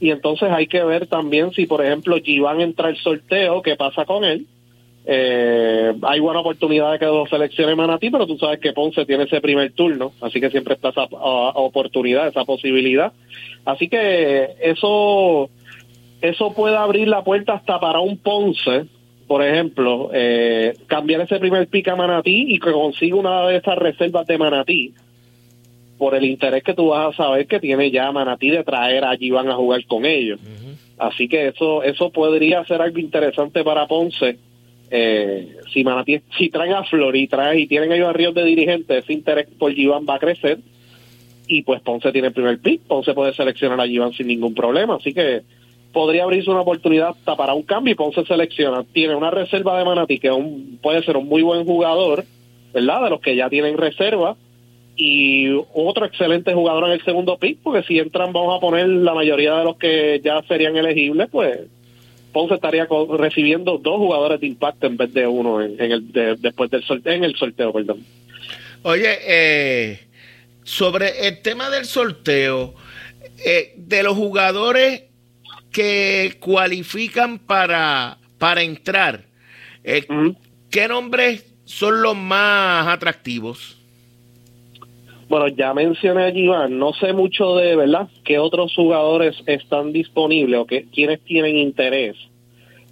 Y 0.00 0.10
entonces 0.10 0.50
hay 0.50 0.66
que 0.66 0.82
ver 0.82 1.06
también 1.06 1.52
si, 1.52 1.66
por 1.66 1.84
ejemplo, 1.84 2.16
Giván 2.20 2.60
entra 2.60 2.88
el 2.88 2.96
sorteo, 2.96 3.62
qué 3.62 3.76
pasa 3.76 4.04
con 4.04 4.24
él. 4.24 4.46
Eh, 5.04 5.92
hay 6.02 6.20
buena 6.20 6.40
oportunidad 6.40 6.92
de 6.92 6.98
que 6.98 7.06
lo 7.06 7.26
seleccione 7.26 7.74
Manatí, 7.74 8.10
pero 8.10 8.26
tú 8.26 8.38
sabes 8.38 8.60
que 8.60 8.72
Ponce 8.72 9.04
tiene 9.04 9.24
ese 9.24 9.40
primer 9.40 9.72
turno, 9.72 10.12
así 10.20 10.40
que 10.40 10.50
siempre 10.50 10.74
está 10.74 10.90
esa 10.90 11.04
uh, 11.04 11.52
oportunidad, 11.54 12.28
esa 12.28 12.44
posibilidad. 12.44 13.12
Así 13.64 13.88
que 13.88 14.50
eso, 14.60 15.50
eso 16.22 16.54
puede 16.54 16.76
abrir 16.76 17.08
la 17.08 17.22
puerta 17.22 17.54
hasta 17.54 17.78
para 17.78 18.00
un 18.00 18.16
Ponce 18.16 18.86
por 19.32 19.42
ejemplo, 19.42 20.10
eh, 20.12 20.74
cambiar 20.86 21.22
ese 21.22 21.38
primer 21.38 21.66
pick 21.66 21.88
a 21.88 21.96
Manatí 21.96 22.44
y 22.48 22.58
que 22.58 22.70
consiga 22.70 23.16
una 23.16 23.46
de 23.46 23.56
esas 23.56 23.78
reservas 23.78 24.26
de 24.26 24.36
Manatí 24.36 24.92
por 25.96 26.14
el 26.14 26.24
interés 26.24 26.62
que 26.62 26.74
tú 26.74 26.88
vas 26.88 27.14
a 27.14 27.16
saber 27.16 27.46
que 27.46 27.58
tiene 27.58 27.90
ya 27.90 28.12
Manatí 28.12 28.50
de 28.50 28.62
traer 28.62 29.06
allí 29.06 29.30
van 29.30 29.48
a 29.48 29.54
jugar 29.54 29.86
con 29.86 30.04
ellos. 30.04 30.38
Uh 30.42 30.44
-huh. 30.44 30.76
Así 30.98 31.28
que 31.28 31.48
eso 31.48 31.82
eso 31.82 32.10
podría 32.10 32.62
ser 32.66 32.82
algo 32.82 32.98
interesante 32.98 33.64
para 33.64 33.86
Ponce. 33.86 34.36
Eh, 34.90 35.56
si 35.72 35.82
Manatí, 35.82 36.20
si 36.36 36.50
traen 36.50 36.74
a 36.74 36.84
Flor 36.84 37.16
y, 37.16 37.26
traen, 37.26 37.58
y 37.58 37.66
tienen 37.66 37.90
ellos 37.90 38.08
a 38.08 38.12
Ríos 38.12 38.34
de 38.34 38.44
dirigentes, 38.44 39.04
ese 39.04 39.14
interés 39.14 39.48
por 39.58 39.72
Giván 39.72 40.04
va 40.06 40.16
a 40.16 40.18
crecer 40.18 40.58
y 41.46 41.62
pues 41.62 41.80
Ponce 41.80 42.12
tiene 42.12 42.28
el 42.28 42.34
primer 42.34 42.58
pick, 42.58 42.82
Ponce 42.82 43.14
puede 43.14 43.32
seleccionar 43.32 43.80
a 43.80 43.86
Giván 43.86 44.12
sin 44.12 44.26
ningún 44.26 44.54
problema, 44.54 44.96
así 44.96 45.14
que 45.14 45.40
podría 45.92 46.24
abrirse 46.24 46.50
una 46.50 46.62
oportunidad 46.62 47.10
hasta 47.10 47.36
para 47.36 47.54
un 47.54 47.62
cambio 47.62 47.92
y 47.92 47.96
Ponce 47.96 48.24
selecciona. 48.24 48.84
Tiene 48.92 49.14
una 49.14 49.30
reserva 49.30 49.78
de 49.78 49.84
Manatí 49.84 50.18
que 50.18 50.30
un, 50.30 50.78
puede 50.82 51.02
ser 51.04 51.16
un 51.16 51.28
muy 51.28 51.42
buen 51.42 51.64
jugador, 51.64 52.24
¿verdad? 52.72 53.04
De 53.04 53.10
los 53.10 53.20
que 53.20 53.36
ya 53.36 53.48
tienen 53.48 53.76
reserva 53.76 54.36
y 54.96 55.48
otro 55.74 56.04
excelente 56.04 56.52
jugador 56.52 56.84
en 56.86 56.92
el 56.92 57.04
segundo 57.04 57.38
pick, 57.38 57.58
porque 57.62 57.82
si 57.86 57.98
entran 57.98 58.32
vamos 58.32 58.56
a 58.56 58.60
poner 58.60 58.88
la 58.88 59.14
mayoría 59.14 59.56
de 59.56 59.64
los 59.64 59.76
que 59.76 60.20
ya 60.22 60.42
serían 60.42 60.76
elegibles, 60.76 61.28
pues 61.30 61.60
Ponce 62.32 62.54
estaría 62.54 62.86
recibiendo 63.18 63.78
dos 63.78 63.96
jugadores 63.98 64.40
de 64.40 64.46
impacto 64.46 64.86
en 64.86 64.96
vez 64.96 65.12
de 65.12 65.26
uno 65.26 65.62
en, 65.62 65.80
en 65.80 65.92
el 65.92 66.12
de, 66.12 66.36
después 66.36 66.70
del 66.70 66.82
sorteo, 66.82 67.12
en 67.12 67.24
el 67.24 67.36
sorteo, 67.36 67.72
perdón. 67.72 68.04
Oye, 68.82 69.18
eh, 69.26 70.00
sobre 70.64 71.28
el 71.28 71.42
tema 71.42 71.70
del 71.70 71.84
sorteo, 71.84 72.74
eh, 73.44 73.74
de 73.76 74.02
los 74.02 74.16
jugadores 74.16 75.02
que 75.72 76.36
cualifican 76.38 77.38
para, 77.38 78.18
para 78.38 78.62
entrar, 78.62 79.24
eh, 79.82 80.04
uh 80.08 80.12
-huh. 80.12 80.36
¿qué 80.70 80.86
nombres 80.88 81.46
son 81.64 82.02
los 82.02 82.16
más 82.16 82.86
atractivos? 82.86 83.78
Bueno, 85.28 85.48
ya 85.48 85.72
mencioné 85.72 86.24
a 86.24 86.28
Iván, 86.28 86.78
no 86.78 86.92
sé 86.92 87.14
mucho 87.14 87.56
de, 87.56 87.74
¿verdad?, 87.74 88.06
qué 88.22 88.38
otros 88.38 88.74
jugadores 88.74 89.34
están 89.46 89.90
disponibles 89.90 90.60
o 90.60 90.66
que, 90.66 90.84
quienes 90.92 91.20
tienen 91.22 91.56
interés. 91.56 92.16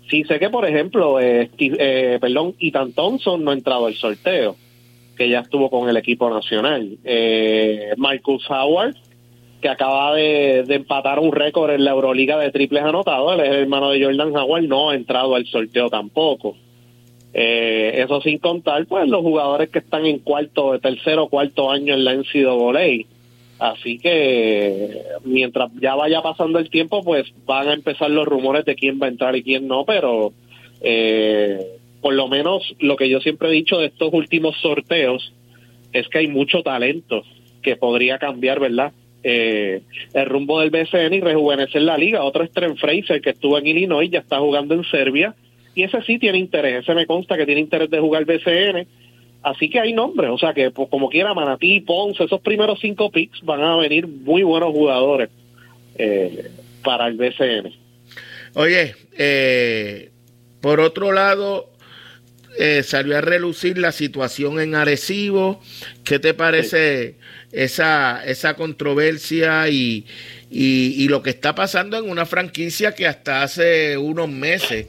Sí 0.08 0.24
sé 0.24 0.38
que, 0.38 0.48
por 0.48 0.64
ejemplo, 0.64 1.20
eh, 1.20 1.50
eh, 1.58 2.18
perdón, 2.18 2.54
Ethan 2.58 2.92
Thompson 2.94 3.44
no 3.44 3.50
ha 3.50 3.54
entrado 3.54 3.86
al 3.86 3.94
sorteo, 3.94 4.56
que 5.18 5.28
ya 5.28 5.40
estuvo 5.40 5.68
con 5.68 5.90
el 5.90 5.98
equipo 5.98 6.30
nacional. 6.30 6.96
Eh, 7.04 7.92
Marcus 7.98 8.48
Howard, 8.50 8.96
que 9.61 9.68
acaba 9.68 10.14
de, 10.14 10.61
empatar 10.61 11.18
un 11.18 11.32
récord 11.32 11.70
en 11.70 11.84
la 11.84 11.92
Euroliga 11.92 12.38
de 12.38 12.50
triples 12.50 12.82
anotados, 12.82 13.34
él 13.34 13.40
es 13.40 13.50
el 13.50 13.56
hermano 13.62 13.90
de 13.90 14.04
Jordan 14.04 14.36
Howard, 14.36 14.64
no 14.64 14.90
ha 14.90 14.94
entrado 14.94 15.34
al 15.34 15.46
sorteo 15.46 15.88
tampoco. 15.88 16.56
Eh, 17.32 18.02
eso 18.02 18.20
sin 18.22 18.38
contar, 18.38 18.86
pues, 18.86 19.08
los 19.08 19.20
jugadores 19.20 19.70
que 19.70 19.78
están 19.78 20.06
en 20.06 20.18
cuarto, 20.18 20.78
tercero 20.80 21.24
o 21.24 21.28
cuarto 21.28 21.70
año 21.70 21.94
en 21.94 22.04
la 22.04 22.14
NCAA. 22.14 23.06
Así 23.61 23.98
que 23.98 25.02
mientras 25.24 25.70
ya 25.80 25.94
vaya 25.94 26.22
pasando 26.22 26.58
el 26.58 26.70
tiempo, 26.70 27.04
pues 27.04 27.30
van 27.44 27.68
a 27.68 27.74
empezar 27.74 28.11
los 28.11 28.26
rumores 28.26 28.64
de 28.64 28.74
quién 28.74 28.98
va 29.00 29.06
a 29.06 29.11
entrar 29.11 29.36
y 29.36 29.42
quién 29.42 29.68
no, 29.68 29.84
pero 29.84 30.32
eh, 30.80 31.78
por 32.00 32.14
lo 32.14 32.26
menos 32.28 32.74
lo 32.78 32.96
que 32.96 33.11
yo 33.11 33.20
siempre 33.20 33.48
he 33.48 33.52
dicho 33.52 33.76
de 33.78 33.86
estos 33.86 34.14
últimos 34.14 34.56
sorteos 34.62 35.34
es 35.92 36.08
que 36.08 36.18
hay 36.18 36.28
mucho 36.28 36.62
talento 36.62 37.22
que 37.62 37.76
podría 37.76 38.18
cambiar, 38.18 38.61
¿verdad? 38.61 38.92
Eh, 39.22 39.82
el 40.14 40.26
rumbo 40.26 40.60
del 40.60 40.70
BCN 40.70 41.14
y 41.14 41.20
rejuvenecer 41.20 41.82
la 41.82 41.98
liga. 41.98 42.24
Otro 42.24 42.42
es 42.42 42.52
Trent 42.52 42.78
Fraser, 42.78 43.20
que 43.20 43.30
estuvo 43.30 43.58
en 43.58 43.66
Illinois, 43.66 44.10
ya 44.10 44.20
está 44.20 44.38
jugando 44.38 44.74
en 44.74 44.84
Serbia, 44.84 45.34
y 45.74 45.82
ese 45.82 46.00
sí 46.02 46.18
tiene 46.18 46.38
interés, 46.38 46.82
ese 46.82 46.94
me 46.94 47.06
consta 47.06 47.36
que 47.36 47.46
tiene 47.46 47.60
interés 47.60 47.90
de 47.90 48.00
jugar 48.00 48.24
BCN. 48.24 48.86
Así 49.42 49.70
que 49.70 49.80
hay 49.80 49.94
nombres, 49.94 50.30
o 50.30 50.38
sea 50.38 50.52
que 50.52 50.70
pues, 50.70 50.88
como 50.90 51.08
quiera 51.08 51.32
Manatí, 51.32 51.80
Ponce, 51.80 52.24
esos 52.24 52.40
primeros 52.40 52.78
cinco 52.80 53.10
picks 53.10 53.40
van 53.42 53.62
a 53.62 53.76
venir 53.76 54.06
muy 54.06 54.42
buenos 54.42 54.70
jugadores 54.70 55.30
eh, 55.96 56.50
para 56.84 57.06
el 57.06 57.16
BCN. 57.16 57.72
Oye, 58.54 58.94
eh, 59.16 60.10
por 60.60 60.80
otro 60.80 61.12
lado, 61.12 61.70
eh, 62.59 62.82
salió 62.82 63.16
a 63.16 63.20
relucir 63.20 63.78
la 63.78 63.92
situación 63.92 64.61
en 64.61 64.74
Arecibo. 64.74 65.61
¿Qué 66.05 66.18
te 66.18 66.34
parece 66.34 67.16
esa, 67.53 68.24
esa 68.24 68.55
controversia 68.55 69.68
y, 69.68 70.07
y, 70.51 71.09
lo 71.09 71.22
que 71.22 71.30
está 71.30 71.55
pasando 71.55 71.96
en 71.96 72.09
una 72.09 72.26
franquicia 72.26 72.94
que 72.94 73.07
hasta 73.07 73.42
hace 73.42 73.96
unos 73.96 74.28
meses 74.28 74.88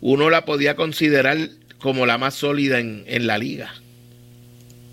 uno 0.00 0.30
la 0.30 0.44
podía 0.44 0.76
considerar 0.76 1.36
como 1.78 2.06
la 2.06 2.18
más 2.18 2.34
sólida 2.34 2.78
en, 2.78 3.04
en 3.06 3.26
la 3.26 3.38
liga? 3.38 3.72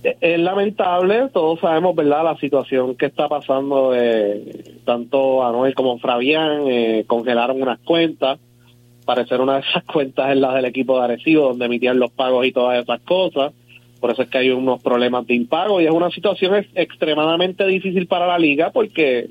Es 0.03 0.39
lamentable, 0.39 1.29
todos 1.33 1.59
sabemos, 1.59 1.93
¿verdad?, 1.93 2.23
la 2.23 2.37
situación 2.37 2.95
que 2.95 3.07
está 3.07 3.27
pasando, 3.27 3.93
eh, 3.93 4.79
tanto 4.85 5.45
Anuel 5.45 5.75
como 5.75 5.99
Fabián 5.99 6.67
eh, 6.67 7.03
congelaron 7.05 7.61
unas 7.61 7.79
cuentas, 7.79 8.39
parecer 9.09 9.41
una 9.41 9.55
de 9.55 9.61
esas 9.61 9.83
cuentas 9.91 10.29
es 10.29 10.37
la 10.37 10.53
del 10.53 10.65
equipo 10.65 10.97
de 10.97 11.05
Arecibo, 11.05 11.47
donde 11.47 11.65
emitían 11.65 11.97
los 11.97 12.11
pagos 12.11 12.45
y 12.45 12.51
todas 12.51 12.83
esas 12.83 13.01
cosas. 13.01 13.53
Por 13.99 14.11
eso 14.11 14.21
es 14.21 14.29
que 14.29 14.37
hay 14.37 14.51
unos 14.51 14.81
problemas 14.83 15.25
de 15.25 15.33
impago 15.33 15.81
y 15.81 15.85
es 15.85 15.91
una 15.91 16.11
situación 16.11 16.65
extremadamente 16.75 17.65
difícil 17.65 18.05
para 18.05 18.27
la 18.27 18.37
liga 18.37 18.69
porque 18.71 19.29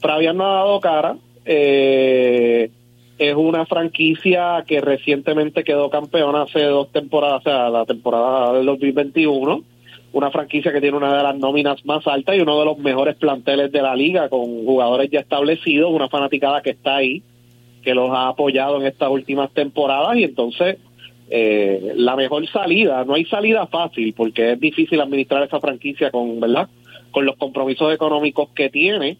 Fabián 0.00 0.36
no 0.36 0.46
ha 0.46 0.54
dado 0.56 0.80
cara. 0.80 1.16
Eh, 1.44 2.70
es 3.16 3.34
una 3.36 3.64
franquicia 3.66 4.64
que 4.66 4.80
recientemente 4.80 5.62
quedó 5.62 5.88
campeona 5.88 6.42
hace 6.42 6.64
dos 6.64 6.90
temporadas, 6.90 7.42
o 7.42 7.44
sea, 7.44 7.70
la 7.70 7.86
temporada 7.86 8.52
del 8.52 8.66
2021. 8.66 9.62
Una 10.12 10.30
franquicia 10.32 10.72
que 10.72 10.80
tiene 10.80 10.96
una 10.96 11.16
de 11.16 11.22
las 11.22 11.36
nóminas 11.36 11.84
más 11.86 12.06
altas 12.08 12.36
y 12.36 12.40
uno 12.40 12.58
de 12.58 12.64
los 12.64 12.78
mejores 12.78 13.14
planteles 13.16 13.70
de 13.70 13.80
la 13.80 13.94
liga 13.94 14.28
con 14.28 14.64
jugadores 14.64 15.08
ya 15.10 15.20
establecidos, 15.20 15.92
una 15.92 16.08
fanaticada 16.08 16.62
que 16.62 16.70
está 16.70 16.96
ahí 16.96 17.22
que 17.84 17.94
los 17.94 18.10
ha 18.10 18.28
apoyado 18.28 18.80
en 18.80 18.86
estas 18.86 19.10
últimas 19.10 19.50
temporadas 19.52 20.16
y 20.16 20.24
entonces 20.24 20.78
eh, 21.30 21.92
la 21.96 22.16
mejor 22.16 22.46
salida, 22.48 23.04
no 23.04 23.14
hay 23.14 23.24
salida 23.24 23.66
fácil 23.66 24.12
porque 24.14 24.52
es 24.52 24.60
difícil 24.60 25.00
administrar 25.00 25.42
esa 25.42 25.60
franquicia 25.60 26.10
con, 26.10 26.40
¿verdad? 26.40 26.68
Con 27.10 27.24
los 27.24 27.36
compromisos 27.36 27.92
económicos 27.94 28.50
que 28.54 28.68
tiene, 28.70 29.16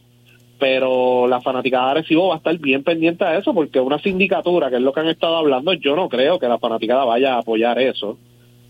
pero 0.59 1.27
la 1.27 1.41
fanaticada 1.41 1.87
de 1.87 1.91
Arecibo 1.93 2.29
va 2.29 2.35
a 2.35 2.39
estar 2.39 2.57
bien 2.59 2.83
pendiente 2.83 3.25
a 3.25 3.39
eso 3.39 3.55
porque 3.55 3.81
una 3.81 3.99
sindicatura, 3.99 4.71
que 4.71 4.77
es 4.77 4.83
lo 4.83 4.93
que 4.93 5.01
han 5.01 5.09
estado 5.09 5.37
hablando, 5.37 5.73
yo 5.73 5.97
no 5.97 6.09
creo 6.09 6.39
que 6.39 6.49
la 6.49 6.59
fanaticada 6.59 7.05
vaya 7.05 7.35
a 7.35 7.39
apoyar 7.39 7.79
eso. 7.79 8.19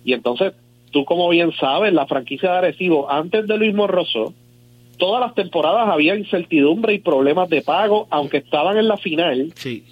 Y 0.05 0.13
entonces, 0.13 0.53
tú 0.91 1.05
como 1.05 1.29
bien 1.29 1.53
sabes, 1.59 1.93
la 1.93 2.07
franquicia 2.07 2.53
de 2.53 2.59
Arecibo, 2.59 3.11
antes 3.11 3.47
de 3.47 3.57
Luis 3.59 3.75
Morroso, 3.75 4.33
todas 4.97 5.21
las 5.21 5.35
temporadas 5.35 5.89
había 5.89 6.17
incertidumbre 6.17 6.95
y 6.95 6.99
problemas 6.99 7.49
de 7.49 7.63
pago, 7.63 8.07
aunque 8.11 8.39
estaban 8.39 8.77
en 8.77 8.89
la 8.89 8.97
final. 8.97 9.53
Sí. 9.55 9.85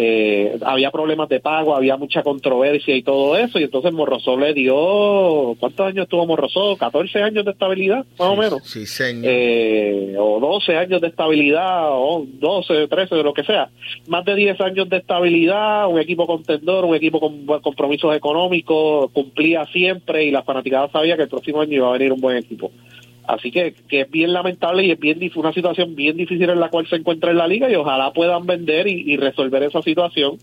Eh, 0.00 0.56
había 0.64 0.92
problemas 0.92 1.28
de 1.28 1.40
pago, 1.40 1.74
había 1.74 1.96
mucha 1.96 2.22
controversia 2.22 2.94
y 2.94 3.02
todo 3.02 3.36
eso, 3.36 3.58
y 3.58 3.64
entonces 3.64 3.92
Morrosó 3.92 4.38
le 4.38 4.54
dio, 4.54 5.56
¿cuántos 5.58 5.88
años 5.88 6.06
tuvo 6.06 6.24
Morrosó? 6.24 6.76
14 6.76 7.20
años 7.20 7.44
de 7.44 7.50
estabilidad, 7.50 8.06
más 8.16 8.28
o 8.28 8.36
menos. 8.36 8.62
Sí, 8.62 8.86
señor. 8.86 9.24
Eh, 9.26 10.14
o 10.16 10.38
12 10.38 10.76
años 10.76 11.00
de 11.00 11.08
estabilidad, 11.08 11.88
o 11.90 12.24
12, 12.24 12.86
13, 12.86 13.14
de 13.16 13.22
lo 13.24 13.34
que 13.34 13.42
sea. 13.42 13.70
Más 14.06 14.24
de 14.24 14.36
10 14.36 14.60
años 14.60 14.88
de 14.88 14.98
estabilidad, 14.98 15.88
un 15.88 15.98
equipo 15.98 16.28
contendor, 16.28 16.84
un 16.84 16.94
equipo 16.94 17.18
con 17.18 17.44
compromisos 17.60 18.14
económicos, 18.14 19.10
cumplía 19.10 19.66
siempre 19.72 20.24
y 20.24 20.30
la 20.30 20.44
fanaticada 20.44 20.88
sabía 20.90 21.16
que 21.16 21.24
el 21.24 21.28
próximo 21.28 21.60
año 21.60 21.72
iba 21.72 21.88
a 21.88 21.92
venir 21.94 22.12
un 22.12 22.20
buen 22.20 22.36
equipo. 22.36 22.70
Así 23.28 23.50
que, 23.50 23.74
que 23.90 24.00
es 24.00 24.10
bien 24.10 24.32
lamentable 24.32 24.84
y 24.84 24.90
es 24.90 24.98
bien 24.98 25.20
una 25.36 25.52
situación 25.52 25.94
bien 25.94 26.16
difícil 26.16 26.48
en 26.48 26.58
la 26.58 26.70
cual 26.70 26.88
se 26.88 26.96
encuentra 26.96 27.30
en 27.30 27.36
la 27.36 27.46
liga 27.46 27.70
y 27.70 27.74
ojalá 27.74 28.10
puedan 28.14 28.46
vender 28.46 28.86
y, 28.88 29.18
resolver 29.18 29.62
esa 29.64 29.82
situación 29.82 30.38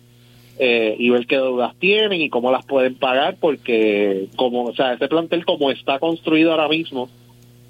eh, 0.60 0.96
y 1.00 1.10
ver 1.10 1.26
qué 1.26 1.38
deudas 1.38 1.76
tienen 1.80 2.22
y 2.22 2.30
cómo 2.30 2.52
las 2.52 2.64
pueden 2.64 2.94
pagar 2.94 3.38
porque 3.40 4.28
como 4.36 4.66
o 4.66 4.76
sea 4.76 4.94
ese 4.94 5.08
plantel 5.08 5.46
como 5.46 5.72
está 5.72 5.98
construido 5.98 6.52
ahora 6.52 6.68
mismo 6.68 7.10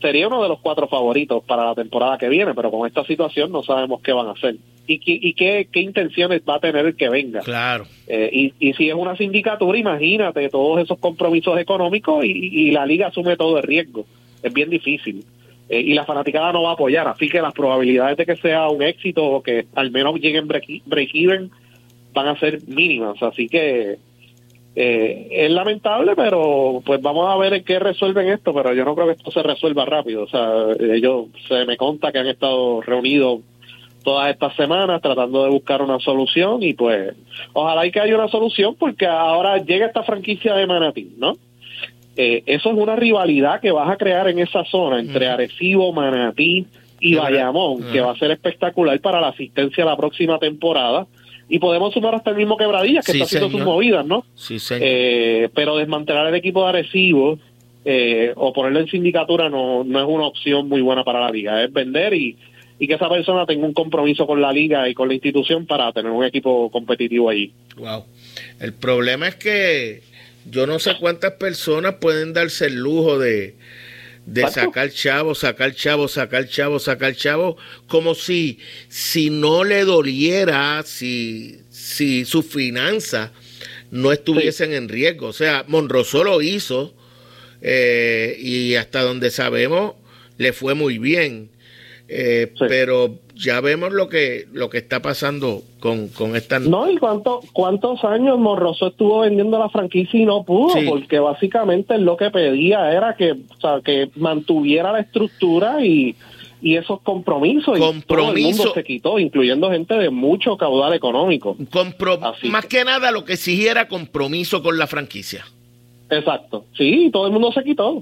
sería 0.02 0.28
uno 0.28 0.44
de 0.44 0.50
los 0.50 0.60
cuatro 0.60 0.90
favoritos 0.90 1.42
para 1.46 1.64
la 1.64 1.76
temporada 1.76 2.18
que 2.18 2.28
viene 2.28 2.54
pero 2.54 2.70
con 2.70 2.86
esta 2.86 3.06
situación 3.06 3.54
no 3.54 3.64
sabemos 3.64 4.02
qué 4.02 4.12
van 4.12 4.28
a 4.28 4.32
hacer. 4.32 4.58
Y, 4.86 5.00
y 5.06 5.34
qué, 5.34 5.70
qué 5.72 5.80
intenciones 5.80 6.42
va 6.48 6.58
a 6.58 6.60
tener 6.60 6.86
el 6.86 6.96
que 6.98 7.08
venga 7.08 7.40
claro. 7.40 7.86
Eh, 8.06 8.30
y, 8.34 8.54
y 8.60 8.74
si 8.74 8.90
es 8.90 8.96
una 8.96 9.16
sindicatura 9.16 9.78
imagínate 9.78 10.50
todos 10.50 10.82
esos 10.82 11.00
compromisos 11.00 11.58
económicos 11.58 12.26
y, 12.26 12.32
y 12.32 12.72
la 12.72 12.86
liga 12.86 13.08
asume 13.08 13.38
todo 13.38 13.58
el 13.58 13.64
riesgo 13.64 14.06
es 14.46 14.54
bien 14.54 14.70
difícil. 14.70 15.26
Eh, 15.68 15.82
y 15.82 15.94
la 15.94 16.06
fanaticada 16.06 16.54
no 16.54 16.62
va 16.62 16.72
a 16.72 16.74
apoyar, 16.74 17.08
así 17.08 17.28
que 17.28 17.42
las 17.42 17.54
probabilidades 17.54 18.18
de 18.18 18.26
que 18.26 18.36
sea 18.36 18.70
un 18.70 18.84
éxito 18.84 19.26
o 19.26 19.42
que 19.42 19.66
al 19.74 19.90
menos 19.90 20.20
lleguen 20.20 20.48
break-even 20.48 21.50
van 22.14 22.28
a 22.28 22.40
ser 22.40 22.60
mínimas, 22.68 23.22
así 23.24 23.50
que 23.50 23.98
eh, 24.76 25.28
es 25.32 25.50
lamentable, 25.50 26.16
pero 26.16 26.84
pues 26.86 27.02
vamos 27.02 27.28
a 27.28 27.38
ver 27.38 27.56
en 27.56 27.64
qué 27.64 27.80
resuelven 27.80 28.30
esto, 28.30 28.54
pero 28.54 28.74
yo 28.74 28.86
no 28.86 28.94
creo 28.94 29.08
que 29.08 29.14
esto 29.14 29.32
se 29.32 29.42
resuelva 29.42 29.86
rápido, 29.86 30.24
o 30.24 30.28
sea, 30.28 30.68
ellos 30.80 31.28
se 31.48 31.66
me 31.66 31.78
conta 31.78 32.12
que 32.12 32.20
han 32.20 32.28
estado 32.28 32.82
reunidos 32.82 33.42
todas 34.04 34.30
estas 34.30 34.56
semanas 34.56 35.02
tratando 35.02 35.46
de 35.46 35.50
buscar 35.50 35.82
una 35.82 36.00
solución 36.00 36.62
y 36.62 36.74
pues 36.74 37.16
ojalá 37.54 37.88
y 37.88 37.92
que 37.92 38.00
haya 38.00 38.16
una 38.16 38.28
solución 38.28 38.76
porque 38.76 39.08
ahora 39.08 39.58
llega 39.58 39.88
esta 39.88 40.04
franquicia 40.04 40.54
de 40.54 40.68
Manatí, 40.68 41.16
¿no? 41.18 41.38
Eh, 42.18 42.44
eso 42.46 42.72
es 42.72 42.78
una 42.78 42.96
rivalidad 42.96 43.60
que 43.60 43.72
vas 43.72 43.90
a 43.90 43.98
crear 43.98 44.30
en 44.30 44.40
esa 44.40 44.64
zona 44.66 45.00
entre 45.00 45.28
Arecibo, 45.28 45.92
Manatí 45.92 46.66
y 47.00 47.16
Bayamón, 47.16 47.92
que 47.92 48.00
va 48.00 48.12
a 48.12 48.18
ser 48.18 48.32
espectacular 48.32 49.00
para 49.02 49.20
la 49.20 49.30
asistencia 49.30 49.84
la 49.84 49.98
próxima 49.98 50.40
temporada. 50.40 51.08
Y 51.48 51.60
podemos 51.60 51.94
sumar 51.94 52.16
hasta 52.16 52.32
el 52.32 52.38
mismo 52.38 52.58
Quebradillas, 52.58 53.06
que 53.06 53.12
está 53.12 53.26
haciendo 53.26 53.52
sus 53.52 53.62
movidas, 53.62 54.06
¿no? 54.06 54.26
Sí, 54.34 54.58
eh, 54.72 55.50
pero 55.54 55.76
desmantelar 55.76 56.28
el 56.28 56.36
equipo 56.36 56.64
de 56.64 56.70
Arecibo 56.70 57.38
eh, 57.84 58.34
o 58.36 58.52
ponerlo 58.52 58.80
en 58.80 58.88
sindicatura 58.88 59.48
no, 59.48 59.84
no 59.84 60.00
es 60.00 60.08
una 60.08 60.26
opción 60.26 60.68
muy 60.68 60.82
buena 60.82 61.04
para 61.04 61.20
la 61.20 61.30
liga. 61.30 61.64
Es 61.64 61.72
vender 61.72 62.16
y, 62.16 62.36
y 62.80 62.88
que 62.88 62.96
esa 62.96 63.10
persona 63.10 63.46
tenga 63.46 63.66
un 63.68 63.74
compromiso 63.74 64.26
con 64.26 64.42
la 64.42 64.52
liga 64.52 64.90
y 64.90 64.96
con 64.96 65.08
la 65.08 65.14
institución 65.14 65.68
para 65.68 65.92
tener 65.92 66.12
un 66.12 66.26
equipo 66.26 66.72
competitivo 66.72 67.30
allí. 67.30 67.54
Wow. 67.78 68.06
El 68.60 68.74
problema 68.74 69.28
es 69.28 69.36
que 69.36 70.02
yo 70.46 70.68
no 70.68 70.80
sé 70.80 70.96
cuántas 71.00 71.34
personas 71.34 71.96
pueden 71.96 72.34
darse 72.34 72.68
el 72.68 72.76
lujo 72.76 73.20
de, 73.20 73.56
de 74.26 74.48
sacar 74.50 74.92
chavo, 74.92 75.36
sacar 75.36 75.74
chavo, 75.74 76.08
sacar 76.08 76.48
chavo, 76.48 76.80
sacar 76.80 77.16
chavo, 77.16 77.58
como 77.88 78.16
si, 78.16 78.60
si 78.88 79.30
no 79.30 79.64
le 79.64 79.86
doliera, 79.86 80.84
si, 80.84 81.62
si 81.70 82.26
sus 82.26 82.46
finanzas 82.46 83.32
no 83.92 84.12
estuviesen 84.12 84.74
en 84.74 84.90
riesgo. 84.90 85.28
O 85.28 85.34
sea, 85.34 85.64
Monroso 85.68 86.24
lo 86.24 86.42
hizo 86.42 86.94
eh, 87.62 88.36
y 88.40 88.76
hasta 88.76 89.02
donde 89.02 89.32
sabemos 89.32 89.94
le 90.38 90.54
fue 90.54 90.74
muy 90.74 90.98
bien. 90.98 91.50
Eh, 92.08 92.54
pero 92.68 93.20
ya 93.36 93.62
vemos 93.62 93.92
lo 93.92 94.08
que 94.08 94.46
lo 94.54 94.70
que 94.70 94.78
está 94.78 95.02
pasando 95.02 95.62
con, 95.80 96.08
con 96.08 96.36
esta 96.36 96.60
no 96.60 96.90
y 96.90 96.98
cuánto, 96.98 97.42
cuántos 97.54 98.04
años 98.04 98.40
Morroso 98.40 98.88
estuvo 98.88 99.20
vendiendo 99.20 99.60
la 99.60 99.70
franquicia 99.70 100.20
y 100.20 100.26
no 100.26 100.44
pudo 100.44 100.74
porque 100.88 101.20
básicamente 101.20 101.98
lo 101.98 102.18
que 102.18 102.32
pedía 102.32 102.92
era 102.92 103.16
que 103.16 103.32
o 103.34 103.60
sea, 103.60 103.82
que 103.84 104.10
mantuviera 104.16 104.92
la 104.92 105.02
estructura 105.02 105.86
y, 105.86 106.16
y 106.62 106.78
esos 106.78 107.02
compromisos. 107.02 107.78
Compromiso, 107.78 108.04
y 108.04 108.06
todo 108.06 108.32
el 108.32 108.42
mundo 108.42 108.74
se 108.74 108.84
quitó 108.84 109.20
incluyendo 109.20 109.70
gente 109.70 109.94
de 109.96 110.10
mucho 110.10 110.58
caudal 110.58 110.94
económico. 110.94 111.56
Más 112.44 112.66
que 112.66 112.84
nada 112.84 113.12
lo 113.12 113.26
que 113.26 113.34
exigiera 113.34 113.88
compromiso 113.88 114.64
con 114.64 114.78
la 114.78 114.88
franquicia. 114.88 115.46
Exacto, 116.10 116.66
sí, 116.78 117.10
todo 117.12 117.28
el 117.28 117.34
mundo 117.34 117.52
se 117.52 117.64
quitó. 117.64 118.02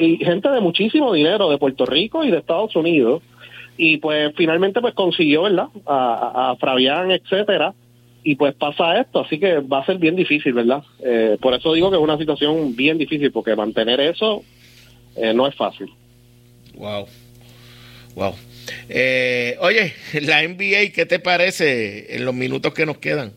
y 0.00 0.16
gente 0.18 0.48
de 0.48 0.60
muchísimo 0.60 1.12
dinero 1.12 1.50
de 1.50 1.58
Puerto 1.58 1.86
Rico 1.86 2.24
y 2.24 2.30
de 2.30 2.38
Estados 2.38 2.74
Unidos. 2.76 3.22
Y 3.76 3.96
pues 3.98 4.32
finalmente 4.36 4.80
pues 4.80 4.94
consiguió, 4.94 5.42
¿verdad? 5.42 5.68
A, 5.86 6.50
a 6.50 6.56
Fabián, 6.56 7.10
etcétera. 7.10 7.74
Y 8.22 8.36
pues 8.36 8.54
pasa 8.54 9.00
esto, 9.00 9.20
así 9.20 9.38
que 9.38 9.58
va 9.58 9.80
a 9.80 9.86
ser 9.86 9.98
bien 9.98 10.16
difícil, 10.16 10.54
¿verdad? 10.54 10.82
Eh, 11.04 11.36
por 11.40 11.52
eso 11.52 11.74
digo 11.74 11.90
que 11.90 11.96
es 11.96 12.02
una 12.02 12.16
situación 12.16 12.74
bien 12.74 12.96
difícil, 12.96 13.30
porque 13.30 13.54
mantener 13.54 14.00
eso 14.00 14.42
eh, 15.14 15.34
no 15.34 15.46
es 15.46 15.54
fácil. 15.54 15.90
Wow. 16.74 17.06
Wow. 18.14 18.34
Eh, 18.88 19.56
oye, 19.60 19.92
la 20.22 20.42
NBA, 20.42 20.92
¿qué 20.94 21.04
te 21.06 21.18
parece 21.18 22.16
en 22.16 22.24
los 22.24 22.34
minutos 22.34 22.72
que 22.72 22.86
nos 22.86 22.98
quedan? 22.98 23.32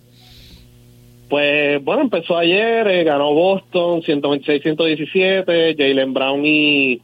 Pues 1.29 1.83
bueno, 1.83 2.03
empezó 2.03 2.38
ayer, 2.38 2.88
eh, 2.88 3.03
ganó 3.03 3.33
Boston 3.33 4.01
126-117, 4.01 5.75
Jalen 5.77 6.13
Brown 6.13 6.45
y, 6.45 7.01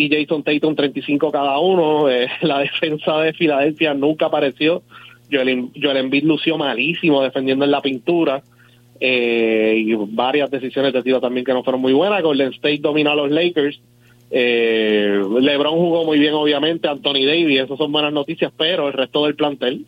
y 0.00 0.08
Jason 0.08 0.42
Tatum 0.42 0.74
35 0.74 1.30
cada 1.30 1.58
uno. 1.58 2.08
Eh, 2.08 2.28
la 2.42 2.60
defensa 2.60 3.20
de 3.20 3.32
Filadelfia 3.32 3.94
nunca 3.94 4.26
apareció. 4.26 4.82
Joel, 5.30 5.68
Joel 5.80 5.98
Embiid 5.98 6.24
lució 6.24 6.58
malísimo 6.58 7.22
defendiendo 7.22 7.64
en 7.64 7.70
la 7.70 7.82
pintura. 7.82 8.42
Eh, 9.02 9.82
y 9.86 9.94
varias 9.94 10.50
decisiones 10.50 10.92
de 10.92 11.02
tiro 11.02 11.20
también 11.20 11.44
que 11.44 11.52
no 11.52 11.62
fueron 11.62 11.80
muy 11.80 11.92
buenas. 11.92 12.22
Golden 12.22 12.52
State 12.52 12.80
dominó 12.80 13.10
a 13.12 13.16
los 13.16 13.30
Lakers. 13.30 13.80
LeBron 14.30 15.74
jugó 15.74 16.04
muy 16.04 16.18
bien, 16.18 16.34
obviamente. 16.34 16.88
Anthony 16.88 17.26
Davis, 17.26 17.60
esas 17.60 17.78
son 17.78 17.92
buenas 17.92 18.12
noticias, 18.12 18.52
pero 18.56 18.88
el 18.88 18.92
resto 18.92 19.24
del 19.24 19.34
plantel, 19.34 19.86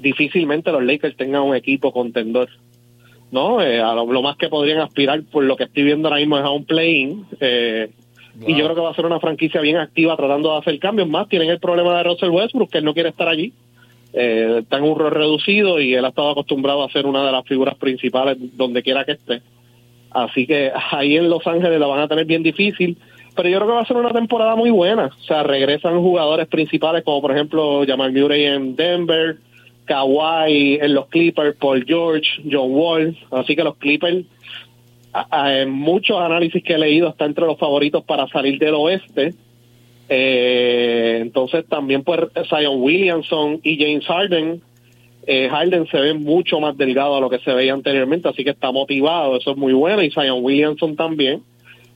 difícilmente 0.00 0.72
los 0.72 0.82
Lakers 0.82 1.16
tengan 1.16 1.42
un 1.42 1.54
equipo 1.54 1.92
contendor. 1.92 2.48
¿no? 3.34 3.60
Eh, 3.60 3.80
a 3.80 3.94
lo, 3.94 4.22
más 4.22 4.36
que 4.36 4.48
podrían 4.48 4.78
aspirar, 4.78 5.24
por 5.24 5.42
lo 5.42 5.56
que 5.56 5.64
estoy 5.64 5.82
viendo 5.82 6.06
ahora 6.06 6.20
mismo, 6.20 6.38
es 6.38 6.44
a 6.44 6.50
un 6.50 6.64
play-in. 6.64 7.26
Eh, 7.40 7.90
y 8.46 8.56
yo 8.56 8.64
creo 8.64 8.74
que 8.74 8.80
va 8.80 8.90
a 8.90 8.94
ser 8.94 9.06
una 9.06 9.20
franquicia 9.20 9.60
bien 9.60 9.76
activa 9.76 10.16
tratando 10.16 10.52
de 10.52 10.58
hacer 10.58 10.78
cambios 10.78 11.08
más. 11.08 11.28
Tienen 11.28 11.50
el 11.50 11.60
problema 11.60 11.96
de 11.96 12.04
Russell 12.04 12.30
Westbrook, 12.30 12.70
que 12.70 12.78
él 12.78 12.84
no 12.84 12.94
quiere 12.94 13.10
estar 13.10 13.28
allí. 13.28 13.52
Eh, 14.12 14.58
está 14.62 14.78
en 14.78 14.84
un 14.84 14.98
rol 14.98 15.10
reducido 15.10 15.80
y 15.80 15.94
él 15.94 16.04
ha 16.04 16.08
estado 16.08 16.30
acostumbrado 16.30 16.84
a 16.84 16.90
ser 16.90 17.06
una 17.06 17.24
de 17.24 17.32
las 17.32 17.44
figuras 17.46 17.74
principales 17.76 18.36
donde 18.56 18.82
quiera 18.82 19.04
que 19.04 19.12
esté. 19.12 19.42
Así 20.10 20.46
que 20.46 20.70
ahí 20.92 21.16
en 21.16 21.28
Los 21.28 21.46
Ángeles 21.46 21.78
la 21.80 21.86
van 21.86 22.00
a 22.00 22.08
tener 22.08 22.24
bien 22.24 22.42
difícil. 22.42 22.96
Pero 23.34 23.48
yo 23.48 23.58
creo 23.58 23.68
que 23.68 23.74
va 23.74 23.80
a 23.82 23.86
ser 23.86 23.96
una 23.96 24.12
temporada 24.12 24.54
muy 24.54 24.70
buena. 24.70 25.06
O 25.06 25.24
sea, 25.24 25.42
regresan 25.42 26.00
jugadores 26.00 26.46
principales 26.46 27.02
como 27.02 27.20
por 27.20 27.32
ejemplo 27.32 27.84
Jamal 27.86 28.12
Murray 28.12 28.44
en 28.44 28.76
Denver, 28.76 29.38
Kawhi 29.86 30.78
en 30.80 30.94
los 30.94 31.08
Clippers, 31.08 31.56
Paul 31.56 31.84
George, 31.84 32.28
John 32.50 32.70
Wall. 32.70 33.16
Así 33.32 33.56
que 33.56 33.64
los 33.64 33.76
Clippers, 33.76 34.24
en 35.32 35.70
muchos 35.70 36.20
análisis 36.20 36.62
que 36.62 36.74
he 36.74 36.78
leído, 36.78 37.08
está 37.08 37.24
entre 37.24 37.46
los 37.46 37.58
favoritos 37.58 38.04
para 38.04 38.26
salir 38.28 38.58
del 38.58 38.74
oeste. 38.74 39.34
Eh, 40.08 41.18
entonces 41.22 41.64
también 41.66 42.02
pues 42.02 42.20
Zion 42.48 42.82
Williamson 42.82 43.60
y 43.62 43.78
James 43.78 44.04
Harden. 44.06 44.60
Eh, 45.26 45.48
Harden 45.48 45.86
se 45.86 45.98
ve 45.98 46.14
mucho 46.14 46.60
más 46.60 46.76
delgado 46.76 47.16
a 47.16 47.20
lo 47.20 47.30
que 47.30 47.38
se 47.38 47.54
veía 47.54 47.72
anteriormente, 47.72 48.28
así 48.28 48.44
que 48.44 48.50
está 48.50 48.70
motivado, 48.70 49.36
eso 49.36 49.52
es 49.52 49.56
muy 49.56 49.72
bueno. 49.72 50.02
Y 50.02 50.10
Zion 50.10 50.44
Williamson 50.44 50.96
también. 50.96 51.42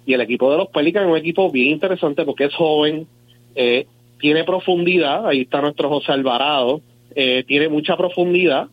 Y 0.06 0.14
el 0.14 0.20
equipo 0.22 0.50
de 0.50 0.56
los 0.56 0.68
Pelicans 0.68 1.06
es 1.06 1.12
un 1.12 1.18
equipo 1.18 1.50
bien 1.50 1.72
interesante 1.72 2.24
porque 2.24 2.44
es 2.44 2.54
joven, 2.54 3.06
eh, 3.54 3.86
tiene 4.20 4.44
profundidad. 4.44 5.26
Ahí 5.26 5.42
está 5.42 5.60
nuestro 5.60 5.88
José 5.88 6.12
Alvarado 6.12 6.80
eh, 7.14 7.42
tiene 7.48 7.68
mucha 7.68 7.96
profundidad 7.96 8.68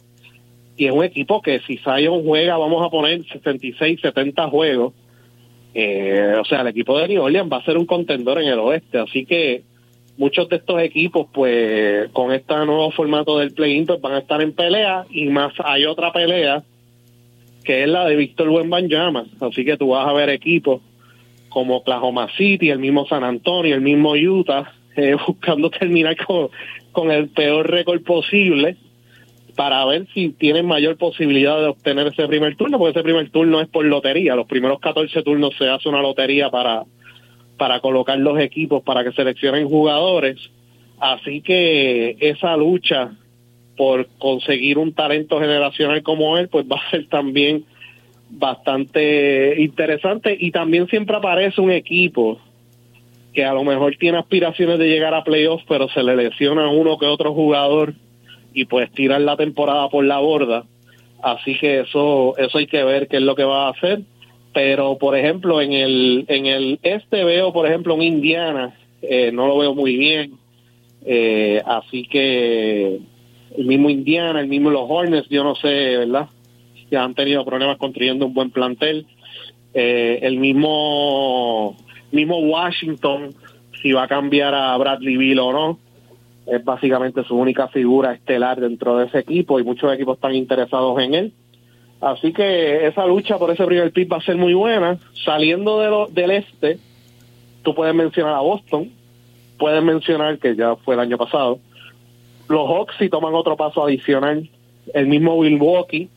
y 0.77 0.87
es 0.87 0.91
un 0.91 1.03
equipo 1.03 1.41
que 1.41 1.59
si 1.61 1.77
Zion 1.77 2.23
juega, 2.23 2.57
vamos 2.57 2.85
a 2.85 2.89
poner 2.89 3.23
66, 3.25 4.01
70 4.01 4.49
juegos. 4.49 4.93
Eh, 5.73 6.35
o 6.39 6.45
sea, 6.45 6.61
el 6.61 6.67
equipo 6.67 6.97
de 6.97 7.07
New 7.07 7.21
Orleans 7.21 7.51
va 7.51 7.57
a 7.57 7.65
ser 7.65 7.77
un 7.77 7.85
contendor 7.85 8.41
en 8.41 8.47
el 8.47 8.59
oeste, 8.59 8.97
así 8.97 9.25
que 9.25 9.63
muchos 10.17 10.47
de 10.49 10.57
estos 10.57 10.81
equipos, 10.81 11.27
pues 11.33 12.09
con 12.11 12.31
este 12.31 12.53
nuevo 12.53 12.91
formato 12.91 13.37
del 13.39 13.53
play-in, 13.53 13.85
pues 13.85 13.99
van 14.01 14.13
a 14.13 14.19
estar 14.19 14.41
en 14.41 14.53
pelea 14.53 15.05
y 15.09 15.25
más 15.25 15.53
hay 15.63 15.85
otra 15.85 16.11
pelea 16.11 16.63
que 17.63 17.83
es 17.83 17.89
la 17.89 18.05
de 18.05 18.15
Víctor 18.15 18.47
Llamas 18.87 19.27
así 19.41 19.65
que 19.65 19.75
tú 19.75 19.89
vas 19.89 20.07
a 20.07 20.13
ver 20.13 20.29
equipos 20.29 20.81
como 21.49 21.77
Oklahoma 21.77 22.27
City, 22.37 22.69
el 22.69 22.79
mismo 22.79 23.07
San 23.07 23.23
Antonio, 23.23 23.75
el 23.75 23.81
mismo 23.81 24.11
Utah, 24.11 24.71
eh, 24.95 25.15
buscando 25.27 25.69
terminar 25.69 26.15
con, 26.25 26.49
con 26.91 27.11
el 27.11 27.29
peor 27.29 27.69
récord 27.69 28.01
posible 28.03 28.77
para 29.55 29.85
ver 29.85 30.07
si 30.13 30.29
tienen 30.29 30.65
mayor 30.65 30.97
posibilidad 30.97 31.57
de 31.59 31.67
obtener 31.67 32.07
ese 32.07 32.27
primer 32.27 32.55
turno, 32.57 32.77
porque 32.77 32.99
ese 32.99 33.03
primer 33.03 33.29
turno 33.29 33.61
es 33.61 33.67
por 33.69 33.85
lotería. 33.85 34.35
Los 34.35 34.47
primeros 34.47 34.79
14 34.79 35.23
turnos 35.23 35.55
se 35.57 35.69
hace 35.69 35.87
una 35.87 36.01
lotería 36.01 36.49
para, 36.49 36.83
para 37.57 37.79
colocar 37.79 38.17
los 38.19 38.37
equipos, 38.39 38.83
para 38.83 39.03
que 39.03 39.13
seleccionen 39.13 39.67
jugadores. 39.67 40.37
Así 40.99 41.41
que 41.41 42.17
esa 42.19 42.57
lucha 42.57 43.11
por 43.77 44.07
conseguir 44.17 44.77
un 44.77 44.93
talento 44.93 45.39
generacional 45.39 46.01
como 46.03 46.37
él, 46.37 46.49
pues 46.49 46.65
va 46.71 46.77
a 46.77 46.91
ser 46.91 47.07
también 47.07 47.65
bastante 48.29 49.61
interesante 49.61 50.35
y 50.37 50.51
también 50.51 50.87
siempre 50.87 51.15
aparece 51.15 51.61
un 51.61 51.71
equipo 51.71 52.39
que 53.33 53.45
a 53.45 53.53
lo 53.53 53.63
mejor 53.63 53.95
tiene 53.97 54.17
aspiraciones 54.17 54.79
de 54.79 54.87
llegar 54.87 55.13
a 55.13 55.23
playoffs, 55.23 55.65
pero 55.67 55.89
se 55.89 56.01
le 56.01 56.15
lesiona 56.15 56.69
uno 56.69 56.97
que 56.97 57.05
otro 57.05 57.33
jugador 57.33 57.93
y 58.55 58.65
pues 58.65 58.89
tirar 58.91 59.21
la 59.21 59.37
temporada 59.37 59.89
por 59.89 60.05
la 60.05 60.17
borda. 60.19 60.63
Así 61.21 61.57
que 61.57 61.81
eso, 61.81 62.35
eso 62.37 62.57
hay 62.57 62.67
que 62.67 62.83
ver 62.83 63.07
qué 63.07 63.17
es 63.17 63.23
lo 63.23 63.35
que 63.35 63.43
va 63.43 63.67
a 63.67 63.71
hacer. 63.71 64.01
Pero, 64.53 64.97
por 64.97 65.17
ejemplo, 65.17 65.61
en 65.61 65.73
el, 65.73 66.25
en 66.29 66.45
el 66.45 66.79
este 66.81 67.25
veo, 67.25 67.51
por 67.51 67.67
ejemplo, 67.67 67.93
un 67.93 68.01
Indiana, 68.01 68.73
eh, 69.01 69.31
no 69.33 69.47
lo 69.47 69.57
veo 69.57 69.75
muy 69.75 69.97
bien. 69.97 70.33
Eh, 71.05 71.61
así 71.65 72.07
que 72.07 72.99
el 73.57 73.65
mismo 73.65 73.89
Indiana, 73.89 74.39
el 74.39 74.47
mismo 74.47 74.69
los 74.69 74.89
Hornets, 74.89 75.27
yo 75.29 75.43
no 75.43 75.55
sé, 75.55 75.97
¿verdad? 75.97 76.29
Ya 76.89 77.03
han 77.03 77.13
tenido 77.13 77.43
problemas 77.43 77.77
construyendo 77.77 78.25
un 78.25 78.33
buen 78.33 78.51
plantel. 78.51 79.05
Eh, 79.73 80.19
el 80.21 80.37
mismo 80.37 81.75
mismo 82.11 82.37
Washington, 82.37 83.35
si 83.81 83.91
va 83.91 84.03
a 84.03 84.07
cambiar 84.07 84.55
a 84.55 84.77
Bradley 84.77 85.17
Bill 85.17 85.39
o 85.39 85.51
no, 85.51 85.79
es 86.47 86.63
básicamente 86.63 87.23
su 87.23 87.35
única 87.35 87.67
figura 87.67 88.13
estelar 88.13 88.59
dentro 88.59 88.97
de 88.97 89.05
ese 89.05 89.19
equipo 89.19 89.59
y 89.59 89.63
muchos 89.63 89.91
equipos 89.93 90.17
están 90.17 90.35
interesados 90.35 90.99
en 91.01 91.13
él. 91.13 91.33
Así 92.01 92.33
que 92.33 92.85
esa 92.87 93.05
lucha 93.05 93.37
por 93.37 93.49
ese 93.51 93.65
primer 93.65 93.91
pick 93.91 94.11
va 94.11 94.17
a 94.17 94.21
ser 94.21 94.35
muy 94.35 94.53
buena. 94.53 94.99
Saliendo 95.23 95.79
de 95.79 95.89
lo, 95.89 96.07
del 96.07 96.31
este, 96.31 96.77
tú 97.63 97.73
puedes 97.73 97.95
mencionar 97.95 98.35
a 98.35 98.41
Boston, 98.41 98.91
puedes 99.57 99.83
mencionar 99.83 100.37
que 100.37 100.55
ya 100.55 100.75
fue 100.75 100.95
el 100.95 101.01
año 101.01 101.17
pasado. 101.17 101.59
Los 102.47 102.69
Hawks 102.69 102.95
si 102.99 103.09
toman 103.09 103.33
otro 103.33 103.57
paso 103.57 103.83
adicional, 103.83 104.47
el 104.93 105.07
mismo 105.07 105.41
Milwaukee, 105.41 106.09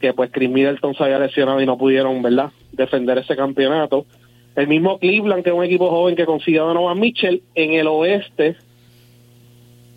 que 0.00 0.12
pues 0.12 0.30
Chris 0.30 0.50
Middleton 0.50 0.94
se 0.94 1.02
había 1.02 1.18
lesionado 1.18 1.60
y 1.60 1.66
no 1.66 1.76
pudieron, 1.76 2.22
¿verdad?, 2.22 2.50
defender 2.72 3.18
ese 3.18 3.34
campeonato. 3.34 4.06
El 4.54 4.68
mismo 4.68 4.98
Cleveland, 4.98 5.42
que 5.42 5.50
es 5.50 5.56
un 5.56 5.64
equipo 5.64 5.88
joven 5.88 6.14
que 6.14 6.26
consiguió 6.26 6.64
a 6.64 6.66
Donovan 6.68 7.00
Mitchell. 7.00 7.42
En 7.54 7.72
el 7.72 7.86
oeste, 7.86 8.56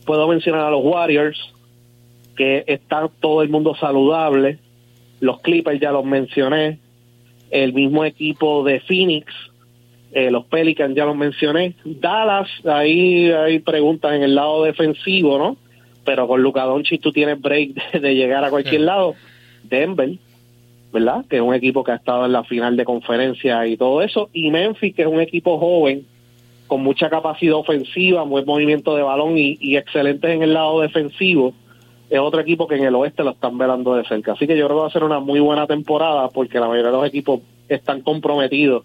puedo 0.06 0.28
mencionar 0.28 0.62
a 0.62 0.72
los 0.72 0.84
Warriors, 0.84 1.54
que 2.36 2.64
está 2.68 3.10
todo 3.20 3.42
el 3.42 3.50
mundo 3.50 3.76
saludable. 3.76 4.60
Los 5.20 5.42
Clippers 5.42 5.80
ya 5.80 5.92
los 5.92 6.06
mencioné. 6.06 6.80
El 7.52 7.74
mismo 7.74 8.04
equipo 8.04 8.64
de 8.64 8.80
Phoenix, 8.82 9.32
eh, 10.12 10.32
los 10.32 10.46
Pelicans 10.46 10.96
ya 10.96 11.06
los 11.06 11.16
mencioné. 11.16 11.76
Dallas, 11.84 12.50
ahí 12.66 13.32
hay 13.32 13.60
preguntas 13.60 14.14
en 14.14 14.24
el 14.24 14.36
lado 14.36 14.64
defensivo, 14.64 15.38
¿no? 15.38 15.58
Pero 16.04 16.28
con 16.28 16.42
Luka 16.42 16.64
Doncic 16.64 17.02
tú 17.02 17.12
tienes 17.12 17.40
break 17.42 17.92
de, 18.02 18.16
llegar 18.16 18.44
a 18.44 18.50
cualquier 18.50 18.82
lado. 18.82 19.16
Denver, 19.64 20.12
¿verdad? 20.94 21.26
Que 21.30 21.38
es 21.38 21.42
un 21.42 21.54
equipo 21.54 21.84
que 21.84 21.92
ha 21.92 21.96
estado 21.96 22.26
en 22.26 22.32
la 22.32 22.44
final 22.44 22.78
de 22.78 22.86
conferencia 22.86 23.66
y 23.68 23.78
todo 23.78 24.02
eso. 24.02 24.30
Y 24.34 24.52
Memphis, 24.52 24.96
que 24.96 25.02
es 25.04 25.08
un 25.08 25.22
equipo 25.22 25.58
joven, 25.58 26.06
con 26.68 26.82
mucha 26.82 27.10
capacidad 27.10 27.56
ofensiva, 27.56 28.24
buen 28.24 28.46
movimiento 28.46 28.96
de 28.96 29.04
balón 29.04 29.38
y, 29.38 29.58
y 29.60 29.78
excelentes 29.78 30.30
en 30.32 30.42
el 30.42 30.54
lado 30.54 30.82
defensivo. 30.82 31.54
Es 32.10 32.20
otro 32.20 32.40
equipo 32.40 32.68
que 32.68 32.76
en 32.76 32.86
el 32.86 32.96
oeste 32.96 33.24
lo 33.24 33.32
están 33.32 33.58
velando 33.58 33.96
de 33.96 34.06
cerca. 34.06 34.34
Así 34.34 34.48
que 34.48 34.58
yo 34.58 34.66
creo 34.66 34.78
que 34.78 34.82
va 34.82 34.88
a 34.88 34.92
ser 34.92 35.04
una 35.04 35.20
muy 35.20 35.40
buena 35.40 35.68
temporada 35.68 36.30
porque 36.30 36.60
la 36.60 36.68
mayoría 36.68 36.92
de 36.92 36.98
los 36.98 37.08
equipos 37.08 37.42
están 37.68 38.02
comprometidos 38.02 38.84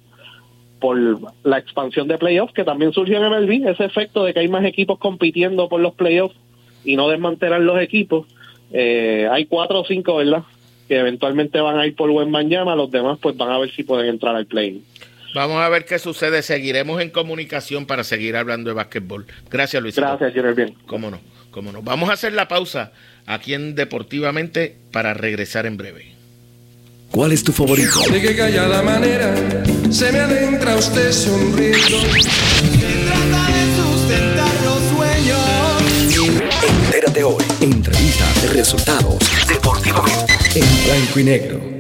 por 0.80 0.96
la 1.44 1.58
expansión 1.58 2.08
de 2.08 2.16
playoffs 2.16 2.54
que 2.54 2.64
también 2.64 2.92
surgió 2.92 3.18
en 3.18 3.30
MLB, 3.30 3.68
ese 3.68 3.84
efecto 3.84 4.24
de 4.24 4.32
que 4.32 4.40
hay 4.40 4.48
más 4.48 4.64
equipos 4.64 4.98
compitiendo 4.98 5.68
por 5.68 5.80
los 5.80 5.94
playoffs 5.94 6.36
y 6.84 6.96
no 6.96 7.08
desmantelar 7.08 7.60
los 7.60 7.80
equipos. 7.80 8.26
Eh, 8.72 9.28
hay 9.30 9.44
cuatro 9.44 9.80
o 9.80 9.84
cinco, 9.84 10.16
¿verdad? 10.16 10.44
que 10.90 10.98
eventualmente 10.98 11.60
van 11.60 11.78
a 11.78 11.86
ir 11.86 11.94
por 11.94 12.10
buen 12.10 12.32
mañana, 12.32 12.74
los 12.74 12.90
demás 12.90 13.16
pues 13.22 13.36
van 13.36 13.50
a 13.50 13.58
ver 13.58 13.70
si 13.70 13.84
pueden 13.84 14.08
entrar 14.08 14.34
al 14.34 14.46
play. 14.46 14.82
Vamos 15.34 15.62
a 15.62 15.68
ver 15.68 15.84
qué 15.84 15.98
sucede. 15.98 16.42
Seguiremos 16.42 17.00
en 17.00 17.10
comunicación 17.10 17.86
para 17.86 18.04
seguir 18.04 18.36
hablando 18.36 18.70
de 18.70 18.74
básquetbol. 18.74 19.26
Gracias, 19.50 19.82
Luis. 19.82 19.96
Gracias, 19.96 20.32
Junior. 20.32 20.54
Bien. 20.54 20.74
Cómo 20.86 21.10
no, 21.10 21.20
cómo 21.50 21.72
no. 21.72 21.82
Vamos 21.82 22.10
a 22.10 22.14
hacer 22.14 22.32
la 22.32 22.48
pausa 22.48 22.92
aquí 23.26 23.54
en 23.54 23.74
Deportivamente 23.74 24.76
para 24.92 25.14
regresar 25.14 25.66
en 25.66 25.76
breve. 25.76 26.12
¿Cuál 27.10 27.32
es 27.32 27.42
tu 27.42 27.52
favorito? 27.52 28.00
De 28.10 28.20
qué 28.20 28.36
callada 28.36 28.82
manera 28.82 29.34
se 29.90 30.12
me 30.12 30.20
adentra 30.20 30.76
usted 30.76 31.10
sonriendo. 31.10 31.78
Se 31.78 33.04
trata 33.06 33.46
de 33.52 33.76
sustentar 33.76 34.54
los 34.64 34.82
sueños. 34.96 36.40
Entérate 36.86 37.24
hoy. 37.24 37.44
Entrevistas, 37.60 38.52
resultados, 38.52 39.18
deportivamente. 39.48 40.34
En 40.54 40.84
blanco 40.84 41.20
y 41.20 41.24
negro 41.24 41.79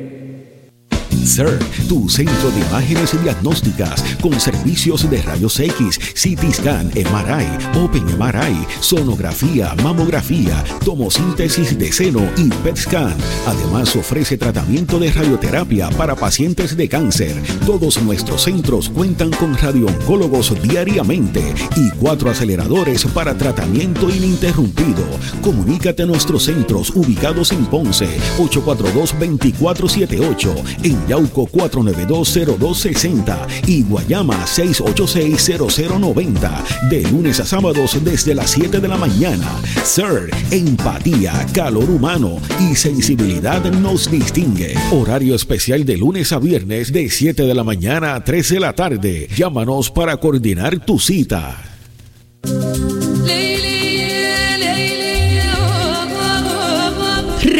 CERT, 1.26 1.62
tu 1.88 2.08
centro 2.08 2.50
de 2.50 2.60
imágenes 2.60 3.22
diagnósticas 3.22 4.02
con 4.20 4.38
servicios 4.40 5.08
de 5.10 5.22
rayos 5.22 5.58
X, 5.58 5.98
CT 6.14 6.52
scan, 6.52 6.90
MRI, 6.94 7.80
Open 7.82 8.04
MRI, 8.18 8.66
sonografía, 8.80 9.74
mamografía, 9.82 10.62
tomosíntesis 10.84 11.78
de 11.78 11.92
seno 11.92 12.22
y 12.36 12.48
PET 12.48 12.76
scan. 12.76 13.16
Además 13.46 13.94
ofrece 13.96 14.36
tratamiento 14.38 14.98
de 14.98 15.12
radioterapia 15.12 15.90
para 15.90 16.16
pacientes 16.16 16.76
de 16.76 16.88
cáncer. 16.88 17.34
Todos 17.66 18.02
nuestros 18.02 18.42
centros 18.42 18.88
cuentan 18.88 19.30
con 19.30 19.56
radiooncólogos 19.56 20.60
diariamente 20.62 21.54
y 21.76 21.90
cuatro 21.98 22.30
aceleradores 22.30 23.04
para 23.06 23.36
tratamiento 23.36 24.08
ininterrumpido. 24.08 25.04
Comunícate 25.42 26.02
a 26.02 26.06
nuestros 26.06 26.44
centros 26.44 26.90
ubicados 26.94 27.52
en 27.52 27.66
Ponce 27.66 28.08
842 28.38 29.12
2478 29.18 30.54
en 30.84 31.09
Yauco 31.10 31.46
4920260 31.48 33.46
y 33.66 33.82
Guayama 33.82 34.46
6860090. 34.46 36.88
De 36.88 37.02
lunes 37.10 37.40
a 37.40 37.44
sábados 37.44 37.98
desde 38.04 38.32
las 38.32 38.52
7 38.52 38.78
de 38.78 38.86
la 38.86 38.96
mañana. 38.96 39.60
Sir, 39.82 40.30
empatía, 40.52 41.44
calor 41.52 41.90
humano 41.90 42.36
y 42.60 42.76
sensibilidad 42.76 43.60
nos 43.72 44.08
distingue. 44.08 44.74
Horario 44.92 45.34
especial 45.34 45.84
de 45.84 45.96
lunes 45.96 46.32
a 46.32 46.38
viernes 46.38 46.92
de 46.92 47.10
7 47.10 47.42
de 47.42 47.54
la 47.54 47.64
mañana 47.64 48.14
a 48.14 48.22
3 48.22 48.48
de 48.48 48.60
la 48.60 48.72
tarde. 48.74 49.28
Llámanos 49.34 49.90
para 49.90 50.16
coordinar 50.18 50.78
tu 50.78 51.00
cita. 51.00 51.69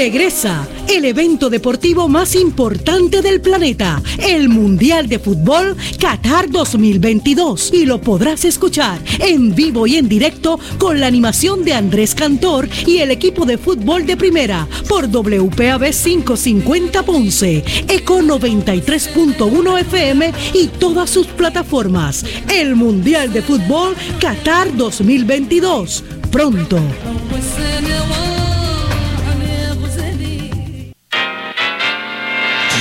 Regresa 0.02 0.66
el 0.88 1.04
evento 1.04 1.50
deportivo 1.50 2.08
más 2.08 2.34
importante 2.34 3.20
del 3.20 3.42
planeta, 3.42 4.02
el 4.16 4.48
Mundial 4.48 5.10
de 5.10 5.18
Fútbol 5.18 5.76
Qatar 5.98 6.48
2022. 6.48 7.70
Y 7.74 7.84
lo 7.84 8.00
podrás 8.00 8.46
escuchar 8.46 8.98
en 9.18 9.54
vivo 9.54 9.86
y 9.86 9.96
en 9.96 10.08
directo 10.08 10.58
con 10.78 11.00
la 11.00 11.06
animación 11.06 11.66
de 11.66 11.74
Andrés 11.74 12.14
Cantor 12.14 12.66
y 12.86 12.96
el 13.00 13.10
equipo 13.10 13.44
de 13.44 13.58
fútbol 13.58 14.06
de 14.06 14.16
primera 14.16 14.66
por 14.88 15.06
WPAB 15.06 15.90
550 15.92 17.02
Ponce, 17.02 17.62
Eco 17.86 18.20
93.1 18.20 19.80
FM 19.80 20.32
y 20.54 20.68
todas 20.68 21.10
sus 21.10 21.26
plataformas. 21.26 22.24
El 22.50 22.74
Mundial 22.74 23.34
de 23.34 23.42
Fútbol 23.42 23.94
Qatar 24.18 24.74
2022. 24.74 26.04
Pronto. 26.32 26.78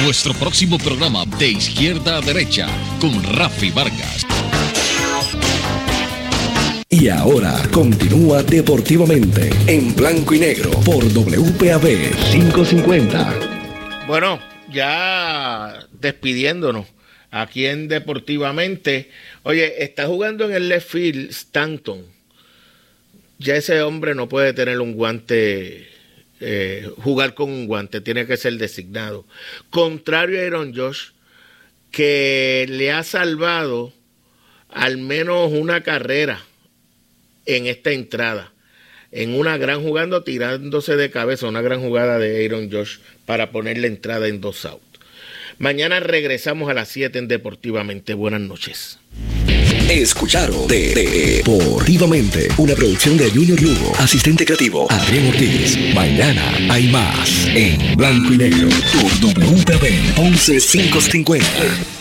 Nuestro 0.03 0.33
próximo 0.33 0.77
programa 0.77 1.25
de 1.37 1.49
izquierda 1.49 2.17
a 2.17 2.21
derecha 2.21 2.67
con 3.01 3.21
Rafi 3.21 3.69
Vargas. 3.69 4.25
Y 6.89 7.09
ahora 7.09 7.61
continúa 7.71 8.41
deportivamente 8.43 9.49
en 9.67 9.93
blanco 9.93 10.33
y 10.33 10.39
negro 10.39 10.71
por 10.85 11.03
WPAB 11.03 12.15
550. 12.31 14.05
Bueno, 14.07 14.39
ya 14.71 15.85
despidiéndonos 15.91 16.87
aquí 17.29 17.65
en 17.65 17.89
Deportivamente. 17.89 19.11
Oye, 19.43 19.83
está 19.83 20.07
jugando 20.07 20.45
en 20.45 20.53
el 20.53 20.69
left 20.69 20.91
field 20.91 21.29
Stanton. 21.31 22.05
Ya 23.37 23.57
ese 23.57 23.81
hombre 23.81 24.15
no 24.15 24.29
puede 24.29 24.53
tener 24.53 24.79
un 24.79 24.93
guante 24.93 25.98
eh, 26.39 26.89
jugar 27.03 27.33
con 27.33 27.49
un 27.49 27.67
guante, 27.67 28.01
tiene 28.01 28.25
que 28.25 28.37
ser 28.37 28.53
designado. 28.57 29.25
Contrario 29.69 30.39
a 30.39 30.45
Aaron 30.45 30.73
Josh, 30.75 31.09
que 31.91 32.65
le 32.69 32.91
ha 32.91 33.03
salvado 33.03 33.93
al 34.69 34.97
menos 34.97 35.51
una 35.51 35.81
carrera 35.81 36.43
en 37.45 37.65
esta 37.65 37.91
entrada. 37.91 38.53
En 39.11 39.33
una 39.33 39.57
gran 39.57 39.81
jugando, 39.81 40.23
tirándose 40.23 40.95
de 40.95 41.09
cabeza, 41.09 41.47
una 41.47 41.61
gran 41.61 41.81
jugada 41.81 42.19
de 42.19 42.45
Aaron 42.45 42.71
Josh 42.71 42.99
para 43.25 43.51
poner 43.51 43.79
la 43.79 43.87
entrada 43.87 44.27
en 44.27 44.39
dos 44.39 44.65
out. 44.65 44.81
Mañana 45.57 45.99
regresamos 45.99 46.69
a 46.69 46.73
las 46.73 46.89
7 46.89 47.19
en 47.19 47.27
Deportivamente. 47.27 48.13
Buenas 48.13 48.41
noches. 48.41 48.99
Escucharon 49.89 50.67
Deportivamente, 50.67 52.47
una 52.57 52.75
producción 52.75 53.17
de 53.17 53.31
Junior 53.31 53.59
Lugo, 53.59 53.91
asistente 53.97 54.45
creativo 54.45 54.85
Adrián 54.87 55.25
Ortiz. 55.25 55.79
Mañana 55.95 56.53
hay 56.69 56.89
más 56.89 57.47
en 57.47 57.97
blanco 57.97 58.33
y 58.33 58.37
negro. 58.37 58.69
Tu 58.91 59.27
WPB 59.27 60.19
11550. 60.19 61.98